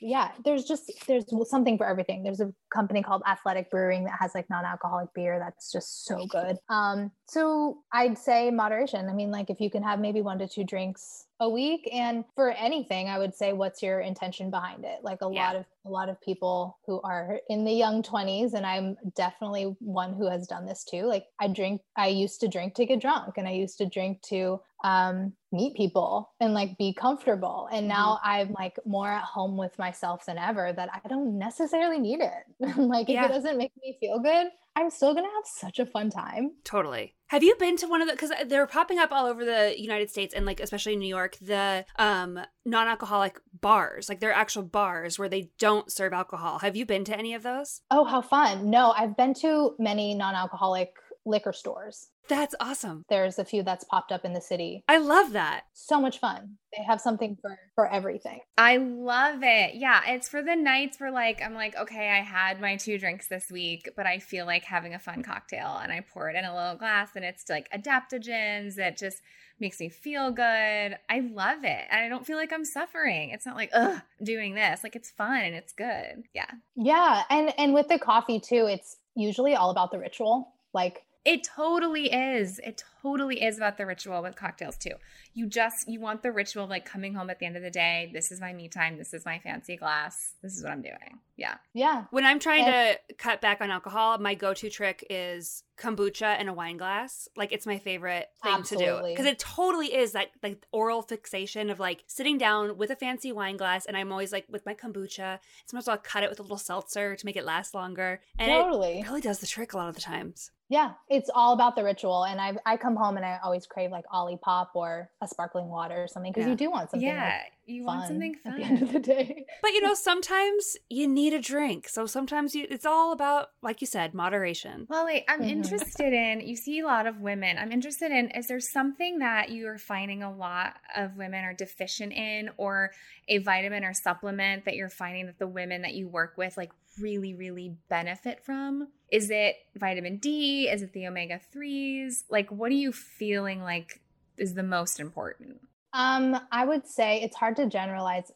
yeah 0.00 0.30
there's 0.44 0.64
just 0.64 0.90
there's 1.06 1.24
something 1.48 1.76
for 1.76 1.86
everything. 1.86 2.22
There's 2.22 2.40
a 2.40 2.52
company 2.72 3.02
called 3.02 3.22
athletic 3.26 3.70
brewing 3.70 4.04
that 4.04 4.16
has 4.18 4.34
like 4.34 4.48
non-alcoholic 4.48 5.12
beer 5.14 5.38
that's 5.38 5.70
just 5.72 6.04
so 6.04 6.26
good. 6.26 6.56
Um 6.68 7.10
so 7.26 7.78
i'd 7.92 8.16
say 8.18 8.50
moderation. 8.50 9.08
I 9.08 9.12
mean 9.12 9.30
like 9.30 9.50
if 9.50 9.60
you 9.60 9.70
can 9.70 9.82
have 9.82 10.00
maybe 10.00 10.22
one 10.22 10.38
to 10.38 10.48
two 10.48 10.64
drinks 10.64 11.26
a 11.40 11.48
week 11.48 11.88
and 11.92 12.24
for 12.34 12.50
anything 12.50 13.08
i 13.08 13.16
would 13.16 13.32
say 13.32 13.52
what's 13.52 13.80
your 13.82 14.00
intention 14.00 14.50
behind 14.50 14.84
it? 14.84 15.00
Like 15.02 15.18
a 15.22 15.30
Yeah. 15.30 15.46
lot 15.46 15.56
of 15.56 15.64
a 15.84 15.90
lot 15.90 16.08
of 16.08 16.20
people 16.20 16.78
who 16.86 17.00
are 17.02 17.38
in 17.48 17.64
the 17.64 17.72
young 17.72 18.02
20s 18.02 18.54
and 18.54 18.66
i'm 18.66 18.96
definitely 19.16 19.76
one 19.80 20.12
who 20.14 20.28
has 20.28 20.46
done 20.46 20.66
this 20.66 20.84
too. 20.84 21.02
Like 21.02 21.24
i 21.40 21.46
drink 21.48 21.80
i 21.96 22.08
used 22.08 22.40
to 22.40 22.48
drink 22.48 22.74
to 22.74 22.86
get 22.86 23.00
drunk 23.00 23.34
and 23.36 23.46
i 23.46 23.52
used 23.52 23.78
to 23.78 23.86
drink 23.86 24.22
to 24.22 24.60
um 24.84 25.32
meet 25.50 25.74
people 25.76 26.30
and 26.40 26.54
like 26.54 26.76
be 26.78 26.92
comfortable 26.92 27.68
and 27.78 27.88
now 27.88 28.18
i'm 28.22 28.52
like 28.52 28.76
more 28.84 29.08
at 29.08 29.24
home 29.24 29.56
with 29.56 29.78
myself 29.78 30.26
than 30.26 30.36
ever 30.36 30.72
that 30.72 30.88
i 30.92 31.08
don't 31.08 31.38
necessarily 31.38 31.98
need 31.98 32.20
it 32.20 32.76
like 32.76 33.08
if 33.08 33.24
it 33.24 33.28
doesn't 33.28 33.56
make 33.56 33.72
me 33.82 33.96
feel 34.00 34.18
good 34.18 34.48
i'm 34.76 34.90
still 34.90 35.14
gonna 35.14 35.26
have 35.26 35.46
such 35.46 35.78
a 35.78 35.86
fun 35.86 36.10
time 36.10 36.50
Totally. 36.64 37.14
Have 37.28 37.42
you 37.42 37.54
been 37.56 37.76
to 37.78 37.86
one 37.86 38.00
of 38.00 38.08
the 38.08 38.14
because 38.14 38.32
they're 38.46 38.66
popping 38.66 38.98
up 38.98 39.12
all 39.12 39.26
over 39.26 39.44
the 39.44 39.74
United 39.78 40.08
States 40.10 40.32
and 40.34 40.46
like 40.46 40.60
especially 40.60 40.96
New 40.96 41.08
York 41.08 41.36
the 41.42 41.84
um 41.98 42.38
non-alcoholic 42.64 43.38
bars 43.60 44.08
like 44.08 44.20
they're 44.20 44.32
actual 44.32 44.62
bars 44.62 45.18
where 45.18 45.28
they 45.28 45.50
don't 45.58 45.92
serve 45.92 46.12
alcohol. 46.12 46.58
Have 46.60 46.74
you 46.76 46.86
been 46.86 47.04
to 47.04 47.18
any 47.18 47.34
of 47.34 47.42
those? 47.42 47.82
oh 47.90 48.04
how 48.04 48.20
fun 48.22 48.70
no 48.70 48.92
i've 48.96 49.16
been 49.16 49.34
to 49.34 49.74
many 49.78 50.14
non-alcoholic 50.14 50.92
liquor 51.28 51.52
stores 51.52 52.08
That's 52.28 52.54
awesome. 52.60 53.04
there's 53.08 53.38
a 53.38 53.44
few 53.44 53.62
that's 53.62 53.84
popped 53.84 54.12
up 54.12 54.24
in 54.24 54.32
the 54.32 54.40
city 54.40 54.82
I 54.88 54.98
love 54.98 55.32
that. 55.32 55.62
so 55.72 56.00
much 56.00 56.18
fun 56.18 56.56
they 56.76 56.82
have 56.84 57.00
something 57.00 57.36
for 57.40 57.58
for 57.74 57.90
everything 57.90 58.40
I 58.58 58.76
love 58.78 59.38
it. 59.42 59.76
Yeah, 59.76 60.00
it's 60.06 60.28
for 60.28 60.42
the 60.42 60.54
nights 60.56 60.98
where 61.00 61.10
like 61.12 61.40
I'm 61.42 61.54
like, 61.54 61.74
okay, 61.76 62.10
I 62.10 62.20
had 62.20 62.60
my 62.60 62.76
two 62.76 62.98
drinks 62.98 63.28
this 63.28 63.50
week, 63.50 63.88
but 63.96 64.04
I 64.04 64.18
feel 64.18 64.44
like 64.46 64.64
having 64.64 64.92
a 64.94 64.98
fun 64.98 65.22
cocktail 65.22 65.78
and 65.82 65.90
I 65.92 66.00
pour 66.12 66.28
it 66.28 66.36
in 66.36 66.44
a 66.44 66.54
little 66.54 66.76
glass 66.76 67.10
and 67.16 67.24
it's 67.24 67.44
like 67.48 67.68
adaptogens 67.72 68.74
that 68.76 68.96
just 68.98 69.18
makes 69.60 69.80
me 69.80 69.88
feel 69.88 70.30
good. 70.30 70.98
I 71.08 71.20
love 71.32 71.64
it. 71.64 71.84
And 71.90 72.00
I 72.04 72.08
don't 72.08 72.26
feel 72.26 72.36
like 72.36 72.52
I'm 72.52 72.64
suffering. 72.64 73.30
It's 73.30 73.46
not 73.46 73.56
like, 73.56 73.70
ugh, 73.72 74.02
I'm 74.20 74.24
doing 74.24 74.54
this. 74.54 74.82
Like 74.84 74.94
it's 74.96 75.10
fun 75.10 75.40
and 75.40 75.54
it's 75.54 75.72
good. 75.72 76.24
Yeah. 76.34 76.50
Yeah, 76.76 77.22
and 77.30 77.52
and 77.58 77.74
with 77.74 77.88
the 77.88 77.98
coffee 77.98 78.40
too, 78.40 78.66
it's 78.68 78.96
usually 79.14 79.54
all 79.54 79.70
about 79.70 79.90
the 79.92 79.98
ritual. 79.98 80.52
Like 80.74 81.02
It 81.24 81.44
totally 81.44 82.12
is. 82.12 82.58
It 82.60 82.82
totally 83.02 83.42
is 83.42 83.56
about 83.58 83.76
the 83.76 83.84
ritual 83.84 84.22
with 84.22 84.34
cocktails 84.36 84.76
too. 84.78 84.92
You 85.34 85.46
just 85.46 85.86
you 85.88 86.00
want 86.00 86.22
the 86.22 86.32
ritual 86.32 86.64
of 86.64 86.70
like 86.70 86.84
coming 86.86 87.12
home 87.14 87.28
at 87.28 87.38
the 87.38 87.46
end 87.46 87.56
of 87.56 87.62
the 87.62 87.70
day. 87.70 88.10
This 88.14 88.32
is 88.32 88.40
my 88.40 88.52
me 88.52 88.68
time. 88.68 88.96
This 88.96 89.12
is 89.12 89.24
my 89.26 89.38
fancy 89.38 89.76
glass. 89.76 90.34
This 90.42 90.56
is 90.56 90.62
what 90.62 90.72
I'm 90.72 90.80
doing. 90.82 91.20
Yeah. 91.36 91.56
Yeah. 91.74 92.04
When 92.10 92.24
I'm 92.24 92.38
trying 92.38 92.64
And- 92.64 92.98
to 93.08 93.14
cut 93.14 93.40
back 93.40 93.60
on 93.60 93.70
alcohol, 93.70 94.18
my 94.18 94.34
go-to 94.34 94.70
trick 94.70 95.06
is 95.10 95.62
kombucha 95.76 96.40
in 96.40 96.48
a 96.48 96.54
wine 96.54 96.76
glass. 96.76 97.28
Like 97.36 97.52
it's 97.52 97.66
my 97.66 97.78
favorite 97.78 98.28
thing 98.42 98.62
to 98.64 98.76
do 98.76 99.00
because 99.06 99.26
it 99.26 99.38
totally 99.38 99.94
is 99.94 100.12
that 100.12 100.28
like 100.42 100.66
oral 100.72 101.02
fixation 101.02 101.68
of 101.70 101.78
like 101.78 102.04
sitting 102.06 102.38
down 102.38 102.76
with 102.78 102.90
a 102.90 102.96
fancy 102.96 103.32
wine 103.32 103.56
glass, 103.58 103.84
and 103.86 103.96
I'm 103.96 104.10
always 104.12 104.32
like 104.32 104.46
with 104.48 104.64
my 104.64 104.74
kombucha. 104.74 105.38
Sometimes 105.66 105.88
I'll 105.88 105.98
cut 105.98 106.22
it 106.22 106.30
with 106.30 106.38
a 106.40 106.42
little 106.42 106.56
seltzer 106.58 107.14
to 107.16 107.26
make 107.26 107.36
it 107.36 107.44
last 107.44 107.74
longer, 107.74 108.20
and 108.38 108.50
Totally. 108.50 109.00
it 109.00 109.06
really 109.06 109.20
does 109.20 109.40
the 109.40 109.46
trick 109.46 109.72
a 109.74 109.76
lot 109.76 109.88
of 109.88 109.94
the 109.94 110.00
times. 110.00 110.50
Yeah, 110.70 110.92
it's 111.08 111.30
all 111.34 111.54
about 111.54 111.76
the 111.76 111.84
ritual. 111.84 112.24
And 112.24 112.40
I 112.40 112.56
I 112.66 112.76
come 112.76 112.94
home 112.96 113.16
and 113.16 113.24
I 113.24 113.38
always 113.42 113.66
crave 113.66 113.90
like 113.90 114.04
Olipop 114.12 114.68
or 114.74 115.10
a 115.22 115.26
sparkling 115.28 115.68
water 115.68 116.02
or 116.04 116.08
something 116.08 116.30
because 116.32 116.44
Yeah. 116.46 116.50
you 116.50 116.56
do 116.56 116.70
want 116.70 116.90
something. 116.90 117.08
yeah. 117.08 117.24
like, 117.42 117.52
you 117.66 117.84
want 117.84 118.06
something 118.06 118.34
fun 118.42 118.52
at 118.52 118.58
the 118.58 118.64
end 118.64 118.82
of 118.82 118.92
the 118.92 119.00
day. 119.00 119.46
But 119.62 119.72
you 119.72 119.80
know, 119.82 119.94
sometimes 119.94 120.76
you 120.88 121.08
need 121.08 121.32
a 121.32 121.40
drink. 121.40 121.88
So 121.88 122.06
sometimes 122.06 122.54
you, 122.54 122.66
it's 122.70 122.86
all 122.86 123.12
about, 123.12 123.48
like 123.62 123.80
you 123.80 123.86
said, 123.86 124.14
moderation. 124.14 124.86
Lolly, 124.90 125.24
I'm 125.28 125.40
Mhm. 125.42 125.50
interested 125.50 126.12
in, 126.12 126.40
you 126.40 126.56
see 126.56 126.80
a 126.80 126.86
lot 126.86 127.06
of 127.06 127.20
women. 127.20 127.58
I'm 127.58 127.72
interested 127.72 128.10
in, 128.10 128.30
is 128.30 128.48
there 128.48 128.60
something 128.60 129.18
that 129.18 129.50
you 129.50 129.66
are 129.68 129.78
finding 129.78 130.22
a 130.22 130.30
lot 130.34 130.76
of 130.96 131.16
women 131.16 131.44
are 131.44 131.54
deficient 131.54 132.12
in, 132.12 132.50
or 132.56 132.92
a 133.28 133.38
vitamin 133.38 133.84
or 133.84 133.92
supplement 133.94 134.64
that 134.64 134.74
you're 134.76 134.88
finding 134.88 135.26
that 135.26 135.38
the 135.38 135.46
women 135.48 135.82
that 135.82 135.94
you 135.94 136.08
work 136.08 136.34
with 136.38 136.56
like 136.56 136.72
really, 137.00 137.34
really 137.34 137.76
benefit 137.88 138.44
from? 138.44 138.88
Is 139.10 139.30
it 139.30 139.56
vitamin 139.76 140.18
D? 140.18 140.68
Is 140.68 140.82
it 140.82 140.92
the 140.92 141.06
omega 141.06 141.40
3s? 141.54 142.24
Like, 142.30 142.50
what 142.50 142.70
are 142.70 142.74
you 142.74 142.92
feeling 142.92 143.62
like 143.62 144.00
is 144.36 144.54
the 144.54 144.62
most 144.62 145.00
important? 145.00 145.60
Um, 145.92 146.38
I 146.52 146.64
would 146.64 146.86
say 146.86 147.22
it's 147.22 147.36
hard 147.36 147.56
to 147.56 147.66
generalize 147.66 148.30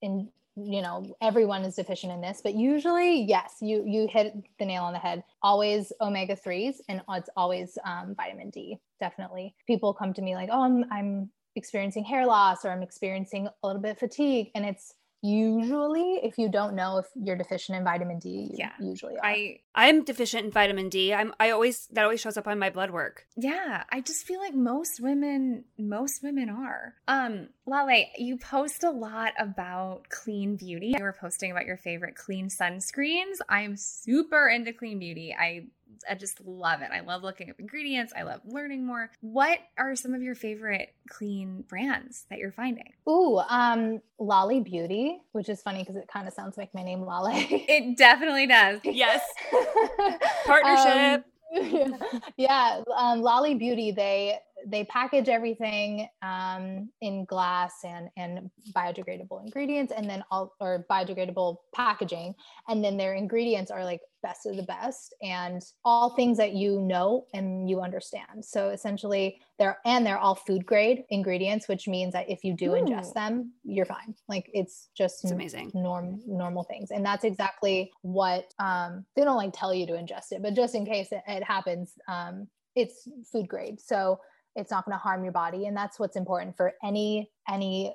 in 0.00 0.28
you 0.56 0.82
know 0.82 1.04
everyone 1.20 1.62
is 1.62 1.74
deficient 1.74 2.12
in 2.12 2.20
this 2.20 2.40
but 2.40 2.54
usually 2.54 3.22
yes 3.22 3.56
you 3.60 3.82
you 3.84 4.06
hit 4.08 4.34
the 4.60 4.64
nail 4.64 4.84
on 4.84 4.92
the 4.92 4.98
head 4.98 5.24
always 5.42 5.92
omega 6.00 6.36
3s 6.36 6.76
and 6.88 7.02
it's 7.10 7.28
always 7.36 7.76
um, 7.84 8.14
vitamin 8.14 8.50
d 8.50 8.78
definitely 9.00 9.52
people 9.66 9.92
come 9.92 10.14
to 10.14 10.22
me 10.22 10.36
like 10.36 10.48
oh 10.52 10.62
I'm, 10.62 10.84
I'm 10.92 11.30
experiencing 11.56 12.04
hair 12.04 12.24
loss 12.24 12.64
or 12.64 12.70
i'm 12.70 12.82
experiencing 12.82 13.48
a 13.48 13.66
little 13.66 13.82
bit 13.82 13.92
of 13.92 13.98
fatigue 13.98 14.50
and 14.54 14.64
it's 14.64 14.94
usually 15.24 16.20
if 16.22 16.38
you 16.38 16.48
don't 16.48 16.74
know 16.74 16.98
if 16.98 17.06
you're 17.14 17.36
deficient 17.36 17.78
in 17.78 17.84
vitamin 17.84 18.18
d 18.18 18.28
you 18.28 18.56
Yeah. 18.58 18.72
usually 18.78 19.16
are. 19.16 19.24
I, 19.24 19.58
I'm 19.74 20.04
deficient 20.04 20.44
in 20.44 20.50
vitamin 20.50 20.88
D. 20.88 21.12
I'm 21.12 21.32
I 21.40 21.50
always 21.50 21.88
that 21.92 22.04
always 22.04 22.20
shows 22.20 22.36
up 22.36 22.46
on 22.46 22.58
my 22.58 22.70
blood 22.70 22.90
work. 22.90 23.26
Yeah, 23.36 23.84
I 23.90 24.00
just 24.00 24.26
feel 24.26 24.38
like 24.40 24.54
most 24.54 25.00
women 25.00 25.64
most 25.78 26.22
women 26.22 26.48
are. 26.48 26.94
Um, 27.08 27.48
Laleh, 27.66 28.06
you 28.18 28.36
post 28.36 28.84
a 28.84 28.90
lot 28.90 29.32
about 29.38 30.08
clean 30.10 30.56
beauty. 30.56 30.94
You 30.96 31.02
were 31.02 31.16
posting 31.18 31.50
about 31.50 31.66
your 31.66 31.76
favorite 31.78 32.14
clean 32.16 32.48
sunscreens. 32.48 33.38
I'm 33.48 33.76
super 33.76 34.48
into 34.48 34.72
clean 34.72 34.98
beauty. 34.98 35.34
I 35.38 35.66
I 36.08 36.14
just 36.14 36.40
love 36.44 36.82
it. 36.82 36.90
I 36.92 37.00
love 37.00 37.22
looking 37.22 37.50
up 37.50 37.58
ingredients. 37.58 38.12
I 38.16 38.22
love 38.22 38.40
learning 38.44 38.86
more. 38.86 39.10
What 39.20 39.58
are 39.78 39.94
some 39.96 40.14
of 40.14 40.22
your 40.22 40.34
favorite 40.34 40.94
clean 41.08 41.64
brands 41.68 42.26
that 42.30 42.38
you're 42.38 42.52
finding? 42.52 42.92
Ooh, 43.08 43.38
um, 43.48 44.00
LOLI 44.18 44.60
Beauty, 44.60 45.18
which 45.32 45.48
is 45.48 45.62
funny 45.62 45.80
because 45.80 45.96
it 45.96 46.08
kind 46.08 46.28
of 46.28 46.34
sounds 46.34 46.56
like 46.56 46.74
my 46.74 46.82
name, 46.82 47.02
Lolly. 47.02 47.46
It 47.74 47.96
definitely 47.96 48.46
does. 48.46 48.80
Yes. 48.84 49.22
Partnership. 50.46 51.24
Um, 51.24 51.98
yeah, 52.36 52.82
um, 52.96 53.22
LOLI 53.22 53.54
Beauty. 53.54 53.92
They 53.92 54.38
they 54.66 54.84
package 54.84 55.28
everything 55.28 56.08
um, 56.22 56.90
in 57.00 57.24
glass 57.24 57.72
and 57.84 58.08
and 58.16 58.50
biodegradable 58.74 59.42
ingredients, 59.44 59.92
and 59.96 60.08
then 60.08 60.24
all 60.30 60.54
or 60.60 60.86
biodegradable 60.90 61.56
packaging, 61.74 62.34
and 62.68 62.84
then 62.84 62.96
their 62.96 63.14
ingredients 63.14 63.70
are 63.70 63.84
like 63.84 64.00
best 64.22 64.46
of 64.46 64.56
the 64.56 64.62
best, 64.62 65.14
and 65.22 65.62
all 65.84 66.10
things 66.16 66.38
that 66.38 66.52
you 66.54 66.80
know 66.80 67.26
and 67.34 67.68
you 67.68 67.80
understand. 67.80 68.44
So 68.44 68.70
essentially, 68.70 69.40
they're 69.58 69.78
and 69.84 70.04
they're 70.06 70.18
all 70.18 70.34
food 70.34 70.64
grade 70.66 71.04
ingredients, 71.10 71.68
which 71.68 71.86
means 71.88 72.12
that 72.14 72.28
if 72.30 72.44
you 72.44 72.54
do 72.54 72.74
Ooh. 72.74 72.78
ingest 72.78 73.14
them, 73.14 73.52
you're 73.64 73.86
fine. 73.86 74.14
Like 74.28 74.50
it's 74.52 74.88
just 74.96 75.24
It's 75.24 75.32
amazing. 75.32 75.70
norm 75.74 76.20
normal 76.26 76.64
things 76.64 76.90
and 76.90 77.04
that's 77.04 77.24
exactly 77.24 77.92
what 78.02 78.52
um 78.58 79.04
they 79.16 79.24
don't 79.24 79.36
like 79.36 79.52
tell 79.52 79.74
you 79.74 79.86
to 79.86 79.92
ingest 79.92 80.32
it 80.32 80.42
but 80.42 80.54
just 80.54 80.74
in 80.74 80.84
case 80.86 81.08
it, 81.12 81.22
it 81.26 81.42
happens 81.42 81.92
um 82.08 82.46
it's 82.76 83.08
food 83.30 83.48
grade 83.48 83.80
so 83.80 84.18
it's 84.56 84.70
not 84.70 84.84
going 84.84 84.94
to 84.94 84.98
harm 84.98 85.22
your 85.22 85.32
body 85.32 85.66
and 85.66 85.76
that's 85.76 85.98
what's 85.98 86.16
important 86.16 86.56
for 86.56 86.72
any 86.82 87.30
any 87.48 87.94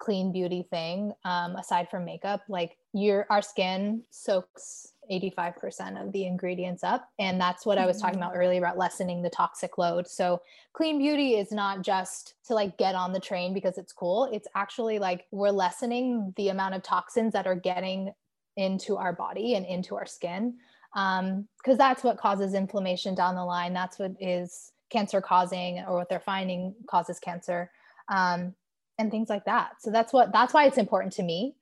clean 0.00 0.32
beauty 0.32 0.66
thing 0.70 1.12
um 1.24 1.54
aside 1.56 1.88
from 1.90 2.04
makeup. 2.04 2.42
Like 2.48 2.76
your 2.92 3.26
our 3.30 3.42
skin 3.42 4.02
soaks 4.10 4.94
85% 5.10 6.00
of 6.00 6.12
the 6.12 6.24
ingredients 6.24 6.84
up 6.84 7.08
and 7.18 7.40
that's 7.40 7.66
what 7.66 7.78
i 7.78 7.86
was 7.86 8.00
talking 8.00 8.18
about 8.18 8.32
earlier 8.36 8.60
about 8.60 8.78
lessening 8.78 9.22
the 9.22 9.30
toxic 9.30 9.76
load. 9.76 10.08
So 10.08 10.40
clean 10.72 10.98
beauty 10.98 11.34
is 11.34 11.52
not 11.52 11.82
just 11.82 12.34
to 12.46 12.54
like 12.54 12.78
get 12.78 12.94
on 12.94 13.12
the 13.12 13.20
train 13.20 13.52
because 13.52 13.76
it's 13.76 13.92
cool. 13.92 14.30
It's 14.32 14.48
actually 14.54 14.98
like 14.98 15.26
we're 15.30 15.50
lessening 15.50 16.32
the 16.36 16.48
amount 16.48 16.74
of 16.74 16.82
toxins 16.82 17.32
that 17.34 17.46
are 17.46 17.56
getting 17.56 18.12
into 18.56 18.96
our 18.96 19.12
body 19.12 19.54
and 19.54 19.66
into 19.66 19.96
our 19.96 20.06
skin 20.06 20.54
um 20.96 21.46
because 21.58 21.78
that's 21.78 22.02
what 22.02 22.18
causes 22.18 22.54
inflammation 22.54 23.14
down 23.14 23.34
the 23.34 23.44
line. 23.44 23.74
That's 23.74 23.98
what 23.98 24.12
is 24.18 24.72
cancer 24.90 25.20
causing 25.20 25.80
or 25.88 25.98
what 25.98 26.08
they're 26.08 26.20
finding 26.20 26.74
causes 26.88 27.18
cancer 27.18 27.70
um 28.08 28.54
and 28.98 29.10
things 29.10 29.30
like 29.30 29.46
that. 29.46 29.72
So 29.80 29.90
that's 29.90 30.12
what 30.12 30.32
that's 30.32 30.52
why 30.54 30.66
it's 30.66 30.78
important 30.78 31.14
to 31.14 31.22
me. 31.22 31.54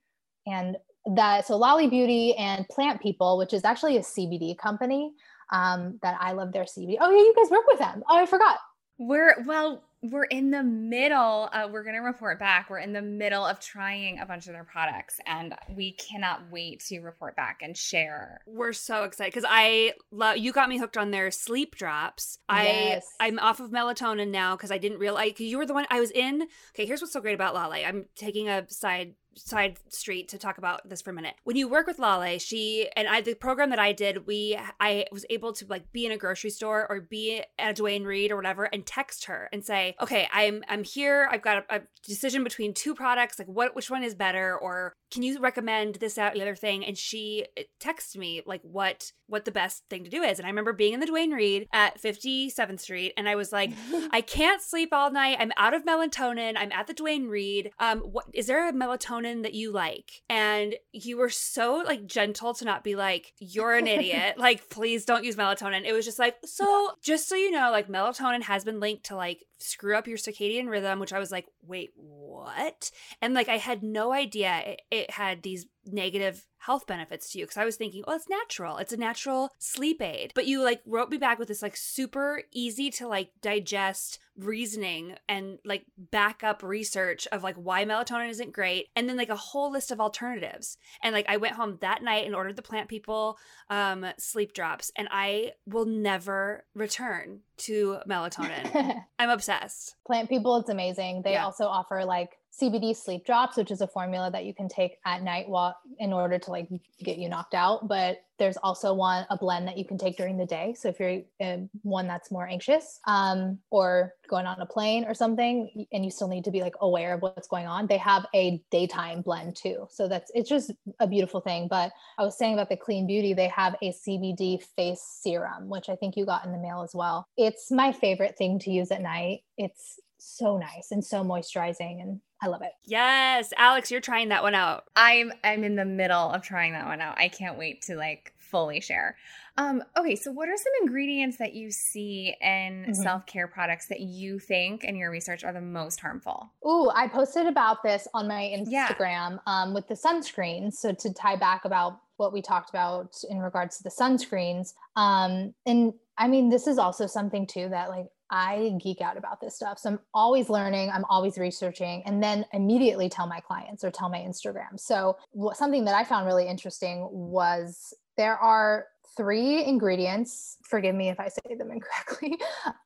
And 0.47 0.77
that 1.15 1.47
so 1.47 1.57
LOLI 1.57 1.89
Beauty 1.89 2.35
and 2.37 2.69
plant 2.69 3.01
people 3.01 3.39
which 3.39 3.55
is 3.55 3.65
actually 3.65 3.97
a 3.97 4.01
cbd 4.01 4.59
company 4.59 5.13
um 5.53 5.99
that 6.03 6.19
i 6.21 6.33
love 6.33 6.53
their 6.53 6.65
cbd 6.65 6.97
oh 7.01 7.11
yeah 7.11 7.19
you 7.19 7.35
guys 7.37 7.51
work 7.51 7.67
with 7.67 7.79
them. 7.79 8.03
Oh 8.09 8.17
i 8.19 8.27
forgot. 8.27 8.59
We're 8.99 9.37
well, 9.47 9.85
we're 10.03 10.25
in 10.25 10.51
the 10.51 10.63
middle. 10.63 11.49
Uh, 11.53 11.69
we're 11.71 11.83
gonna 11.83 12.03
report 12.03 12.39
back. 12.39 12.71
We're 12.71 12.79
in 12.79 12.93
the 12.93 13.03
middle 13.03 13.45
of 13.45 13.59
trying 13.59 14.21
a 14.21 14.27
bunch 14.27 14.47
of 14.47 14.53
their 14.53 14.65
products, 14.65 15.21
and 15.27 15.55
we 15.75 15.93
cannot 15.93 16.51
wait 16.51 16.85
to 16.87 17.01
report 17.01 17.35
back 17.35 17.59
and 17.63 17.77
share. 17.77 18.41
We're 18.47 18.73
so 18.73 19.05
excited 19.05 19.33
because 19.33 19.49
I 19.49 19.95
love 20.11 20.39
you 20.39 20.53
got 20.53 20.69
me 20.69 20.79
hooked 20.79 20.97
on 20.97 21.11
their 21.11 21.31
sleep 21.31 21.77
drops. 21.77 22.39
Yes. 22.51 23.07
I 23.19 23.27
I'm 23.27 23.39
off 23.39 23.61
of 23.61 23.71
melatonin 23.71 24.31
now 24.31 24.57
because 24.57 24.71
I 24.71 24.79
didn't 24.79 24.99
realize 24.99 25.31
because 25.31 25.47
you 25.47 25.59
were 25.59 25.67
the 25.67 25.75
one 25.75 25.87
I 25.91 26.01
was 26.01 26.11
in. 26.13 26.43
Okay, 26.75 26.87
here's 26.87 27.01
what's 27.01 27.13
so 27.13 27.21
great 27.21 27.35
about 27.35 27.55
Laleh. 27.55 27.87
I'm 27.87 28.07
taking 28.15 28.49
a 28.49 28.69
side 28.71 29.15
side 29.39 29.79
street 29.89 30.29
to 30.29 30.39
talk 30.39 30.59
about 30.59 30.89
this 30.89 31.03
for 31.03 31.11
a 31.11 31.15
minute. 31.15 31.35
When 31.45 31.57
you 31.57 31.69
work 31.69 31.87
with 31.87 31.99
Laleh, 31.99 32.41
she 32.41 32.89
and 32.97 33.09
I 33.09 33.21
the 33.21 33.35
program 33.35 33.71
that 33.71 33.79
I 33.79 33.93
did, 33.93 34.27
we 34.27 34.59
I 34.81 35.07
was 35.13 35.25
able 35.31 35.53
to 35.55 35.67
like 35.67 35.93
be 35.93 36.07
in 36.07 36.13
a 36.13 36.17
grocery 36.17 36.51
store 36.51 36.87
or 36.89 37.01
be 37.01 37.43
at 37.59 37.71
a 37.71 37.75
Duane 37.75 38.05
Reade 38.05 38.31
or 38.31 38.37
whatever 38.37 38.65
and 38.65 38.85
text 38.85 39.27
her 39.27 39.49
and 39.53 39.65
say, 39.65 39.97
"Okay, 40.01 40.29
I'm 40.33 40.63
I'm 40.69 40.85
here. 40.85 41.29
I've 41.31 41.43
got 41.43 41.65
a, 41.71 41.77
a 41.77 41.81
decision 42.03 42.45
between 42.45 42.75
two 42.75 42.95
products. 42.95 43.39
Like 43.39 43.49
what 43.49 43.75
which 43.75 43.91
one 43.91 44.03
is 44.03 44.15
better 44.15 44.57
or 44.57 44.93
can 45.11 45.23
you 45.23 45.39
recommend 45.41 45.97
this 45.97 46.15
that 46.15 46.35
the 46.35 46.43
other 46.43 46.57
thing?" 46.57 46.85
And 46.85 46.97
she 46.97 47.47
texted 47.81 48.17
me 48.17 48.43
like 48.47 48.61
what 48.63 49.13
what 49.29 49.45
the 49.45 49.53
best 49.53 49.85
thing 49.91 50.05
to 50.05 50.11
do 50.11 50.23
is. 50.23 50.39
And 50.39 50.47
I 50.47 50.51
remember 50.51 50.73
being 50.73 50.95
in 50.95 51.01
the 51.01 51.07
Duane 51.07 51.33
Reade 51.33 51.69
at 51.73 52.01
57th 52.01 52.81
Street 52.81 53.13
and 53.17 53.29
I 53.29 53.35
was 53.35 53.53
like, 53.53 53.71
I 54.11 54.23
can't 54.23 54.63
sleep 54.63 54.89
all 54.93 55.11
night. 55.11 55.37
I'm 55.39 55.53
out 55.57 55.75
of 55.75 55.85
melatonin. 55.85 56.55
I'm 56.57 56.73
at 56.73 56.87
the 56.87 56.95
Duane 56.95 57.29
Reade. 57.29 57.71
Um, 57.79 58.01
what 58.01 58.25
is 58.33 58.47
there 58.47 58.69
a 58.69 58.73
melatonin 58.73 59.28
that 59.43 59.55
you 59.55 59.73
like? 59.73 60.23
And 60.29 60.75
you 60.93 61.17
were 61.17 61.31
so 61.31 61.83
like 61.87 62.07
gentle 62.07 62.55
to 62.55 62.65
not 62.65 62.85
be 62.85 62.97
like, 62.97 63.33
you're 63.39 63.75
an 63.75 63.87
idiot. 63.87 64.39
like, 64.39 64.69
please 64.71 65.05
don't 65.05 65.25
use 65.25 65.37
melatonin. 65.37 65.85
It 65.85 65.93
was 65.93 66.05
just 66.05 66.19
like, 66.19 66.37
so 66.45 66.93
just 67.03 67.29
so 67.29 67.35
you 67.35 67.51
know, 67.51 67.71
like 67.71 67.89
melatonin 67.89 68.43
has 68.43 68.65
been 68.65 68.81
linked 68.81 69.05
to 69.07 69.17
like 69.17 69.45
screw 69.59 69.97
up 69.97 70.07
your 70.07 70.19
circadian 70.19 70.69
rhythm, 70.69 70.99
which 71.01 71.13
I 71.13 71.19
was 71.19 71.31
like, 71.31 71.47
wait, 71.67 71.91
what? 71.97 72.91
And 73.21 73.35
like 73.35 73.49
I 73.49 73.57
had 73.57 73.83
no 73.83 74.13
idea 74.13 74.63
it, 74.65 74.83
it 74.91 75.11
had 75.11 75.43
these 75.43 75.67
negative 75.85 76.47
health 76.59 76.87
benefits 76.87 77.31
to 77.33 77.39
you 77.39 77.45
because 77.45 77.57
I 77.57 77.65
was 77.65 77.77
thinking, 77.77 78.05
oh, 78.07 78.15
it's 78.15 78.29
natural. 78.29 78.79
It's 78.79 78.93
a 78.93 78.97
natural 78.97 79.51
sleep 79.59 80.03
aid. 80.03 80.33
But 80.35 80.47
you 80.47 80.63
like 80.63 80.81
wrote 80.87 81.11
me 81.11 81.17
back 81.17 81.39
with 81.39 81.49
this 81.49 81.63
like 81.63 81.77
super 81.77 82.43
easy 82.53 82.91
to 82.93 83.07
like 83.09 83.31
digest 83.41 84.19
reasoning 84.37 85.17
and 85.29 85.59
like 85.65 85.85
back 85.97 86.45
up 86.45 86.63
research 86.63 87.27
of 87.33 87.43
like 87.43 87.57
why 87.57 87.85
melatonin 87.85 88.29
isn't 88.31 88.53
great 88.53 88.87
and 88.95 89.09
then 89.09 89.17
like 89.17 89.29
a 89.31 89.37
whole 89.37 89.71
list 89.71 89.91
of 89.91 90.01
alternatives. 90.01 90.77
And 91.03 91.13
like 91.13 91.27
I 91.29 91.37
went 91.39 91.55
home 91.55 91.79
that 91.81 92.03
night 92.03 92.25
and 92.27 92.35
ordered 92.35 92.57
the 92.57 92.63
plant 92.63 92.89
people 92.89 93.37
um 93.69 94.07
sleep 94.19 94.53
drops 94.53 94.91
and 94.97 95.09
I 95.11 95.53
will 95.67 95.87
never 95.87 96.65
return 96.75 97.41
to 97.59 97.99
melatonin. 98.09 99.03
I'm 99.19 99.31
obsessed. 99.31 99.97
plant 100.07 100.29
people 100.29 100.57
it's 100.57 100.71
amazing 100.71 101.23
they 101.23 101.33
Yeah. 101.33 101.45
also 101.45 101.67
offer 101.67 102.05
like 102.05 102.38
CBD 102.53 102.97
sleep 102.97 103.25
drops, 103.25 103.57
which 103.57 103.71
is 103.71 103.81
a 103.81 103.87
formula 103.87 104.31
that 104.31 104.45
you 104.45 104.53
can 104.53 104.69
take 104.69 104.99
at 105.05 105.23
night 105.23 105.49
while 105.49 105.77
in 105.99 106.13
order 106.13 106.39
to 106.39 106.51
like 106.51 106.69
get 107.03 107.19
you 107.19 107.29
knocked 107.29 107.55
out. 107.55 107.87
But 107.87 108.23
there's 108.39 108.57
also 108.59 108.95
one 108.95 109.27
a 109.31 109.37
blend 109.37 109.67
that 109.69 109.77
you 109.77 109.85
can 109.85 109.99
take 109.99 110.17
during 110.17 110.39
the 110.39 110.47
day. 110.47 110.75
So 110.79 110.89
if 110.89 110.99
you're 110.99 111.23
uh, 111.41 111.59
one 111.83 112.07
that's 112.07 112.31
more 112.31 112.47
anxious 112.47 113.01
um, 113.07 113.59
or 113.71 114.15
going 114.29 114.47
on 114.47 114.61
a 114.61 114.67
plane 114.67 115.05
or 115.05 115.15
something, 115.15 115.87
and 115.93 116.05
you 116.05 116.11
still 116.11 116.29
need 116.29 116.45
to 116.45 116.51
be 116.51 116.61
like 116.61 116.75
aware 116.81 117.15
of 117.15 117.23
what's 117.23 117.49
going 117.49 117.67
on, 117.67 117.87
they 117.87 117.99
have 117.99 118.27
a 118.35 118.63
daytime 118.71 119.23
blend 119.23 119.57
too. 119.57 119.87
So 119.91 120.09
that's 120.09 120.31
it's 120.35 120.49
just 120.49 120.73
a 121.01 121.07
beautiful 121.07 121.41
thing. 121.41 121.69
But 121.69 121.93
I 122.17 122.23
was 122.23 122.37
saying 122.37 122.55
about 122.55 122.71
the 122.71 122.77
Clean 122.77 123.07
Beauty, 123.07 123.35
they 123.35 123.49
have 123.49 123.77
a 123.83 123.93
CBD 123.93 124.63
face 124.77 125.03
serum, 125.03 125.69
which 125.69 125.89
I 125.89 125.97
think 125.97 126.17
you 126.17 126.25
got 126.25 126.45
in 126.45 126.53
the 126.53 126.59
mail 126.59 126.83
as 126.83 126.95
well. 126.95 127.27
It's 127.37 127.71
my 127.71 127.93
favorite 127.93 128.37
thing 128.37 128.59
to 128.61 128.71
use 128.71 128.91
at 128.91 129.03
night. 129.03 129.43
It's 129.57 130.01
so 130.19 130.59
nice 130.59 130.91
and 130.91 131.05
so 131.05 131.23
moisturizing 131.23 132.03
and 132.03 132.21
I 132.41 132.47
love 132.47 132.63
it. 132.63 132.73
Yes, 132.85 133.53
Alex, 133.57 133.91
you're 133.91 134.01
trying 134.01 134.29
that 134.29 134.43
one 134.43 134.55
out. 134.55 134.85
I'm 134.95 135.33
I'm 135.43 135.65
in 135.65 135.77
the 135.77 135.85
middle 135.85 136.31
of 136.31 136.43
trying 136.43 136.73
that 136.73 136.87
one 136.87 137.01
out. 137.01 137.19
I 137.19 137.29
can't 137.29 137.59
wait 137.59 137.83
to 137.83 137.97
like 137.97 138.33
fully 138.39 138.81
share. 138.81 139.17
Um, 139.59 139.83
okay, 139.97 140.15
so 140.15 140.31
what 140.31 140.49
are 140.49 140.57
some 140.57 140.73
ingredients 140.83 141.37
that 141.39 141.53
you 141.53 141.71
see 141.73 142.35
in 142.41 142.87
Mhm. 142.89 142.95
self-care 142.97 143.49
products 143.49 143.87
that 143.89 144.01
you 144.01 144.39
think 144.39 144.85
in 144.85 144.95
your 144.95 145.11
research 145.11 145.43
are 145.43 145.53
the 145.53 145.61
most 145.61 146.01
harmful? 146.01 146.49
Ooh, 146.65 146.91
I 146.95 147.09
posted 147.09 147.47
about 147.47 147.83
this 147.83 148.07
on 148.15 148.29
my 148.29 148.55
Yeah. 148.67 148.89
Instagram 148.89 149.41
um, 149.47 149.75
with 149.75 149.89
the 149.89 149.95
sunscreens. 149.95 150.75
So 150.75 150.93
to 150.93 151.13
tie 151.13 151.37
back 151.37 151.65
about 151.65 152.01
what 152.19 152.33
we 152.33 152.41
talked 152.41 152.71
about 152.71 153.17
in 153.29 153.41
regards 153.41 153.77
to 153.79 153.83
the 153.83 153.91
sunscreens, 153.91 154.75
um, 154.97 155.55
and 155.67 155.93
I 156.17 156.29
mean 156.29 156.49
this 156.49 156.67
is 156.69 156.79
also 156.79 157.07
something 157.07 157.47
too 157.47 157.69
that 157.69 157.91
like 157.91 158.07
I 158.31 158.77
geek 158.83 159.01
out 159.01 159.17
about 159.17 159.41
this 159.41 159.55
stuff. 159.55 159.79
So 159.79 159.91
I'm 159.91 159.99
always 160.15 160.49
learning, 160.49 160.91
I'm 160.91 161.05
always 161.07 161.39
researching, 161.39 162.03
and 162.05 162.23
then 162.23 162.45
immediately 162.53 163.09
tell 163.09 163.27
my 163.27 163.41
clients 163.41 163.85
or 163.85 163.91
tell 163.91 164.09
my 164.09 164.19
Instagram. 164.19 164.79
So 164.79 165.17
something 165.55 165.85
that 165.85 165.95
I 165.95 166.05
found 166.05 166.27
really 166.27 166.47
interesting 166.47 167.09
was 167.11 167.95
there 168.17 168.37
are 168.37 168.87
three 169.17 169.65
ingredients. 169.65 170.59
Forgive 170.63 170.95
me 170.95 171.09
if 171.09 171.19
I 171.19 171.29
say 171.29 171.57
them 171.57 171.71
incorrectly. 171.73 172.39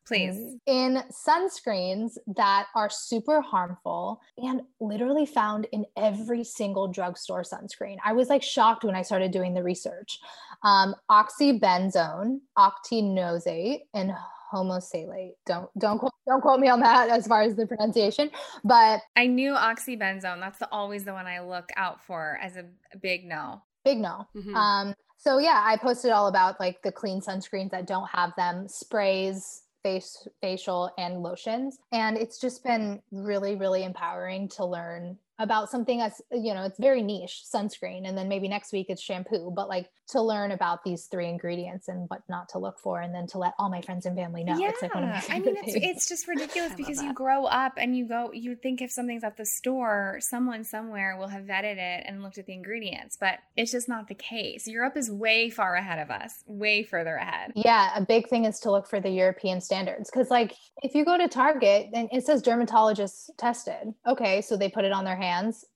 Please. 0.07 0.57
In 0.67 1.03
sunscreens 1.11 2.17
that 2.37 2.67
are 2.75 2.89
super 2.91 3.41
harmful 3.41 4.21
and 4.39 4.63
literally 4.81 5.27
found 5.27 5.67
in 5.73 5.85
every 5.97 6.43
single 6.43 6.89
drugstore 6.89 7.43
sunscreen. 7.43 7.97
I 8.05 8.15
was 8.15 8.29
like 8.29 8.43
shocked 8.43 8.83
when 8.83 8.95
I 8.95 9.03
started 9.03 9.31
doing 9.31 9.55
the 9.55 9.63
research. 9.63 10.19
Um, 10.65 10.95
oxybenzone, 11.11 12.41
octinoxate, 12.57 13.81
and 13.95 14.13
homosalate. 14.53 15.33
Don't 15.47 15.71
don't 15.79 15.99
quote, 15.99 16.13
don't 16.27 16.41
quote 16.41 16.61
me 16.61 16.69
on 16.69 16.81
that 16.81 17.09
as 17.09 17.27
far 17.27 17.43
as 17.43 17.55
the 17.55 17.67
pronunciation, 17.67 18.31
but 18.65 19.01
I 19.17 19.27
knew 19.27 19.53
oxybenzone. 19.53 20.41
That's 20.41 20.59
the, 20.59 20.69
always 20.71 21.05
the 21.05 21.13
one 21.13 21.27
I 21.27 21.41
look 21.41 21.71
out 21.77 22.05
for 22.05 22.39
as 22.43 22.57
a, 22.57 22.65
a 22.93 22.99
big 22.99 23.25
no. 23.25 23.63
big 23.85 23.99
no. 23.99 24.27
Mhm. 24.37 24.55
Um, 24.55 24.95
so 25.17 25.39
yeah, 25.39 25.63
I 25.65 25.77
posted 25.77 26.11
all 26.11 26.27
about 26.27 26.59
like 26.59 26.83
the 26.83 26.93
clean 26.93 27.21
sunscreens 27.21 27.71
that 27.71 27.87
don't 27.87 28.09
have 28.09 28.33
them, 28.37 28.67
sprays, 28.69 29.63
face 29.83 30.27
facial 30.41 30.91
and 30.99 31.23
lotions. 31.23 31.79
And 31.93 32.17
it's 32.17 32.39
just 32.39 32.65
been 32.65 33.01
really, 33.11 33.57
really 33.57 33.85
empowering 33.85 34.49
to 34.51 34.65
learn 34.65 35.19
about 35.43 35.71
something 35.71 35.99
that's 35.99 36.21
you 36.31 36.55
know, 36.55 36.65
it's 36.65 36.79
very 36.79 37.03
niche, 37.03 37.43
sunscreen. 37.53 38.09
And 38.09 38.17
then 38.17 38.29
maybe 38.29 38.49
next 38.49 38.73
week 38.73 38.87
it's 38.89 39.03
shampoo, 39.03 39.53
but 39.55 39.69
like 39.69 39.91
to 40.09 40.21
learn 40.21 40.53
about 40.53 40.85
these 40.85 41.07
three 41.07 41.29
ingredients 41.29 41.89
and 41.89 42.09
what 42.09 42.23
not 42.29 42.49
to 42.51 42.59
look 42.59 42.79
for 42.79 43.01
and 43.01 43.15
then 43.15 43.27
to 43.29 43.39
let 43.39 43.55
all 43.59 43.71
my 43.71 43.81
friends 43.81 44.07
and 44.07 44.17
family 44.17 44.45
know. 44.45 44.57
It's 44.59 44.83
like 44.83 44.95
one 44.95 45.05
of 45.05 45.11
my 45.11 45.23
I 45.29 45.39
mean, 45.41 45.57
it's, 45.63 45.75
it's 45.75 46.09
just 46.09 46.29
ridiculous 46.29 46.73
because 46.77 47.01
you 47.03 47.09
that. 47.09 47.15
grow 47.15 47.45
up 47.45 47.75
and 47.77 47.97
you 47.97 48.07
go, 48.07 48.31
you 48.33 48.55
think 48.55 48.81
if 48.81 48.91
something's 48.91 49.25
at 49.25 49.37
the 49.37 49.47
store, 49.47 50.19
someone 50.21 50.65
somewhere 50.65 51.17
will 51.17 51.29
have 51.29 51.45
vetted 51.45 51.79
it 51.79 52.05
and 52.07 52.23
looked 52.23 52.39
at 52.39 52.47
the 52.47 52.53
ingredients, 52.53 53.17
but 53.19 53.39
it's 53.57 53.73
just 53.73 53.89
not 53.89 54.09
the 54.09 54.15
case. 54.15 54.67
Europe 54.67 54.97
is 54.97 55.11
way 55.11 55.51
far 55.51 55.75
ahead 55.75 55.99
of 55.99 56.11
us, 56.11 56.45
way 56.47 56.83
further 56.83 57.17
ahead. 57.17 57.53
Yeah, 57.55 57.91
a 57.97 58.05
big 58.05 58.29
thing 58.29 58.45
is 58.45 58.61
to 58.61 58.71
look 58.71 58.87
for 58.89 59.01
the 59.01 59.11
European 59.11 59.61
standards 59.61 60.11
because, 60.11 60.31
like, 60.31 60.55
if 60.83 60.95
you 60.95 61.05
go 61.05 61.17
to 61.17 61.29
Target 61.29 61.89
and 61.93 62.09
it 62.13 62.25
says 62.25 62.43
dermatologist 62.43 63.31
tested, 63.39 63.95
okay, 64.07 64.41
so 64.43 64.57
they 64.57 64.69
put 64.69 64.85
it 64.85 64.93
on 64.93 65.05
their 65.05 65.17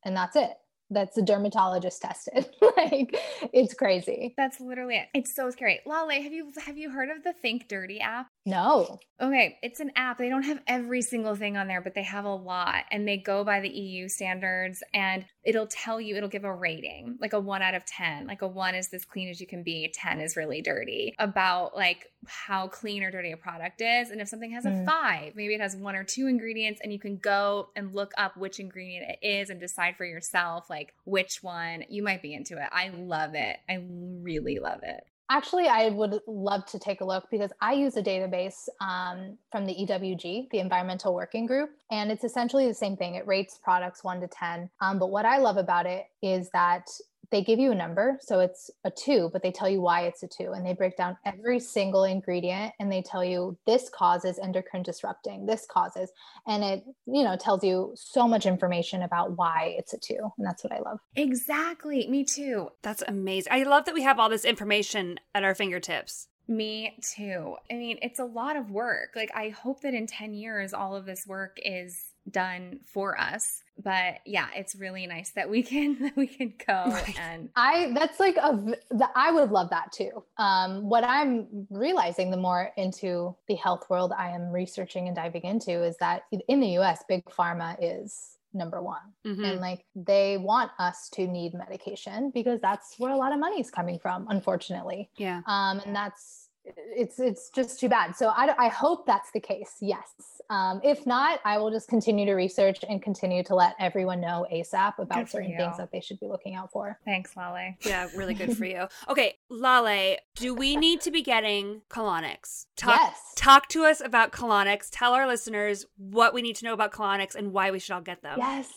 and 0.04 0.16
that's 0.16 0.36
it. 0.36 0.52
That's 0.90 1.16
the 1.16 1.22
dermatologist 1.22 2.00
tested. 2.02 2.48
like, 2.76 3.16
it's 3.52 3.74
crazy. 3.74 4.34
That's 4.36 4.60
literally 4.60 4.96
it. 4.96 5.08
It's 5.14 5.34
so 5.34 5.50
scary. 5.50 5.80
Laleh, 5.86 6.22
have 6.22 6.32
you 6.32 6.52
have 6.64 6.78
you 6.78 6.90
heard 6.90 7.10
of 7.10 7.24
the 7.24 7.32
Think 7.32 7.68
Dirty 7.68 8.00
app? 8.00 8.28
No. 8.44 9.00
Okay, 9.20 9.58
it's 9.62 9.80
an 9.80 9.90
app. 9.96 10.18
They 10.18 10.28
don't 10.28 10.44
have 10.44 10.60
every 10.68 11.02
single 11.02 11.34
thing 11.34 11.56
on 11.56 11.66
there, 11.66 11.80
but 11.80 11.94
they 11.94 12.04
have 12.04 12.24
a 12.24 12.34
lot 12.34 12.84
and 12.92 13.08
they 13.08 13.16
go 13.16 13.42
by 13.42 13.60
the 13.60 13.68
EU 13.68 14.08
standards 14.08 14.82
and 14.94 15.24
it'll 15.42 15.66
tell 15.66 16.00
you, 16.00 16.16
it'll 16.16 16.28
give 16.28 16.44
a 16.44 16.54
rating, 16.54 17.16
like 17.20 17.32
a 17.32 17.40
one 17.40 17.62
out 17.62 17.74
of 17.74 17.84
10. 17.86 18.26
Like 18.28 18.42
a 18.42 18.46
one 18.46 18.74
is 18.76 18.88
as 18.92 19.04
clean 19.04 19.28
as 19.28 19.40
you 19.40 19.46
can 19.46 19.62
be, 19.64 19.90
10 19.92 20.20
is 20.20 20.36
really 20.36 20.60
dirty, 20.62 21.14
about 21.18 21.74
like 21.74 22.12
how 22.28 22.68
clean 22.68 23.02
or 23.02 23.10
dirty 23.10 23.32
a 23.32 23.36
product 23.36 23.80
is. 23.80 24.10
And 24.10 24.20
if 24.20 24.28
something 24.28 24.50
has 24.52 24.64
a 24.66 24.70
Mm. 24.70 24.84
five, 24.84 25.32
maybe 25.34 25.54
it 25.54 25.60
has 25.60 25.74
one 25.74 25.96
or 25.96 26.04
two 26.04 26.26
ingredients 26.28 26.80
and 26.84 26.92
you 26.92 26.98
can 26.98 27.16
go 27.16 27.70
and 27.74 27.94
look 27.94 28.12
up 28.18 28.36
which 28.36 28.60
ingredient 28.60 29.06
it 29.10 29.26
is 29.26 29.48
and 29.50 29.58
decide 29.58 29.96
for 29.96 30.04
yourself, 30.04 30.68
like 30.68 30.75
which 31.04 31.42
one 31.42 31.84
you 31.88 32.02
might 32.02 32.22
be 32.22 32.34
into 32.34 32.54
it. 32.56 32.68
I 32.72 32.90
love 32.90 33.34
it. 33.34 33.56
I 33.68 33.84
really 34.22 34.58
love 34.58 34.80
it. 34.82 35.04
Actually, 35.28 35.66
I 35.66 35.88
would 35.88 36.20
love 36.28 36.66
to 36.66 36.78
take 36.78 37.00
a 37.00 37.04
look 37.04 37.24
because 37.32 37.50
I 37.60 37.72
use 37.72 37.96
a 37.96 38.02
database 38.02 38.68
um, 38.80 39.36
from 39.50 39.66
the 39.66 39.74
EWG, 39.74 40.50
the 40.50 40.60
Environmental 40.60 41.14
Working 41.14 41.46
Group, 41.46 41.70
and 41.90 42.12
it's 42.12 42.22
essentially 42.22 42.68
the 42.68 42.74
same 42.74 42.96
thing. 42.96 43.16
It 43.16 43.26
rates 43.26 43.58
products 43.60 44.04
one 44.04 44.20
to 44.20 44.28
10. 44.28 44.70
Um, 44.80 45.00
but 45.00 45.10
what 45.10 45.24
I 45.24 45.38
love 45.38 45.56
about 45.56 45.84
it 45.84 46.04
is 46.22 46.48
that 46.50 46.86
they 47.30 47.42
give 47.42 47.58
you 47.58 47.72
a 47.72 47.74
number. 47.74 48.18
So 48.20 48.40
it's 48.40 48.70
a 48.84 48.90
two, 48.90 49.30
but 49.32 49.42
they 49.42 49.52
tell 49.52 49.68
you 49.68 49.80
why 49.80 50.02
it's 50.02 50.22
a 50.22 50.28
two. 50.28 50.52
And 50.52 50.64
they 50.64 50.74
break 50.74 50.96
down 50.96 51.16
every 51.24 51.60
single 51.60 52.04
ingredient 52.04 52.72
and 52.78 52.90
they 52.90 53.02
tell 53.02 53.24
you 53.24 53.56
this 53.66 53.88
causes 53.88 54.38
endocrine 54.38 54.82
disrupting, 54.82 55.46
this 55.46 55.66
causes. 55.70 56.10
And 56.46 56.62
it, 56.62 56.84
you 57.06 57.24
know, 57.24 57.36
tells 57.36 57.64
you 57.64 57.92
so 57.94 58.28
much 58.28 58.46
information 58.46 59.02
about 59.02 59.36
why 59.36 59.74
it's 59.78 59.92
a 59.92 59.98
two. 59.98 60.32
And 60.38 60.46
that's 60.46 60.64
what 60.64 60.72
I 60.72 60.80
love. 60.80 60.98
Exactly. 61.14 62.06
Me 62.08 62.24
too. 62.24 62.68
That's 62.82 63.02
amazing. 63.06 63.52
I 63.52 63.62
love 63.62 63.84
that 63.86 63.94
we 63.94 64.02
have 64.02 64.18
all 64.18 64.28
this 64.28 64.44
information 64.44 65.18
at 65.34 65.44
our 65.44 65.54
fingertips. 65.54 66.28
Me 66.48 66.96
too. 67.02 67.56
I 67.70 67.74
mean, 67.74 67.98
it's 68.02 68.20
a 68.20 68.24
lot 68.24 68.56
of 68.56 68.70
work. 68.70 69.10
Like, 69.16 69.32
I 69.34 69.48
hope 69.48 69.80
that 69.80 69.94
in 69.94 70.06
10 70.06 70.32
years, 70.32 70.72
all 70.72 70.94
of 70.94 71.04
this 71.04 71.26
work 71.26 71.58
is 71.64 72.04
done 72.30 72.80
for 72.86 73.18
us. 73.20 73.62
But 73.82 74.16
yeah, 74.24 74.46
it's 74.54 74.74
really 74.74 75.06
nice 75.06 75.30
that 75.32 75.48
we 75.50 75.62
can 75.62 75.98
that 76.00 76.16
we 76.16 76.26
can 76.26 76.54
go 76.66 76.84
Right. 76.86 77.18
and 77.20 77.50
I 77.56 77.92
that's 77.94 78.18
like 78.18 78.36
a 78.36 78.56
the, 78.90 79.08
I 79.14 79.30
would 79.32 79.50
love 79.50 79.70
that 79.70 79.92
too. 79.92 80.24
Um, 80.38 80.88
what 80.88 81.04
I'm 81.04 81.66
realizing 81.70 82.30
the 82.30 82.36
more 82.36 82.70
into 82.76 83.36
the 83.48 83.54
health 83.54 83.84
world 83.90 84.12
I 84.16 84.30
am 84.30 84.50
researching 84.50 85.06
and 85.08 85.16
diving 85.16 85.42
into 85.42 85.82
is 85.84 85.96
that 85.98 86.22
in 86.48 86.60
the 86.60 86.68
U.S., 86.80 87.04
big 87.08 87.24
pharma 87.26 87.76
is 87.80 88.32
number 88.54 88.80
one, 88.80 89.02
Mhm. 89.26 89.44
and 89.52 89.60
like 89.60 89.84
they 89.94 90.38
want 90.38 90.70
us 90.78 91.10
to 91.10 91.26
need 91.26 91.52
medication 91.52 92.30
because 92.32 92.58
that's 92.62 92.94
where 92.98 93.12
a 93.12 93.16
lot 93.16 93.32
of 93.32 93.38
money 93.38 93.60
is 93.60 93.70
coming 93.70 93.98
from, 93.98 94.26
unfortunately. 94.30 95.10
Yeah. 95.18 95.42
Um, 95.46 95.80
and 95.84 95.94
that's 95.94 96.45
it's 96.76 97.18
it's 97.18 97.50
just 97.50 97.78
too 97.80 97.88
bad. 97.88 98.16
So 98.16 98.28
I, 98.28 98.54
I 98.66 98.68
hope 98.68 99.06
that's 99.06 99.30
the 99.32 99.40
case. 99.40 99.76
Yes. 99.80 100.12
Um, 100.48 100.80
if 100.84 101.06
not, 101.06 101.40
I 101.44 101.58
will 101.58 101.70
just 101.70 101.88
continue 101.88 102.24
to 102.26 102.34
research 102.34 102.78
and 102.88 103.02
continue 103.02 103.42
to 103.44 103.54
let 103.54 103.74
everyone 103.80 104.20
know 104.20 104.46
ASAP 104.52 104.98
about 104.98 105.22
for 105.22 105.26
certain 105.38 105.56
things 105.56 105.76
that 105.78 105.90
they 105.90 106.00
should 106.00 106.20
be 106.20 106.26
looking 106.26 106.54
out 106.54 106.70
for. 106.70 106.98
thanks, 107.04 107.34
Laleh. 107.34 107.74
Yeah, 107.84 108.08
really 108.14 108.34
good 108.34 108.56
for 108.56 108.64
you. 108.74 108.86
Okay, 109.08 109.34
Laleh, 109.50 110.16
do 110.36 110.54
we 110.54 110.76
need 110.76 111.00
to 111.02 111.10
be 111.10 111.22
getting 111.22 111.82
colonics? 111.90 112.66
Talk, 112.76 113.00
Yes. 113.00 113.18
Talk 113.34 113.68
to 113.70 113.84
us 113.84 114.00
about 114.00 114.30
colonics. 114.32 114.88
Tell 114.90 115.14
our 115.14 115.26
listeners 115.26 115.86
what 115.96 116.32
we 116.32 116.42
need 116.42 116.56
to 116.56 116.64
know 116.64 116.72
about 116.72 116.92
colonics 116.92 117.34
and 117.34 117.52
why 117.52 117.70
we 117.72 117.78
should 117.80 117.92
all 117.94 118.00
get 118.00 118.22
them. 118.22 118.38
Yes, 118.38 118.70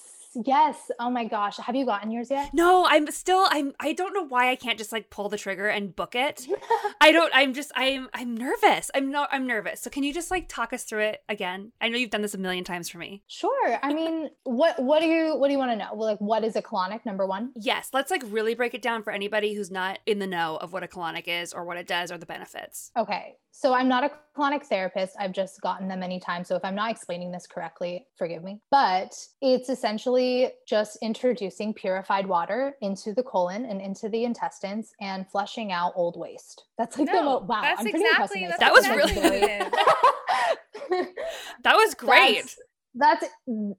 yes. 0.45 0.91
Oh 0.99 1.09
my 1.09 1.25
gosh, 1.25 1.57
have 1.57 1.75
you 1.75 1.85
gotten 1.85 2.11
yours 2.11 2.29
yet? 2.29 2.53
No, 2.53 2.85
I'm 2.87 3.09
still 3.11 3.45
I'm 3.49 3.73
I 3.79 3.93
don't 3.93 4.13
know 4.13 4.25
why 4.25 4.49
I 4.49 4.55
can't 4.55 4.77
just 4.77 4.91
like 4.91 5.09
pull 5.09 5.29
the 5.29 5.37
trigger 5.37 5.67
and 5.67 5.95
book 5.95 6.15
it. 6.15 6.47
I 7.01 7.11
don't 7.11 7.31
I'm 7.33 7.53
just 7.53 7.71
I'm 7.75 8.09
I'm 8.13 8.35
nervous. 8.35 8.91
I'm 8.93 9.11
not 9.11 9.29
I'm 9.31 9.47
nervous. 9.47 9.81
So 9.81 9.89
can 9.89 10.03
you 10.03 10.13
just 10.13 10.31
like 10.31 10.47
talk 10.47 10.73
us 10.73 10.83
through 10.83 11.01
it 11.01 11.23
again? 11.29 11.71
I 11.81 11.89
know 11.89 11.97
you've 11.97 12.09
done 12.09 12.21
this 12.21 12.33
a 12.33 12.39
million 12.39 12.63
times 12.63 12.89
for 12.89 12.97
me. 12.97 13.23
Sure. 13.27 13.79
I 13.81 13.93
mean, 13.93 14.29
what 14.43 14.81
what 14.81 15.01
do 15.01 15.07
you 15.07 15.35
what 15.37 15.47
do 15.47 15.53
you 15.53 15.59
want 15.59 15.71
to 15.71 15.77
know? 15.77 15.89
Well, 15.93 16.09
like, 16.09 16.21
what 16.21 16.43
is 16.43 16.55
a 16.55 16.61
colonic? 16.61 17.05
Number 17.05 17.25
one. 17.25 17.51
Yes, 17.55 17.89
let's 17.93 18.11
like 18.11 18.23
really 18.27 18.55
break 18.55 18.73
it 18.73 18.81
down 18.81 19.03
for 19.03 19.11
anybody 19.11 19.53
who's 19.53 19.71
not 19.71 19.99
in 20.05 20.19
the 20.19 20.27
know 20.27 20.57
of 20.57 20.73
what 20.73 20.83
a 20.83 20.87
colonic 20.87 21.27
is 21.27 21.53
or 21.53 21.63
what 21.63 21.77
it 21.77 21.87
does 21.87 22.11
or 22.11 22.17
the 22.17 22.25
benefits. 22.25 22.91
Okay. 22.97 23.35
So 23.51 23.73
I'm 23.73 23.87
not 23.89 24.03
a 24.05 24.11
colonic 24.37 24.63
therapist. 24.63 25.15
I've 25.19 25.33
just 25.33 25.59
gotten 25.61 25.87
them 25.87 25.99
many 25.99 26.19
times. 26.19 26.47
So 26.47 26.55
if 26.55 26.63
I'm 26.63 26.75
not 26.75 26.91
explaining 26.91 27.31
this 27.31 27.45
correctly, 27.45 28.05
forgive 28.15 28.43
me. 28.43 28.61
But 28.71 29.13
it's 29.41 29.69
essentially 29.69 30.51
just 30.67 30.97
introducing 31.01 31.73
purified 31.73 32.25
water 32.25 32.75
into 32.81 33.13
the 33.13 33.23
colon 33.23 33.65
and 33.65 33.81
into 33.81 34.07
the 34.07 34.23
intestines 34.23 34.93
and 35.01 35.27
flushing 35.29 35.71
out 35.73 35.91
old 35.95 36.17
waste. 36.17 36.63
That's 36.77 36.97
like 36.97 37.07
the 37.07 37.13
No, 37.13 37.23
mo- 37.23 37.39
wow. 37.39 37.61
that's 37.61 37.81
I'm 37.81 37.89
pretty 37.89 38.05
exactly 38.05 38.43
impressed 38.43 38.59
That 38.61 38.71
was 38.71 38.85
exactly 38.85 39.29
really- 39.29 39.59
what. 39.59 41.07
That 41.63 41.75
was 41.75 41.93
great. 41.95 42.35
That's- 42.35 42.57
that's 42.99 43.25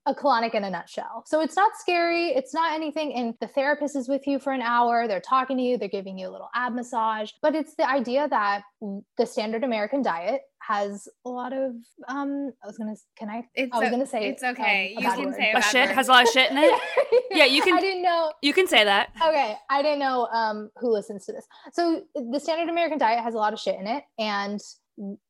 a 0.06 0.14
colonic 0.14 0.54
in 0.54 0.64
a 0.64 0.70
nutshell. 0.70 1.22
So 1.26 1.40
it's 1.40 1.54
not 1.56 1.72
scary. 1.76 2.28
It's 2.30 2.52
not 2.54 2.72
anything. 2.72 3.14
And 3.14 3.34
the 3.40 3.46
therapist 3.48 3.94
is 3.94 4.08
with 4.08 4.26
you 4.26 4.38
for 4.38 4.52
an 4.52 4.62
hour. 4.62 5.06
They're 5.06 5.20
talking 5.20 5.56
to 5.58 5.62
you. 5.62 5.76
They're 5.78 5.88
giving 5.88 6.18
you 6.18 6.28
a 6.28 6.32
little 6.32 6.48
ab 6.54 6.72
massage. 6.74 7.30
But 7.42 7.54
it's 7.54 7.74
the 7.76 7.88
idea 7.88 8.28
that 8.28 8.62
the 9.18 9.26
standard 9.26 9.62
American 9.62 10.02
diet 10.02 10.40
has 10.62 11.08
a 11.24 11.28
lot 11.30 11.52
of 11.54 11.72
um 12.08 12.52
I 12.62 12.66
was 12.66 12.76
gonna 12.76 12.94
can 13.18 13.28
I 13.30 13.44
It's 13.54 13.74
I 13.74 13.78
was 13.78 13.88
o- 13.88 13.90
gonna 13.90 14.06
say 14.06 14.28
it's 14.28 14.42
okay. 14.42 14.94
um, 14.96 15.02
a 15.04 15.06
You 15.06 15.14
can 15.16 15.24
word. 15.26 15.34
say 15.36 15.52
a 15.52 15.58
A 15.58 15.62
shit 15.62 15.88
word. 15.88 15.94
has 15.94 16.08
a 16.08 16.12
lot 16.12 16.22
of 16.24 16.28
shit 16.30 16.50
in 16.50 16.58
it. 16.58 16.80
Yeah, 17.32 17.44
you 17.46 17.62
can- 17.62 17.74
I 17.78 17.80
didn't 17.80 18.02
know 18.02 18.32
You 18.42 18.52
can 18.52 18.66
say 18.66 18.84
that. 18.84 19.10
okay 19.26 19.56
i 19.70 19.82
didn't 19.82 20.00
know 20.00 20.26
um 20.32 20.70
who 20.76 20.92
listens 20.92 21.24
to 21.26 21.32
this 21.32 21.46
so 21.72 22.02
the 22.14 22.38
standard 22.38 22.68
american 22.68 22.98
diet 22.98 23.20
has 23.24 23.34
a 23.34 23.38
lot 23.38 23.52
of 23.52 23.58
shit 23.58 23.76
in 23.80 23.86
it 23.86 24.04
and 24.18 24.60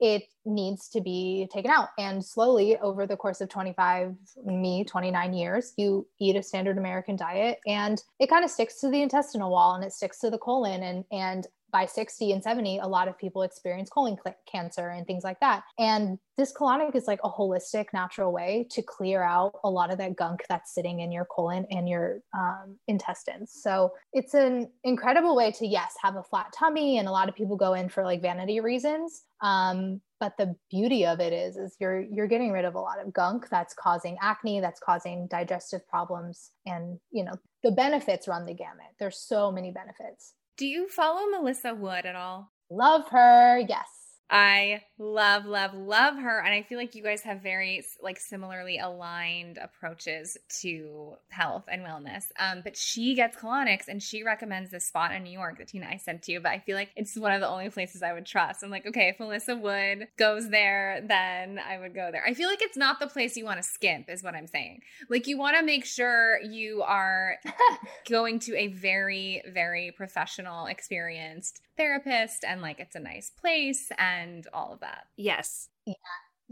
it 0.00 0.24
needs 0.44 0.88
to 0.88 1.00
be 1.00 1.48
taken 1.52 1.70
out. 1.70 1.88
And 1.98 2.24
slowly 2.24 2.76
over 2.78 3.06
the 3.06 3.16
course 3.16 3.40
of 3.40 3.48
25 3.48 4.14
me 4.44 4.84
29 4.84 5.32
years 5.32 5.72
you 5.76 6.06
eat 6.18 6.36
a 6.36 6.42
standard 6.42 6.78
american 6.78 7.16
diet 7.16 7.58
and 7.66 8.02
it 8.18 8.28
kind 8.28 8.44
of 8.44 8.50
sticks 8.50 8.80
to 8.80 8.88
the 8.88 9.02
intestinal 9.02 9.50
wall 9.50 9.74
and 9.74 9.84
it 9.84 9.92
sticks 9.92 10.18
to 10.20 10.30
the 10.30 10.38
colon 10.38 10.82
and 10.82 11.04
and 11.12 11.46
by 11.72 11.86
60 11.86 12.32
and 12.32 12.42
70 12.42 12.78
a 12.78 12.86
lot 12.86 13.08
of 13.08 13.18
people 13.18 13.42
experience 13.42 13.90
colon 13.90 14.16
cancer 14.50 14.90
and 14.90 15.06
things 15.06 15.24
like 15.24 15.40
that. 15.40 15.62
And 15.78 16.18
this 16.36 16.52
colonic 16.52 16.94
is 16.94 17.06
like 17.06 17.20
a 17.22 17.30
holistic 17.30 17.86
natural 17.92 18.32
way 18.32 18.66
to 18.70 18.82
clear 18.82 19.22
out 19.22 19.52
a 19.64 19.70
lot 19.70 19.92
of 19.92 19.98
that 19.98 20.16
gunk 20.16 20.42
that's 20.48 20.74
sitting 20.74 21.00
in 21.00 21.12
your 21.12 21.26
colon 21.26 21.66
and 21.70 21.88
your 21.88 22.20
um, 22.34 22.76
intestines. 22.88 23.52
So 23.62 23.92
it's 24.12 24.34
an 24.34 24.70
incredible 24.84 25.36
way 25.36 25.52
to 25.52 25.66
yes 25.66 25.94
have 26.02 26.16
a 26.16 26.22
flat 26.22 26.52
tummy 26.56 26.98
and 26.98 27.08
a 27.08 27.12
lot 27.12 27.28
of 27.28 27.34
people 27.34 27.56
go 27.56 27.74
in 27.74 27.88
for 27.88 28.04
like 28.04 28.22
vanity 28.22 28.60
reasons. 28.60 29.24
Um, 29.42 30.00
but 30.18 30.36
the 30.36 30.54
beauty 30.70 31.06
of 31.06 31.18
it 31.18 31.32
is 31.32 31.56
is 31.56 31.76
you're 31.80 32.00
you're 32.00 32.26
getting 32.26 32.52
rid 32.52 32.66
of 32.66 32.74
a 32.74 32.80
lot 32.80 33.00
of 33.00 33.12
gunk 33.12 33.48
that's 33.50 33.74
causing 33.74 34.18
acne 34.20 34.60
that's 34.60 34.78
causing 34.78 35.26
digestive 35.28 35.86
problems 35.88 36.50
and 36.66 37.00
you 37.10 37.24
know 37.24 37.34
the 37.62 37.70
benefits 37.70 38.28
run 38.28 38.46
the 38.46 38.54
gamut. 38.54 38.92
There's 38.98 39.18
so 39.18 39.50
many 39.50 39.72
benefits 39.72 40.34
Do 40.56 40.66
you 40.66 40.88
follow 40.88 41.26
Melissa 41.26 41.74
Wood 41.74 42.04
at 42.06 42.16
all? 42.16 42.52
love 42.72 43.08
her 43.08 43.58
yes 43.58 43.99
I 44.30 44.82
love, 44.96 45.44
love, 45.44 45.74
love 45.74 46.16
her. 46.16 46.38
And 46.38 46.54
I 46.54 46.62
feel 46.62 46.78
like 46.78 46.94
you 46.94 47.02
guys 47.02 47.22
have 47.22 47.42
very 47.42 47.84
like 48.00 48.20
similarly 48.20 48.78
aligned 48.78 49.58
approaches 49.58 50.36
to 50.60 51.14
health 51.30 51.64
and 51.66 51.82
wellness. 51.82 52.26
Um, 52.38 52.60
but 52.62 52.76
she 52.76 53.16
gets 53.16 53.36
colonics 53.36 53.88
and 53.88 54.00
she 54.00 54.22
recommends 54.22 54.70
this 54.70 54.86
spot 54.86 55.12
in 55.12 55.24
New 55.24 55.32
York 55.32 55.58
that 55.58 55.68
Tina 55.68 55.88
I 55.90 55.96
sent 55.96 56.22
to 56.22 56.32
you. 56.32 56.40
But 56.40 56.52
I 56.52 56.60
feel 56.60 56.76
like 56.76 56.90
it's 56.94 57.16
one 57.16 57.32
of 57.32 57.40
the 57.40 57.48
only 57.48 57.70
places 57.70 58.04
I 58.04 58.12
would 58.12 58.26
trust. 58.26 58.62
I'm 58.62 58.70
like, 58.70 58.86
okay, 58.86 59.08
if 59.08 59.18
Melissa 59.18 59.56
Wood 59.56 60.06
goes 60.16 60.48
there, 60.48 61.02
then 61.04 61.58
I 61.58 61.78
would 61.78 61.94
go 61.94 62.10
there. 62.12 62.24
I 62.24 62.34
feel 62.34 62.48
like 62.48 62.62
it's 62.62 62.76
not 62.76 63.00
the 63.00 63.08
place 63.08 63.36
you 63.36 63.44
want 63.44 63.60
to 63.60 63.68
skimp, 63.68 64.08
is 64.08 64.22
what 64.22 64.34
I'm 64.34 64.46
saying. 64.46 64.82
Like 65.08 65.26
you 65.26 65.38
want 65.38 65.56
to 65.56 65.64
make 65.64 65.84
sure 65.84 66.40
you 66.42 66.82
are 66.82 67.38
going 68.08 68.38
to 68.40 68.56
a 68.56 68.68
very, 68.68 69.42
very 69.52 69.90
professional, 69.90 70.66
experienced 70.66 71.62
therapist 71.80 72.44
and 72.44 72.60
like 72.60 72.78
it's 72.78 72.94
a 72.94 73.00
nice 73.00 73.30
place 73.30 73.90
and 73.96 74.19
all 74.52 74.72
of 74.72 74.80
that. 74.80 75.04
Yes. 75.16 75.68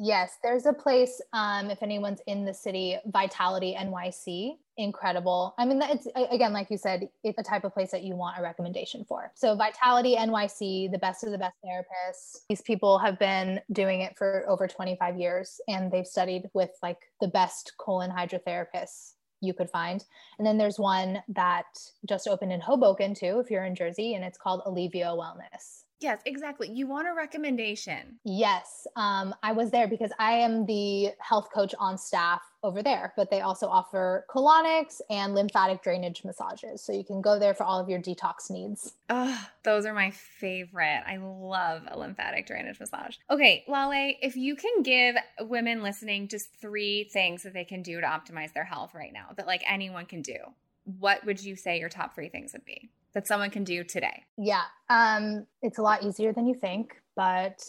Yes, 0.01 0.39
there's 0.45 0.64
a 0.64 0.73
place. 0.73 1.21
Um, 1.33 1.71
if 1.71 1.83
anyone's 1.83 2.21
in 2.29 2.45
the 2.45 2.55
city, 2.55 2.97
Vitality 3.07 3.77
NYC, 3.77 4.53
incredible. 4.77 5.57
I 5.59 5.64
mean, 5.64 5.83
it's 5.83 6.07
again, 6.31 6.53
like 6.53 6.71
you 6.71 6.79
said, 6.79 7.09
it's 7.25 7.37
a 7.37 7.43
type 7.43 7.64
of 7.64 7.75
place 7.75 7.91
that 7.91 8.05
you 8.05 8.14
want 8.14 8.39
a 8.39 8.43
recommendation 8.43 9.05
for. 9.05 9.33
So 9.35 9.57
Vitality 9.57 10.14
NYC, 10.14 10.93
the 10.93 10.99
best 10.99 11.25
of 11.25 11.33
the 11.33 11.39
best 11.39 11.57
therapists. 11.66 12.45
These 12.49 12.62
people 12.62 13.01
have 13.01 13.19
been 13.19 13.61
doing 13.73 14.03
it 14.03 14.16
for 14.16 14.45
over 14.49 14.69
25 14.69 15.19
years, 15.19 15.61
and 15.66 15.91
they've 15.91 16.07
studied 16.07 16.45
with 16.55 16.71
like 16.81 16.99
the 17.21 17.29
best 17.29 17.73
colon 17.77 18.12
hydrotherapists 18.12 19.14
you 19.41 19.53
could 19.53 19.69
find. 19.69 20.05
And 20.39 20.47
then 20.47 20.59
there's 20.59 20.79
one 20.79 21.25
that 21.29 21.66
just 22.09 22.29
opened 22.29 22.53
in 22.53 22.61
Hoboken 22.61 23.14
too, 23.14 23.41
if 23.41 23.51
you're 23.51 23.64
in 23.64 23.75
Jersey, 23.75 24.14
and 24.14 24.25
it's 24.25 24.39
called 24.39 24.62
Alivio 24.64 25.19
Wellness. 25.19 25.83
Yes, 26.01 26.20
exactly. 26.24 26.70
You 26.70 26.86
want 26.86 27.09
a 27.09 27.14
recommendation. 27.14 28.20
Yes, 28.24 28.86
um, 28.94 29.34
I 29.42 29.53
was 29.53 29.70
there 29.70 29.88
because 29.88 30.12
I 30.18 30.32
am 30.32 30.64
the 30.64 31.11
health 31.18 31.49
coach 31.53 31.74
on 31.78 31.99
staff 31.99 32.40
over 32.62 32.82
there, 32.82 33.12
but 33.16 33.30
they 33.30 33.40
also 33.40 33.66
offer 33.66 34.24
colonics 34.30 35.01
and 35.11 35.34
lymphatic 35.34 35.82
drainage 35.82 36.24
massages. 36.24 36.82
So 36.82 36.92
you 36.92 37.05
can 37.05 37.20
go 37.20 37.38
there 37.38 37.55
for 37.55 37.64
all 37.64 37.80
of 37.80 37.88
your 37.88 38.01
detox 38.01 38.51
needs. 38.51 38.94
Oh, 39.09 39.46
those 39.64 39.86
are 39.86 39.94
my 39.94 40.11
favorite. 40.11 41.03
I 41.07 41.16
love 41.16 41.82
a 41.88 41.99
lymphatic 41.99 42.46
drainage 42.46 42.78
massage. 42.78 43.16
Okay, 43.30 43.64
Laleh, 43.68 44.16
if 44.22 44.36
you 44.36 44.55
can 44.55 44.82
give 44.82 45.16
women 45.40 45.82
listening 45.82 46.28
just 46.28 46.55
three 46.61 47.09
things 47.12 47.42
that 47.42 47.55
they 47.55 47.64
can 47.64 47.82
do 47.82 48.01
to 48.01 48.07
optimize 48.07 48.53
their 48.53 48.64
health 48.64 48.94
right 48.94 49.12
now 49.12 49.28
that 49.36 49.46
like 49.46 49.62
anyone 49.68 50.07
can 50.07 50.22
do, 50.22 50.36
what 50.84 51.24
would 51.26 51.42
you 51.42 51.57
say 51.57 51.78
your 51.78 51.88
top 51.88 52.14
three 52.14 52.28
things 52.28 52.53
would 52.53 52.64
be 52.64 52.90
that 53.15 53.27
someone 53.27 53.51
can 53.51 53.65
do 53.65 53.85
today? 53.85 54.25
Yeah, 54.37 54.63
um, 54.91 55.47
it's 55.63 55.79
a 55.79 55.83
lot 55.83 56.03
easier 56.03 56.33
than 56.33 56.47
you 56.47 56.55
think, 56.55 56.95
but 57.17 57.65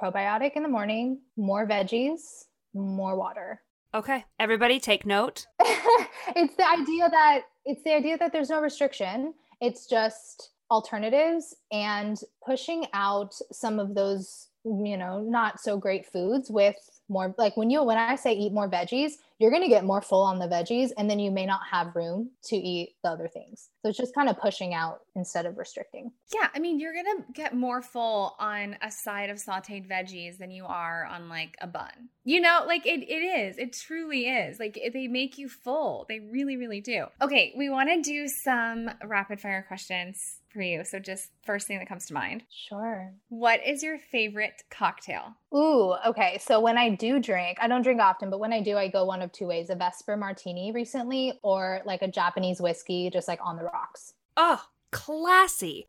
probiotic 0.00 0.52
in 0.56 0.62
the 0.62 0.68
morning, 0.68 1.20
more 1.36 1.66
veggies, 1.66 2.44
more 2.74 3.16
water. 3.16 3.60
Okay. 3.94 4.24
Everybody 4.40 4.80
take 4.80 5.04
note. 5.04 5.46
it's 5.60 6.56
the 6.56 6.68
idea 6.68 7.10
that 7.10 7.42
it's 7.64 7.82
the 7.84 7.94
idea 7.94 8.16
that 8.18 8.32
there's 8.32 8.48
no 8.48 8.60
restriction. 8.60 9.34
It's 9.60 9.86
just 9.86 10.50
alternatives 10.70 11.54
and 11.70 12.18
pushing 12.44 12.86
out 12.94 13.34
some 13.52 13.78
of 13.78 13.94
those, 13.94 14.48
you 14.64 14.96
know, 14.96 15.20
not 15.20 15.60
so 15.60 15.76
great 15.76 16.06
foods 16.06 16.50
with 16.50 16.76
more 17.08 17.34
like 17.38 17.56
when 17.56 17.70
you 17.70 17.82
when 17.82 17.98
I 17.98 18.16
say 18.16 18.32
eat 18.32 18.52
more 18.52 18.68
veggies, 18.68 19.12
you're 19.38 19.50
going 19.50 19.62
to 19.62 19.68
get 19.68 19.84
more 19.84 20.00
full 20.00 20.22
on 20.22 20.38
the 20.38 20.46
veggies 20.46 20.90
and 20.96 21.10
then 21.10 21.18
you 21.18 21.30
may 21.30 21.46
not 21.46 21.60
have 21.70 21.96
room 21.96 22.30
to 22.44 22.56
eat 22.56 22.94
the 23.02 23.10
other 23.10 23.28
things. 23.28 23.70
So 23.82 23.88
it's 23.88 23.98
just 23.98 24.14
kind 24.14 24.28
of 24.28 24.38
pushing 24.38 24.72
out 24.72 25.00
instead 25.16 25.46
of 25.46 25.58
restricting. 25.58 26.12
Yeah, 26.32 26.48
I 26.54 26.60
mean, 26.60 26.78
you're 26.78 26.94
gonna 26.94 27.24
get 27.32 27.54
more 27.54 27.82
full 27.82 28.36
on 28.38 28.76
a 28.82 28.90
side 28.90 29.30
of 29.30 29.38
sauteed 29.38 29.88
veggies 29.88 30.38
than 30.38 30.50
you 30.50 30.64
are 30.64 31.04
on 31.04 31.28
like 31.28 31.56
a 31.60 31.66
bun. 31.66 32.10
You 32.24 32.40
know, 32.40 32.64
like 32.66 32.86
it, 32.86 33.02
it 33.02 33.14
is. 33.14 33.58
It 33.58 33.72
truly 33.72 34.28
is. 34.28 34.60
Like 34.60 34.78
they 34.92 35.08
make 35.08 35.38
you 35.38 35.48
full. 35.48 36.06
They 36.08 36.20
really, 36.20 36.56
really 36.56 36.80
do. 36.80 37.06
Okay, 37.20 37.52
we 37.56 37.68
want 37.68 37.88
to 37.90 38.00
do 38.00 38.28
some 38.28 38.90
rapid 39.04 39.40
fire 39.40 39.64
questions 39.66 40.38
for 40.52 40.62
you. 40.62 40.84
So 40.84 40.98
just 40.98 41.30
first 41.44 41.66
thing 41.66 41.78
that 41.78 41.88
comes 41.88 42.06
to 42.06 42.14
mind. 42.14 42.44
Sure. 42.50 43.12
What 43.28 43.60
is 43.66 43.82
your 43.82 43.98
favorite 43.98 44.62
cocktail? 44.70 45.34
Ooh, 45.54 45.94
okay. 46.06 46.38
So 46.40 46.60
when 46.60 46.78
I 46.78 46.90
do 46.90 47.20
drink, 47.20 47.58
I 47.60 47.68
don't 47.68 47.82
drink 47.82 48.00
often, 48.00 48.30
but 48.30 48.40
when 48.40 48.52
I 48.52 48.60
do, 48.60 48.76
I 48.76 48.88
go 48.88 49.04
one 49.04 49.22
of 49.22 49.32
two 49.32 49.46
ways 49.46 49.70
a 49.70 49.74
Vesper 49.74 50.16
martini 50.16 50.72
recently 50.72 51.38
or 51.42 51.80
like 51.84 52.02
a 52.02 52.08
Japanese 52.08 52.60
whiskey, 52.60 53.10
just 53.10 53.28
like 53.28 53.40
on 53.42 53.56
the 53.56 53.64
rocks. 53.64 54.14
Oh, 54.36 54.62
classy. 54.90 55.86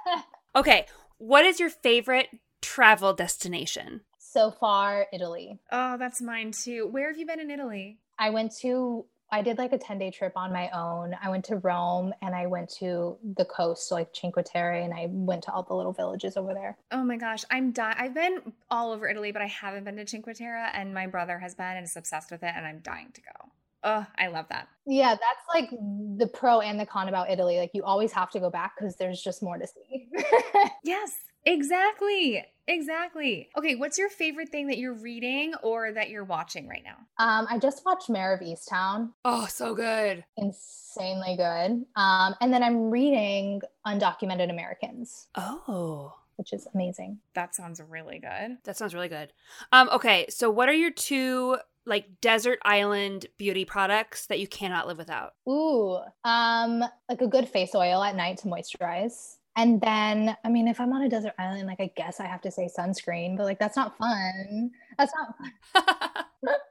okay. 0.56 0.86
What 1.18 1.44
is 1.44 1.60
your 1.60 1.70
favorite 1.70 2.28
travel 2.60 3.12
destination? 3.12 4.02
So 4.18 4.50
far, 4.50 5.06
Italy. 5.12 5.58
Oh, 5.72 5.96
that's 5.98 6.22
mine 6.22 6.52
too. 6.52 6.86
Where 6.86 7.08
have 7.08 7.18
you 7.18 7.26
been 7.26 7.40
in 7.40 7.50
Italy? 7.50 7.98
I 8.18 8.30
went 8.30 8.54
to, 8.58 9.06
I 9.32 9.42
did 9.42 9.58
like 9.58 9.72
a 9.72 9.78
10 9.78 9.98
day 9.98 10.10
trip 10.10 10.32
on 10.36 10.52
my 10.52 10.68
own. 10.70 11.14
I 11.22 11.30
went 11.30 11.44
to 11.46 11.56
Rome 11.56 12.12
and 12.22 12.34
I 12.34 12.46
went 12.46 12.68
to 12.80 13.16
the 13.36 13.44
coast, 13.44 13.90
like 13.92 14.08
Cinque 14.12 14.42
Terre, 14.44 14.82
and 14.82 14.92
I 14.92 15.06
went 15.10 15.44
to 15.44 15.52
all 15.52 15.62
the 15.62 15.74
little 15.74 15.92
villages 15.92 16.36
over 16.36 16.52
there. 16.52 16.76
Oh 16.90 17.04
my 17.04 17.16
gosh, 17.16 17.44
I'm 17.50 17.72
dying. 17.72 17.96
I've 17.98 18.14
been 18.14 18.52
all 18.70 18.92
over 18.92 19.08
Italy, 19.08 19.32
but 19.32 19.42
I 19.42 19.46
haven't 19.46 19.84
been 19.84 19.96
to 19.96 20.06
Cinque 20.06 20.34
Terre, 20.34 20.70
and 20.74 20.92
my 20.92 21.06
brother 21.06 21.38
has 21.38 21.54
been 21.54 21.76
and 21.76 21.84
is 21.84 21.96
obsessed 21.96 22.30
with 22.30 22.42
it, 22.42 22.52
and 22.54 22.66
I'm 22.66 22.80
dying 22.80 23.10
to 23.14 23.20
go. 23.20 23.50
Oh, 23.82 24.06
I 24.18 24.26
love 24.26 24.46
that. 24.50 24.68
Yeah, 24.86 25.10
that's 25.10 25.46
like 25.54 25.70
the 25.70 26.26
pro 26.26 26.60
and 26.60 26.78
the 26.78 26.84
con 26.84 27.08
about 27.08 27.30
Italy. 27.30 27.58
Like 27.58 27.70
you 27.72 27.82
always 27.82 28.12
have 28.12 28.30
to 28.30 28.40
go 28.40 28.50
back 28.50 28.72
because 28.78 28.96
there's 28.96 29.22
just 29.22 29.42
more 29.42 29.58
to 29.58 29.66
see. 29.66 30.08
Yes, 30.82 31.12
exactly. 31.44 32.44
Exactly. 32.68 33.48
Okay, 33.58 33.74
what's 33.74 33.98
your 33.98 34.08
favorite 34.08 34.48
thing 34.50 34.68
that 34.68 34.78
you're 34.78 34.94
reading 34.94 35.54
or 35.62 35.90
that 35.92 36.08
you're 36.08 36.22
watching 36.24 36.68
right 36.68 36.84
now? 36.84 36.96
um, 37.18 37.46
I 37.50 37.58
just 37.58 37.84
watched 37.84 38.08
Mare 38.08 38.32
of 38.32 38.40
Easttown. 38.40 39.10
Oh, 39.24 39.46
so 39.46 39.74
good. 39.74 40.24
Insanely 40.36 41.36
good. 41.36 41.84
Um, 41.96 42.34
and 42.40 42.52
then 42.52 42.62
I'm 42.62 42.88
reading 42.90 43.60
Undocumented 43.84 44.50
Americans, 44.50 45.26
Oh, 45.34 46.14
which 46.36 46.52
is 46.52 46.68
amazing. 46.72 47.18
That 47.34 47.56
sounds 47.56 47.80
really 47.80 48.20
good. 48.20 48.58
that 48.62 48.76
sounds 48.76 48.94
really 48.94 49.08
good. 49.08 49.32
Um, 49.72 49.88
okay, 49.90 50.26
so 50.28 50.48
what 50.48 50.68
are 50.68 50.72
your 50.74 50.92
two 50.92 51.56
like 51.86 52.20
desert 52.20 52.60
island 52.64 53.26
beauty 53.36 53.64
products 53.64 54.26
that 54.26 54.38
you 54.38 54.46
cannot 54.46 54.86
live 54.86 54.98
without? 54.98 55.32
Ooh, 55.48 55.98
um, 56.24 56.84
like 57.08 57.20
a 57.20 57.26
good 57.26 57.48
face 57.48 57.74
oil 57.74 58.00
at 58.04 58.14
night 58.14 58.36
to 58.38 58.46
moisturize. 58.48 59.38
And 59.56 59.80
then, 59.80 60.36
I 60.44 60.48
mean, 60.48 60.68
if 60.68 60.80
I'm 60.80 60.92
on 60.92 61.02
a 61.02 61.08
desert 61.08 61.34
island, 61.38 61.66
like 61.66 61.80
I 61.80 61.90
guess 61.96 62.20
I 62.20 62.26
have 62.26 62.40
to 62.42 62.50
say 62.50 62.68
sunscreen, 62.76 63.36
but 63.36 63.44
like 63.44 63.58
that's 63.58 63.76
not 63.76 63.96
fun. 63.98 64.70
That's 64.98 65.12
not 65.14 65.34
fun. 65.72 66.54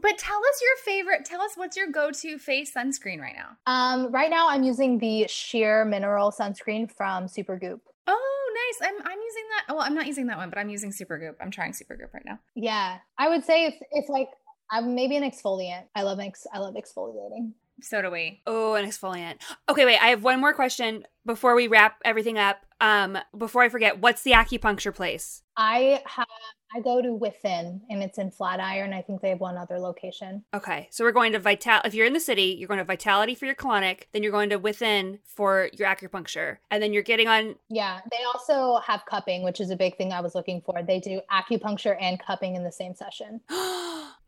But 0.00 0.16
tell 0.16 0.38
us 0.38 0.60
your 0.62 0.76
favorite, 0.84 1.24
tell 1.24 1.42
us 1.42 1.52
what's 1.54 1.76
your 1.76 1.90
go-to 1.90 2.38
face 2.38 2.72
sunscreen 2.74 3.20
right 3.20 3.36
now. 3.36 3.56
Um, 3.66 4.10
right 4.10 4.30
now 4.30 4.48
I'm 4.48 4.62
using 4.62 4.98
the 4.98 5.26
sheer 5.28 5.84
mineral 5.84 6.32
sunscreen 6.32 6.90
from 6.90 7.28
Super 7.28 7.56
Supergoop. 7.56 7.80
Oh, 8.06 8.52
nice. 8.54 8.88
I'm 8.88 8.96
I'm 9.06 9.18
using 9.18 9.44
that. 9.50 9.74
Well, 9.74 9.82
I'm 9.82 9.94
not 9.94 10.06
using 10.06 10.26
that 10.28 10.38
one, 10.38 10.48
but 10.48 10.58
I'm 10.58 10.70
using 10.70 10.92
Super 10.92 11.18
Supergoop. 11.18 11.36
I'm 11.44 11.50
trying 11.50 11.72
Super 11.74 11.94
Supergoop 11.94 12.14
right 12.14 12.24
now. 12.24 12.38
Yeah. 12.54 12.98
I 13.18 13.28
would 13.28 13.44
say 13.44 13.66
it's 13.66 13.76
if 13.92 14.08
like 14.08 14.28
I'm 14.70 14.94
maybe 14.94 15.16
an 15.16 15.22
exfoliant. 15.22 15.84
I 15.94 16.02
love 16.02 16.18
ex- 16.18 16.46
I 16.52 16.58
love 16.58 16.74
exfoliating. 16.74 17.52
So 17.82 18.00
do 18.00 18.10
we. 18.10 18.42
Oh, 18.46 18.74
an 18.74 18.86
exfoliant. 18.86 19.40
Okay, 19.68 19.84
wait. 19.84 19.98
I 19.98 20.08
have 20.08 20.24
one 20.24 20.40
more 20.40 20.54
question 20.54 21.04
before 21.26 21.54
we 21.54 21.68
wrap 21.68 22.00
everything 22.04 22.38
up. 22.38 22.64
Um, 22.80 23.18
before 23.36 23.62
I 23.62 23.68
forget, 23.68 24.00
what's 24.00 24.22
the 24.22 24.32
acupuncture 24.32 24.94
place? 24.94 25.42
I 25.56 26.00
have 26.06 26.26
I 26.74 26.80
go 26.80 27.02
to 27.02 27.08
WTHN, 27.08 27.82
and 27.90 28.02
it's 28.02 28.16
in 28.16 28.30
Flatiron. 28.30 28.94
I 28.94 29.02
think 29.02 29.20
they 29.20 29.28
have 29.28 29.40
one 29.40 29.58
other 29.58 29.78
location. 29.78 30.42
Okay, 30.54 30.88
so 30.90 31.04
we're 31.04 31.12
going 31.12 31.32
to 31.32 31.38
Vital. 31.38 31.80
If 31.84 31.94
you're 31.94 32.06
in 32.06 32.14
the 32.14 32.20
city, 32.20 32.56
you're 32.58 32.68
going 32.68 32.78
to 32.78 32.84
Vitality 32.84 33.34
for 33.34 33.44
your 33.44 33.54
colonic. 33.54 34.04
Then 34.12 34.22
you're 34.22 34.32
going 34.32 34.48
to 34.50 34.58
WTHN 34.58 35.18
for 35.26 35.68
your 35.74 35.86
acupuncture, 35.86 36.58
and 36.70 36.82
then 36.82 36.94
you're 36.94 37.02
getting 37.02 37.28
on. 37.28 37.56
Yeah, 37.68 38.00
they 38.10 38.24
also 38.24 38.80
have 38.86 39.04
cupping, 39.04 39.42
which 39.42 39.60
is 39.60 39.70
a 39.70 39.76
big 39.76 39.98
thing 39.98 40.12
I 40.12 40.22
was 40.22 40.34
looking 40.34 40.62
for. 40.62 40.82
They 40.82 40.98
do 40.98 41.20
acupuncture 41.30 41.96
and 42.00 42.18
cupping 42.18 42.56
in 42.56 42.64
the 42.64 42.72
same 42.72 42.94
session. 42.94 43.42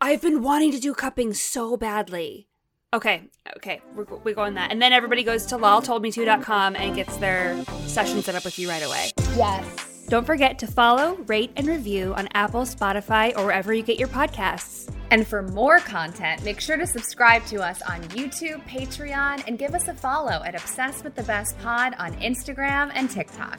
I've 0.01 0.21
been 0.21 0.43
wanting 0.43 0.73
to 0.73 0.81
do 0.81 0.93
cupping 0.93 1.33
so 1.33 1.79
badly. 1.79 2.49
Okay, 2.95 3.25
okay, 3.57 3.81
we're, 3.97 4.05
we 4.23 4.35
go 4.35 4.43
on 4.43 4.55
that. 4.55 4.71
And 4.71 4.81
then 4.81 4.93
everybody 4.93 5.25
goes 5.25 5.47
to 5.47 5.57
laltoldmeto.com 5.57 6.77
and 6.77 6.95
gets 6.95 7.17
their 7.17 7.61
session 7.87 8.23
set 8.23 8.37
up 8.37 8.45
with 8.45 8.57
you 8.57 8.69
right 8.69 8.85
away. 8.85 9.11
Yes. 9.37 10.07
Don't 10.09 10.25
forget 10.25 10.61
to 10.61 10.69
follow, 10.69 11.17
rate, 11.27 11.51
and 11.57 11.67
review 11.67 12.15
on 12.15 12.29
Apple, 12.35 12.61
Spotify, 12.63 13.37
or 13.37 13.47
wherever 13.47 13.75
you 13.75 13.83
get 13.83 13.99
your 13.99 14.07
podcasts. 14.07 14.89
And 15.11 15.27
for 15.27 15.43
more 15.43 15.81
content, 15.81 16.45
make 16.45 16.61
sure 16.61 16.77
to 16.77 16.87
subscribe 16.87 17.45
to 17.47 17.61
us 17.63 17.83
on 17.83 18.01
YouTube, 18.11 18.63
Patreon, 18.69 19.43
and 19.49 19.59
give 19.59 19.75
us 19.75 19.89
a 19.89 19.95
follow 19.95 20.43
at 20.45 20.55
Obsessed 20.55 21.03
with 21.03 21.17
the 21.17 21.25
Best 21.25 21.59
Pod 21.59 21.95
on 21.99 22.13
Instagram 22.15 22.93
and 22.95 23.11
TikTok. 23.11 23.59